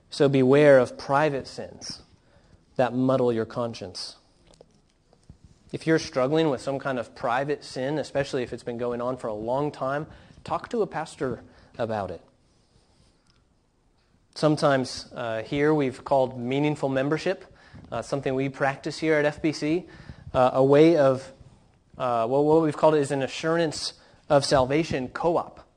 So 0.09 0.29
beware 0.29 0.79
of 0.79 0.97
private 0.97 1.47
sins 1.47 2.01
that 2.75 2.93
muddle 2.93 3.33
your 3.33 3.45
conscience. 3.45 4.15
If 5.73 5.85
you're 5.85 5.99
struggling 5.99 6.49
with 6.49 6.61
some 6.61 6.79
kind 6.79 6.97
of 6.97 7.13
private 7.13 7.63
sin, 7.63 7.97
especially 7.97 8.43
if 8.43 8.53
it's 8.53 8.63
been 8.63 8.77
going 8.77 9.01
on 9.01 9.17
for 9.17 9.27
a 9.27 9.33
long 9.33 9.71
time, 9.71 10.07
talk 10.43 10.69
to 10.69 10.81
a 10.81 10.87
pastor 10.87 11.41
about 11.77 12.09
it. 12.09 12.21
Sometimes 14.33 15.11
uh, 15.13 15.41
here 15.43 15.73
we've 15.73 16.05
called 16.05 16.39
meaningful 16.39 16.89
membership, 16.89 17.43
uh, 17.91 18.01
something 18.01 18.33
we 18.33 18.49
practice 18.49 18.99
here 18.99 19.15
at 19.15 19.41
FBC, 19.41 19.85
uh, 20.33 20.51
a 20.53 20.63
way 20.63 20.95
of, 20.95 21.31
uh, 21.97 22.25
well, 22.29 22.45
what 22.45 22.61
we've 22.61 22.77
called 22.77 22.95
it 22.95 22.99
is 22.99 23.11
an 23.11 23.23
assurance 23.23 23.93
of 24.29 24.45
salvation 24.45 25.07
co 25.09 25.37
op. 25.37 25.67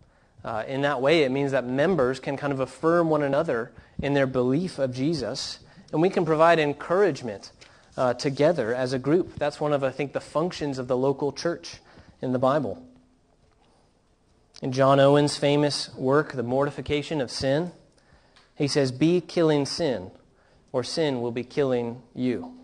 Uh, 0.45 0.65
in 0.69 0.83
that 0.83 1.01
way, 1.03 1.23
it 1.23 1.31
means 1.31 1.53
that 1.53 1.67
members 1.67 2.21
can 2.21 2.37
kind 2.37 2.53
of 2.53 2.61
affirm 2.61 3.11
one 3.11 3.23
another 3.23 3.73
in 4.03 4.15
their 4.15 4.27
belief 4.27 4.79
of 4.79 4.95
Jesus, 4.95 5.59
and 5.93 6.01
we 6.01 6.11
can 6.11 6.25
provide 6.25 6.59
encouragement 6.59 7.53
uh, 7.97 8.15
together 8.15 8.75
as 8.75 8.93
a 8.93 8.99
group. 8.99 9.37
That's 9.37 9.61
one 9.61 9.73
of, 9.73 9.85
I 9.85 9.91
think, 9.91 10.13
the 10.13 10.21
functions 10.21 10.79
of 10.79 10.89
the 10.89 10.97
local 10.97 11.33
church 11.33 11.79
in 12.23 12.33
the 12.33 12.39
Bible. 12.39 12.83
In 14.63 14.73
John 14.73 15.01
Owen's 15.01 15.37
famous 15.37 15.93
work, 15.95 16.33
The 16.33 16.43
Mortification 16.43 17.21
of 17.21 17.31
Sin, 17.31 17.73
he 18.57 18.69
says, 18.69 18.93
Be 18.93 19.21
killing 19.21 19.65
sin, 19.65 20.11
or 20.73 20.85
sin 20.85 21.21
will 21.21 21.33
be 21.33 21.45
killing 21.45 22.03
you. 22.15 22.55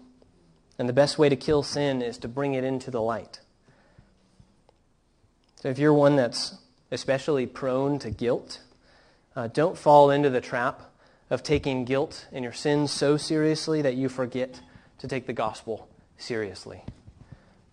And 0.78 0.88
the 0.88 0.92
best 0.92 1.18
way 1.18 1.28
to 1.28 1.36
kill 1.36 1.62
sin 1.62 2.02
is 2.02 2.18
to 2.18 2.28
bring 2.28 2.54
it 2.54 2.64
into 2.64 2.90
the 2.90 3.00
light. 3.00 3.40
So 5.56 5.70
if 5.70 5.78
you're 5.78 5.94
one 5.94 6.16
that's 6.16 6.58
especially 6.90 7.46
prone 7.46 7.98
to 8.00 8.10
guilt, 8.10 8.60
uh, 9.34 9.48
don't 9.48 9.76
fall 9.76 10.10
into 10.10 10.30
the 10.30 10.40
trap 10.40 10.82
of 11.30 11.42
taking 11.42 11.84
guilt 11.84 12.26
and 12.32 12.44
your 12.44 12.52
sins 12.52 12.90
so 12.90 13.16
seriously 13.16 13.82
that 13.82 13.94
you 13.94 14.08
forget 14.08 14.60
to 14.98 15.08
take 15.08 15.26
the 15.26 15.32
gospel 15.32 15.88
seriously. 16.16 16.84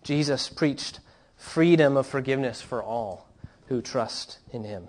Jesus 0.02 0.48
preached 0.48 1.00
freedom 1.36 1.96
of 1.96 2.06
forgiveness 2.06 2.60
for 2.60 2.82
all 2.82 3.28
who 3.66 3.80
trust 3.80 4.38
in 4.52 4.64
him. 4.64 4.88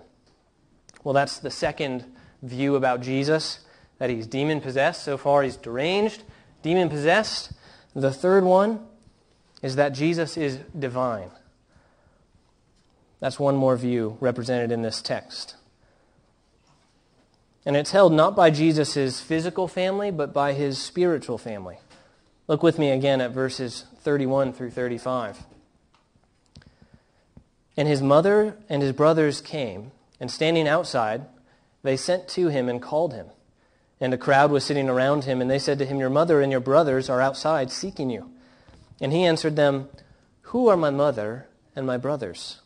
Well, 1.04 1.14
that's 1.14 1.38
the 1.38 1.50
second 1.50 2.04
view 2.42 2.76
about 2.76 3.00
Jesus 3.00 3.60
that 3.98 4.10
he's 4.10 4.26
demon 4.26 4.60
possessed. 4.60 5.02
So 5.02 5.16
far, 5.16 5.42
he's 5.42 5.56
deranged, 5.56 6.22
demon 6.62 6.88
possessed. 6.88 7.52
The 7.94 8.12
third 8.12 8.44
one 8.44 8.86
is 9.62 9.76
that 9.76 9.90
Jesus 9.90 10.36
is 10.36 10.58
divine. 10.78 11.30
That's 13.20 13.40
one 13.40 13.56
more 13.56 13.76
view 13.76 14.18
represented 14.20 14.70
in 14.70 14.82
this 14.82 15.00
text. 15.00 15.55
And 17.66 17.76
it's 17.76 17.90
held 17.90 18.12
not 18.12 18.36
by 18.36 18.50
Jesus' 18.50 19.20
physical 19.20 19.66
family, 19.66 20.12
but 20.12 20.32
by 20.32 20.52
his 20.52 20.78
spiritual 20.78 21.36
family. 21.36 21.78
Look 22.46 22.62
with 22.62 22.78
me 22.78 22.90
again 22.90 23.20
at 23.20 23.32
verses 23.32 23.84
31 24.02 24.52
through 24.52 24.70
35. 24.70 25.42
And 27.76 27.88
his 27.88 28.00
mother 28.00 28.56
and 28.68 28.82
his 28.82 28.92
brothers 28.92 29.40
came, 29.40 29.90
and 30.20 30.30
standing 30.30 30.68
outside, 30.68 31.26
they 31.82 31.96
sent 31.96 32.28
to 32.28 32.48
him 32.48 32.68
and 32.68 32.80
called 32.80 33.12
him. 33.12 33.26
And 34.00 34.14
a 34.14 34.18
crowd 34.18 34.52
was 34.52 34.64
sitting 34.64 34.88
around 34.88 35.24
him, 35.24 35.40
and 35.40 35.50
they 35.50 35.58
said 35.58 35.78
to 35.80 35.86
him, 35.86 35.98
Your 35.98 36.08
mother 36.08 36.40
and 36.40 36.52
your 36.52 36.60
brothers 36.60 37.10
are 37.10 37.20
outside 37.20 37.72
seeking 37.72 38.10
you. 38.10 38.30
And 39.00 39.12
he 39.12 39.24
answered 39.24 39.56
them, 39.56 39.88
Who 40.42 40.68
are 40.68 40.76
my 40.76 40.90
mother 40.90 41.48
and 41.74 41.84
my 41.84 41.96
brothers? 41.96 42.60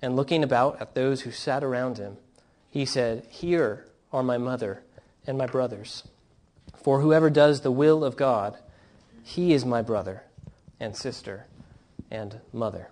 And 0.00 0.16
looking 0.16 0.42
about 0.42 0.80
at 0.80 0.94
those 0.94 1.22
who 1.22 1.30
sat 1.30 1.62
around 1.62 1.98
him, 1.98 2.16
he 2.70 2.86
said, 2.86 3.26
Here 3.28 3.85
are 4.12 4.22
my 4.22 4.38
mother 4.38 4.82
and 5.26 5.36
my 5.36 5.46
brothers. 5.46 6.04
For 6.74 7.00
whoever 7.00 7.30
does 7.30 7.60
the 7.60 7.70
will 7.70 8.04
of 8.04 8.16
God, 8.16 8.56
he 9.22 9.52
is 9.52 9.64
my 9.64 9.82
brother 9.82 10.22
and 10.78 10.96
sister 10.96 11.46
and 12.10 12.40
mother. 12.52 12.90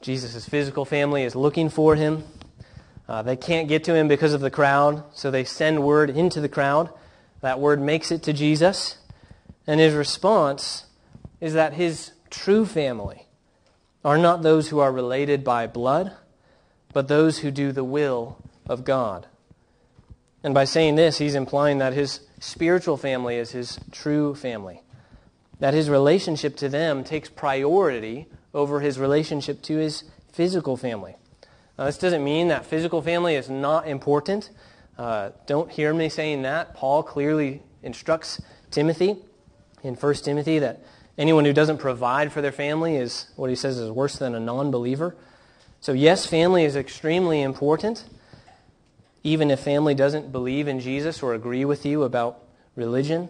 Jesus' 0.00 0.48
physical 0.48 0.84
family 0.84 1.22
is 1.22 1.34
looking 1.34 1.68
for 1.68 1.94
him. 1.94 2.24
Uh, 3.08 3.22
they 3.22 3.36
can't 3.36 3.68
get 3.68 3.84
to 3.84 3.94
him 3.94 4.08
because 4.08 4.34
of 4.34 4.40
the 4.40 4.50
crowd, 4.50 5.04
so 5.14 5.30
they 5.30 5.44
send 5.44 5.82
word 5.82 6.10
into 6.10 6.40
the 6.40 6.48
crowd. 6.48 6.90
That 7.40 7.60
word 7.60 7.80
makes 7.80 8.10
it 8.10 8.22
to 8.24 8.32
Jesus, 8.32 8.98
and 9.66 9.78
his 9.78 9.94
response 9.94 10.86
is 11.40 11.54
that 11.54 11.74
his 11.74 12.12
true 12.30 12.66
family 12.66 13.26
are 14.04 14.18
not 14.18 14.42
those 14.42 14.68
who 14.68 14.78
are 14.80 14.92
related 14.92 15.44
by 15.44 15.66
blood, 15.66 16.12
but 16.92 17.08
those 17.08 17.38
who 17.38 17.50
do 17.50 17.72
the 17.72 17.84
will 17.84 18.36
of 18.68 18.84
God. 18.84 19.26
And 20.46 20.54
by 20.54 20.64
saying 20.64 20.94
this, 20.94 21.18
he's 21.18 21.34
implying 21.34 21.78
that 21.78 21.92
his 21.92 22.20
spiritual 22.38 22.96
family 22.96 23.34
is 23.34 23.50
his 23.50 23.80
true 23.90 24.32
family, 24.36 24.80
that 25.58 25.74
his 25.74 25.90
relationship 25.90 26.54
to 26.58 26.68
them 26.68 27.02
takes 27.02 27.28
priority 27.28 28.28
over 28.54 28.78
his 28.78 28.96
relationship 28.96 29.60
to 29.62 29.78
his 29.78 30.04
physical 30.30 30.76
family. 30.76 31.16
Now, 31.76 31.86
this 31.86 31.98
doesn't 31.98 32.22
mean 32.22 32.46
that 32.46 32.64
physical 32.64 33.02
family 33.02 33.34
is 33.34 33.50
not 33.50 33.88
important. 33.88 34.50
Uh, 34.96 35.30
don't 35.46 35.68
hear 35.68 35.92
me 35.92 36.08
saying 36.08 36.42
that. 36.42 36.74
Paul 36.74 37.02
clearly 37.02 37.64
instructs 37.82 38.40
Timothy 38.70 39.16
in 39.82 39.96
1 39.96 40.14
Timothy 40.14 40.60
that 40.60 40.80
anyone 41.18 41.44
who 41.44 41.52
doesn't 41.52 41.78
provide 41.78 42.30
for 42.30 42.40
their 42.40 42.52
family 42.52 42.94
is 42.94 43.26
what 43.34 43.50
he 43.50 43.56
says 43.56 43.78
is 43.78 43.90
worse 43.90 44.16
than 44.16 44.36
a 44.36 44.40
non 44.40 44.70
believer. 44.70 45.16
So, 45.80 45.90
yes, 45.90 46.24
family 46.24 46.62
is 46.62 46.76
extremely 46.76 47.42
important, 47.42 48.04
even 49.26 49.50
if 49.50 49.58
family 49.58 49.92
doesn't 49.92 50.30
believe 50.30 50.68
in 50.68 50.78
Jesus 50.78 51.20
or 51.20 51.34
agree 51.34 51.64
with 51.64 51.84
you 51.84 52.04
about 52.04 52.44
religion. 52.76 53.28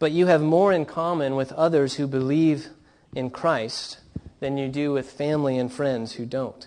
But 0.00 0.10
you 0.10 0.26
have 0.26 0.42
more 0.42 0.72
in 0.72 0.86
common 0.86 1.36
with 1.36 1.52
others 1.52 1.94
who 1.94 2.08
believe 2.08 2.70
in 3.14 3.30
Christ 3.30 4.00
than 4.40 4.58
you 4.58 4.68
do 4.68 4.92
with 4.92 5.08
family 5.08 5.56
and 5.56 5.72
friends 5.72 6.14
who 6.14 6.26
don't. 6.26 6.66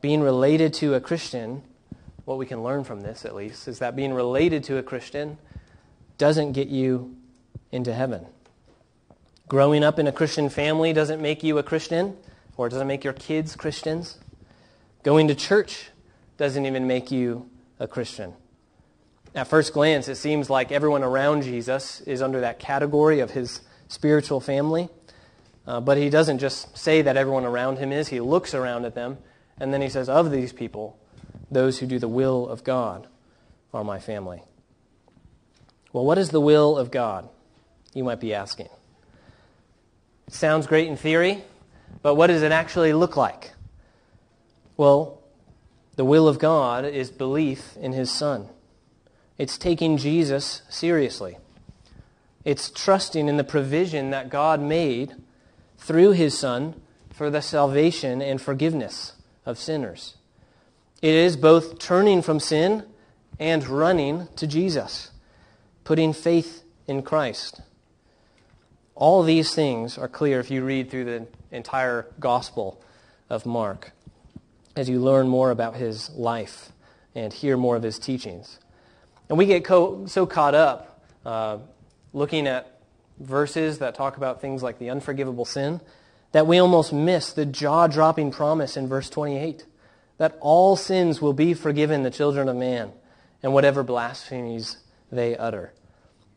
Being 0.00 0.22
related 0.22 0.74
to 0.74 0.94
a 0.94 1.00
Christian, 1.00 1.62
what 2.24 2.36
we 2.36 2.46
can 2.46 2.64
learn 2.64 2.82
from 2.82 3.02
this 3.02 3.24
at 3.24 3.36
least, 3.36 3.68
is 3.68 3.78
that 3.78 3.94
being 3.94 4.12
related 4.12 4.64
to 4.64 4.78
a 4.78 4.82
Christian 4.82 5.38
doesn't 6.18 6.50
get 6.50 6.66
you 6.66 7.14
into 7.70 7.94
heaven. 7.94 8.26
Growing 9.46 9.84
up 9.84 10.00
in 10.00 10.08
a 10.08 10.12
Christian 10.12 10.48
family 10.48 10.92
doesn't 10.92 11.22
make 11.22 11.44
you 11.44 11.58
a 11.58 11.62
Christian, 11.62 12.16
or 12.56 12.68
doesn't 12.68 12.88
make 12.88 13.04
your 13.04 13.12
kids 13.12 13.54
Christians. 13.54 14.18
Going 15.04 15.28
to 15.28 15.34
church 15.36 15.90
doesn't 16.40 16.64
even 16.64 16.86
make 16.86 17.10
you 17.10 17.50
a 17.78 17.86
Christian. 17.86 18.32
At 19.34 19.46
first 19.46 19.74
glance, 19.74 20.08
it 20.08 20.14
seems 20.14 20.48
like 20.48 20.72
everyone 20.72 21.02
around 21.02 21.42
Jesus 21.42 22.00
is 22.00 22.22
under 22.22 22.40
that 22.40 22.58
category 22.58 23.20
of 23.20 23.32
his 23.32 23.60
spiritual 23.88 24.40
family. 24.40 24.88
Uh, 25.66 25.82
but 25.82 25.98
he 25.98 26.08
doesn't 26.08 26.38
just 26.38 26.78
say 26.78 27.02
that 27.02 27.18
everyone 27.18 27.44
around 27.44 27.76
him 27.76 27.92
is, 27.92 28.08
he 28.08 28.20
looks 28.20 28.54
around 28.54 28.86
at 28.86 28.94
them, 28.94 29.18
and 29.58 29.70
then 29.70 29.82
he 29.82 29.90
says, 29.90 30.08
Of 30.08 30.30
these 30.30 30.50
people, 30.50 30.98
those 31.50 31.78
who 31.78 31.86
do 31.86 31.98
the 31.98 32.08
will 32.08 32.48
of 32.48 32.64
God 32.64 33.06
are 33.74 33.84
my 33.84 33.98
family. 33.98 34.42
Well, 35.92 36.06
what 36.06 36.16
is 36.16 36.30
the 36.30 36.40
will 36.40 36.78
of 36.78 36.90
God? 36.90 37.28
You 37.92 38.02
might 38.02 38.18
be 38.18 38.32
asking. 38.32 38.70
Sounds 40.28 40.66
great 40.66 40.88
in 40.88 40.96
theory, 40.96 41.44
but 42.00 42.14
what 42.14 42.28
does 42.28 42.40
it 42.40 42.50
actually 42.50 42.94
look 42.94 43.14
like? 43.14 43.52
Well, 44.78 45.19
the 46.00 46.04
will 46.06 46.28
of 46.28 46.38
God 46.38 46.86
is 46.86 47.10
belief 47.10 47.76
in 47.76 47.92
his 47.92 48.10
Son. 48.10 48.48
It's 49.36 49.58
taking 49.58 49.98
Jesus 49.98 50.62
seriously. 50.70 51.36
It's 52.42 52.70
trusting 52.70 53.28
in 53.28 53.36
the 53.36 53.44
provision 53.44 54.08
that 54.08 54.30
God 54.30 54.62
made 54.62 55.12
through 55.76 56.12
his 56.12 56.38
Son 56.38 56.80
for 57.12 57.28
the 57.28 57.42
salvation 57.42 58.22
and 58.22 58.40
forgiveness 58.40 59.12
of 59.44 59.58
sinners. 59.58 60.16
It 61.02 61.12
is 61.12 61.36
both 61.36 61.78
turning 61.78 62.22
from 62.22 62.40
sin 62.40 62.86
and 63.38 63.68
running 63.68 64.28
to 64.36 64.46
Jesus, 64.46 65.10
putting 65.84 66.14
faith 66.14 66.62
in 66.86 67.02
Christ. 67.02 67.60
All 68.94 69.22
these 69.22 69.54
things 69.54 69.98
are 69.98 70.08
clear 70.08 70.40
if 70.40 70.50
you 70.50 70.64
read 70.64 70.90
through 70.90 71.04
the 71.04 71.26
entire 71.52 72.06
Gospel 72.18 72.82
of 73.28 73.44
Mark 73.44 73.92
as 74.76 74.88
you 74.88 75.00
learn 75.00 75.28
more 75.28 75.50
about 75.50 75.76
his 75.76 76.10
life 76.10 76.70
and 77.14 77.32
hear 77.32 77.56
more 77.56 77.76
of 77.76 77.82
his 77.82 77.98
teachings. 77.98 78.58
And 79.28 79.38
we 79.38 79.46
get 79.46 79.64
co- 79.64 80.06
so 80.06 80.26
caught 80.26 80.54
up 80.54 81.04
uh, 81.24 81.58
looking 82.12 82.46
at 82.46 82.80
verses 83.18 83.78
that 83.78 83.94
talk 83.94 84.16
about 84.16 84.40
things 84.40 84.62
like 84.62 84.78
the 84.78 84.90
unforgivable 84.90 85.44
sin 85.44 85.80
that 86.32 86.46
we 86.46 86.58
almost 86.58 86.92
miss 86.92 87.32
the 87.32 87.44
jaw 87.44 87.86
dropping 87.86 88.30
promise 88.30 88.76
in 88.76 88.86
verse 88.86 89.10
28 89.10 89.66
that 90.18 90.36
all 90.40 90.76
sins 90.76 91.20
will 91.20 91.32
be 91.32 91.54
forgiven 91.54 92.02
the 92.02 92.10
children 92.10 92.48
of 92.48 92.56
man 92.56 92.92
and 93.42 93.52
whatever 93.52 93.82
blasphemies 93.82 94.78
they 95.10 95.36
utter. 95.36 95.72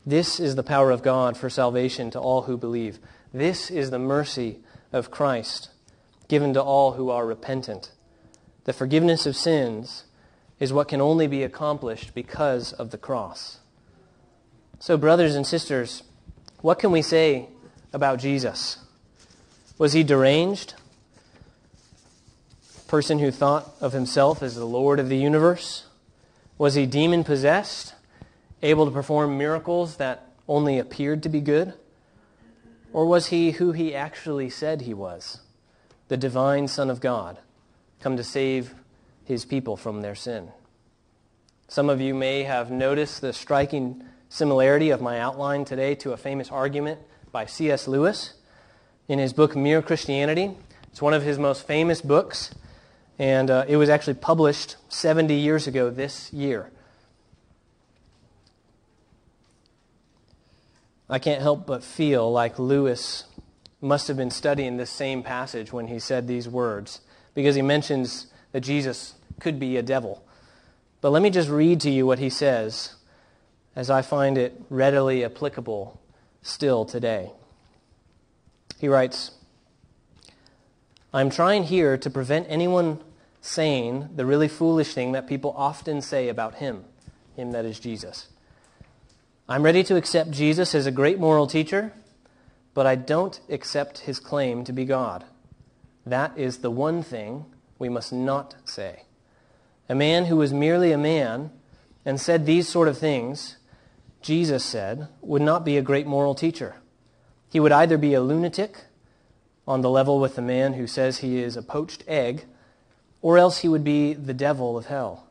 This 0.05 0.39
is 0.39 0.55
the 0.55 0.63
power 0.63 0.91
of 0.91 1.03
God 1.03 1.37
for 1.37 1.49
salvation 1.49 2.09
to 2.11 2.19
all 2.19 2.43
who 2.43 2.57
believe. 2.57 2.99
This 3.33 3.69
is 3.69 3.89
the 3.89 3.99
mercy 3.99 4.59
of 4.91 5.11
Christ 5.11 5.69
given 6.27 6.53
to 6.53 6.61
all 6.61 6.93
who 6.93 7.09
are 7.09 7.25
repentant. 7.25 7.91
The 8.65 8.73
forgiveness 8.73 9.25
of 9.25 9.35
sins 9.35 10.05
is 10.59 10.71
what 10.71 10.87
can 10.87 11.01
only 11.01 11.27
be 11.27 11.43
accomplished 11.43 12.13
because 12.13 12.73
of 12.73 12.91
the 12.91 12.97
cross. 12.97 13.59
So, 14.79 14.97
brothers 14.97 15.35
and 15.35 15.45
sisters, 15.45 16.03
what 16.61 16.79
can 16.79 16.91
we 16.91 17.01
say 17.01 17.47
about 17.91 18.19
Jesus? 18.19 18.77
Was 19.77 19.93
he 19.93 20.03
deranged? 20.03 20.75
A 22.77 22.89
person 22.89 23.19
who 23.19 23.31
thought 23.31 23.73
of 23.81 23.91
himself 23.93 24.41
as 24.41 24.55
the 24.55 24.65
Lord 24.65 24.99
of 24.99 25.09
the 25.09 25.17
universe? 25.17 25.87
Was 26.57 26.75
he 26.75 26.85
demon 26.85 27.23
possessed? 27.23 27.95
Able 28.61 28.85
to 28.85 28.91
perform 28.91 29.37
miracles 29.37 29.97
that 29.97 30.29
only 30.47 30.79
appeared 30.79 31.23
to 31.23 31.29
be 31.29 31.41
good? 31.41 31.73
Or 32.93 33.05
was 33.05 33.27
he 33.27 33.51
who 33.51 33.71
he 33.71 33.93
actually 33.95 34.49
said 34.49 34.81
he 34.81 34.93
was? 34.93 35.41
The 36.07 36.17
divine 36.17 36.67
Son 36.67 36.89
of 36.89 37.01
God, 37.01 37.39
come 38.03 38.17
to 38.17 38.23
save 38.23 38.75
his 39.23 39.45
people 39.45 39.77
from 39.77 40.01
their 40.01 40.13
sin. 40.13 40.49
Some 41.69 41.89
of 41.89 42.01
you 42.01 42.13
may 42.13 42.43
have 42.43 42.69
noticed 42.69 43.21
the 43.21 43.31
striking 43.31 44.03
similarity 44.27 44.89
of 44.89 45.01
my 45.01 45.19
outline 45.21 45.63
today 45.63 45.95
to 45.95 46.11
a 46.11 46.17
famous 46.17 46.51
argument 46.51 46.99
by 47.31 47.45
C.S. 47.45 47.87
Lewis 47.87 48.33
in 49.07 49.19
his 49.19 49.31
book 49.31 49.55
Mere 49.55 49.81
Christianity. 49.81 50.51
It's 50.91 51.01
one 51.01 51.13
of 51.13 51.23
his 51.23 51.39
most 51.39 51.65
famous 51.65 52.01
books, 52.01 52.53
and 53.17 53.49
uh, 53.49 53.63
it 53.69 53.77
was 53.77 53.87
actually 53.87 54.15
published 54.15 54.75
70 54.89 55.33
years 55.33 55.65
ago 55.65 55.89
this 55.89 56.31
year. 56.33 56.71
I 61.09 61.19
can't 61.19 61.41
help 61.41 61.65
but 61.65 61.85
feel 61.85 62.29
like 62.29 62.59
Lewis 62.59 63.23
must 63.79 64.09
have 64.09 64.17
been 64.17 64.31
studying 64.31 64.75
this 64.75 64.89
same 64.89 65.23
passage 65.23 65.71
when 65.71 65.87
he 65.87 65.99
said 65.99 66.27
these 66.27 66.49
words, 66.49 66.99
because 67.33 67.55
he 67.55 67.61
mentions 67.61 68.27
that 68.51 68.61
Jesus 68.61 69.15
could 69.39 69.59
be 69.59 69.77
a 69.77 69.81
devil. 69.81 70.23
But 71.01 71.11
let 71.11 71.21
me 71.21 71.29
just 71.29 71.49
read 71.49 71.81
to 71.81 71.89
you 71.89 72.05
what 72.05 72.19
he 72.19 72.29
says 72.29 72.95
as 73.75 73.89
I 73.89 74.01
find 74.01 74.37
it 74.37 74.61
readily 74.69 75.25
applicable 75.25 75.99
still 76.41 76.85
today. 76.85 77.31
He 78.79 78.87
writes, 78.87 79.31
I'm 81.13 81.29
trying 81.29 81.63
here 81.63 81.97
to 81.97 82.09
prevent 82.09 82.47
anyone 82.49 82.99
saying 83.41 84.09
the 84.15 84.25
really 84.25 84.47
foolish 84.47 84.93
thing 84.93 85.11
that 85.11 85.27
people 85.27 85.53
often 85.57 86.01
say 86.01 86.29
about 86.29 86.55
him, 86.55 86.85
him 87.35 87.51
that 87.51 87.65
is 87.65 87.79
Jesus. 87.79 88.27
I'm 89.47 89.63
ready 89.63 89.83
to 89.83 89.95
accept 89.97 90.31
Jesus 90.31 90.73
as 90.73 90.85
a 90.85 90.91
great 90.91 91.19
moral 91.19 91.47
teacher, 91.47 91.93
but 92.73 92.85
I 92.85 92.95
don't 92.95 93.39
accept 93.49 93.99
his 93.99 94.19
claim 94.19 94.63
to 94.63 94.71
be 94.71 94.85
God. 94.85 95.25
That 96.05 96.37
is 96.37 96.57
the 96.57 96.71
one 96.71 97.03
thing 97.03 97.45
we 97.79 97.89
must 97.89 98.11
not 98.11 98.55
say. 98.65 99.03
A 99.89 99.95
man 99.95 100.25
who 100.25 100.37
was 100.37 100.53
merely 100.53 100.91
a 100.91 100.97
man 100.97 101.51
and 102.05 102.19
said 102.19 102.45
these 102.45 102.67
sort 102.67 102.87
of 102.87 102.97
things 102.97 103.57
Jesus 104.23 104.63
said, 104.63 105.09
would 105.21 105.41
not 105.41 105.65
be 105.65 105.77
a 105.77 105.81
great 105.81 106.07
moral 106.07 106.33
teacher. 106.33 106.77
He 107.51 107.59
would 107.59 107.73
either 107.73 107.97
be 107.97 108.13
a 108.13 108.21
lunatic, 108.21 108.85
on 109.67 109.81
the 109.81 109.89
level 109.89 110.19
with 110.19 110.35
the 110.35 110.41
man 110.41 110.73
who 110.73 110.87
says 110.87 111.17
he 111.17 111.39
is 111.39 111.55
a 111.55 111.61
poached 111.61 112.05
egg, 112.07 112.45
or 113.21 113.37
else 113.37 113.59
he 113.59 113.67
would 113.67 113.83
be 113.83 114.13
the 114.13 114.33
devil 114.33 114.77
of 114.77 114.85
hell. 114.85 115.27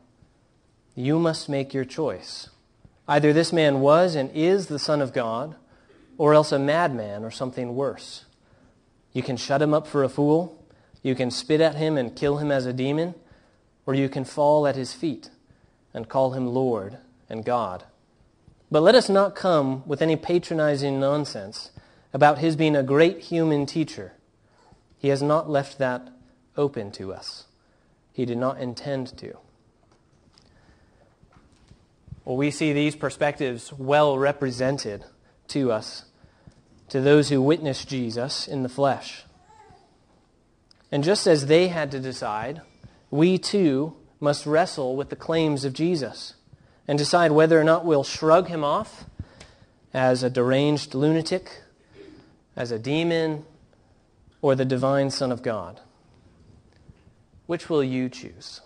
You 0.95 1.17
must 1.17 1.49
make 1.49 1.73
your 1.73 1.85
choice. 1.85 2.49
Either 3.07 3.33
this 3.33 3.51
man 3.51 3.79
was 3.79 4.15
and 4.15 4.29
is 4.31 4.67
the 4.67 4.79
Son 4.79 5.01
of 5.01 5.11
God, 5.11 5.55
or 6.19 6.35
else 6.35 6.51
a 6.51 6.59
madman 6.59 7.23
or 7.23 7.31
something 7.31 7.75
worse. 7.75 8.25
You 9.11 9.23
can 9.23 9.37
shut 9.37 9.61
him 9.61 9.73
up 9.73 9.87
for 9.87 10.03
a 10.03 10.09
fool, 10.09 10.62
you 11.03 11.13
can 11.13 11.29
spit 11.29 11.61
at 11.61 11.75
him 11.75 11.97
and 11.97 12.15
kill 12.15 12.37
him 12.37 12.51
as 12.51 12.65
a 12.65 12.73
demon, 12.73 13.13
or 13.85 13.93
you 13.93 14.09
can 14.09 14.23
fall 14.23 14.65
at 14.65 14.75
his 14.75 14.93
feet 14.93 15.29
and 15.93 16.09
call 16.09 16.31
him 16.31 16.47
Lord 16.47 16.97
and 17.29 17.45
God. 17.45 17.83
But 18.71 18.81
let 18.81 18.95
us 18.95 19.09
not 19.09 19.35
come 19.35 19.83
with 19.85 20.01
any 20.01 20.15
patronizing 20.15 20.99
nonsense 20.99 21.71
about 22.13 22.39
his 22.39 22.55
being 22.55 22.75
a 22.75 22.81
great 22.81 23.19
human 23.19 23.65
teacher. 23.65 24.13
He 24.97 25.09
has 25.09 25.21
not 25.21 25.49
left 25.49 25.77
that 25.77 26.09
open 26.55 26.91
to 26.93 27.13
us. 27.13 27.45
He 28.13 28.25
did 28.25 28.37
not 28.37 28.59
intend 28.59 29.17
to. 29.17 29.37
Well, 32.23 32.37
we 32.37 32.51
see 32.51 32.71
these 32.71 32.95
perspectives 32.95 33.73
well 33.73 34.17
represented 34.17 35.03
to 35.49 35.71
us 35.71 36.05
to 36.89 37.01
those 37.01 37.29
who 37.29 37.41
witness 37.41 37.83
Jesus 37.83 38.47
in 38.47 38.63
the 38.63 38.69
flesh. 38.69 39.25
And 40.93 41.03
just 41.03 41.25
as 41.25 41.47
they 41.47 41.69
had 41.69 41.89
to 41.89 41.99
decide, 41.99 42.61
we 43.09 43.39
too 43.39 43.95
must 44.19 44.45
wrestle 44.45 44.95
with 44.95 45.09
the 45.09 45.15
claims 45.15 45.65
of 45.65 45.73
Jesus 45.73 46.35
and 46.87 46.99
decide 46.99 47.31
whether 47.31 47.59
or 47.59 47.63
not 47.63 47.83
we'll 47.83 48.03
shrug 48.03 48.47
him 48.47 48.63
off 48.63 49.05
as 49.91 50.21
a 50.21 50.29
deranged 50.29 50.93
lunatic, 50.93 51.63
as 52.55 52.69
a 52.69 52.77
demon, 52.77 53.43
or 54.39 54.53
the 54.53 54.65
divine 54.65 55.09
Son 55.09 55.31
of 55.31 55.41
God. 55.41 55.79
Which 57.47 57.71
will 57.71 57.83
you 57.83 58.07
choose? 58.07 58.61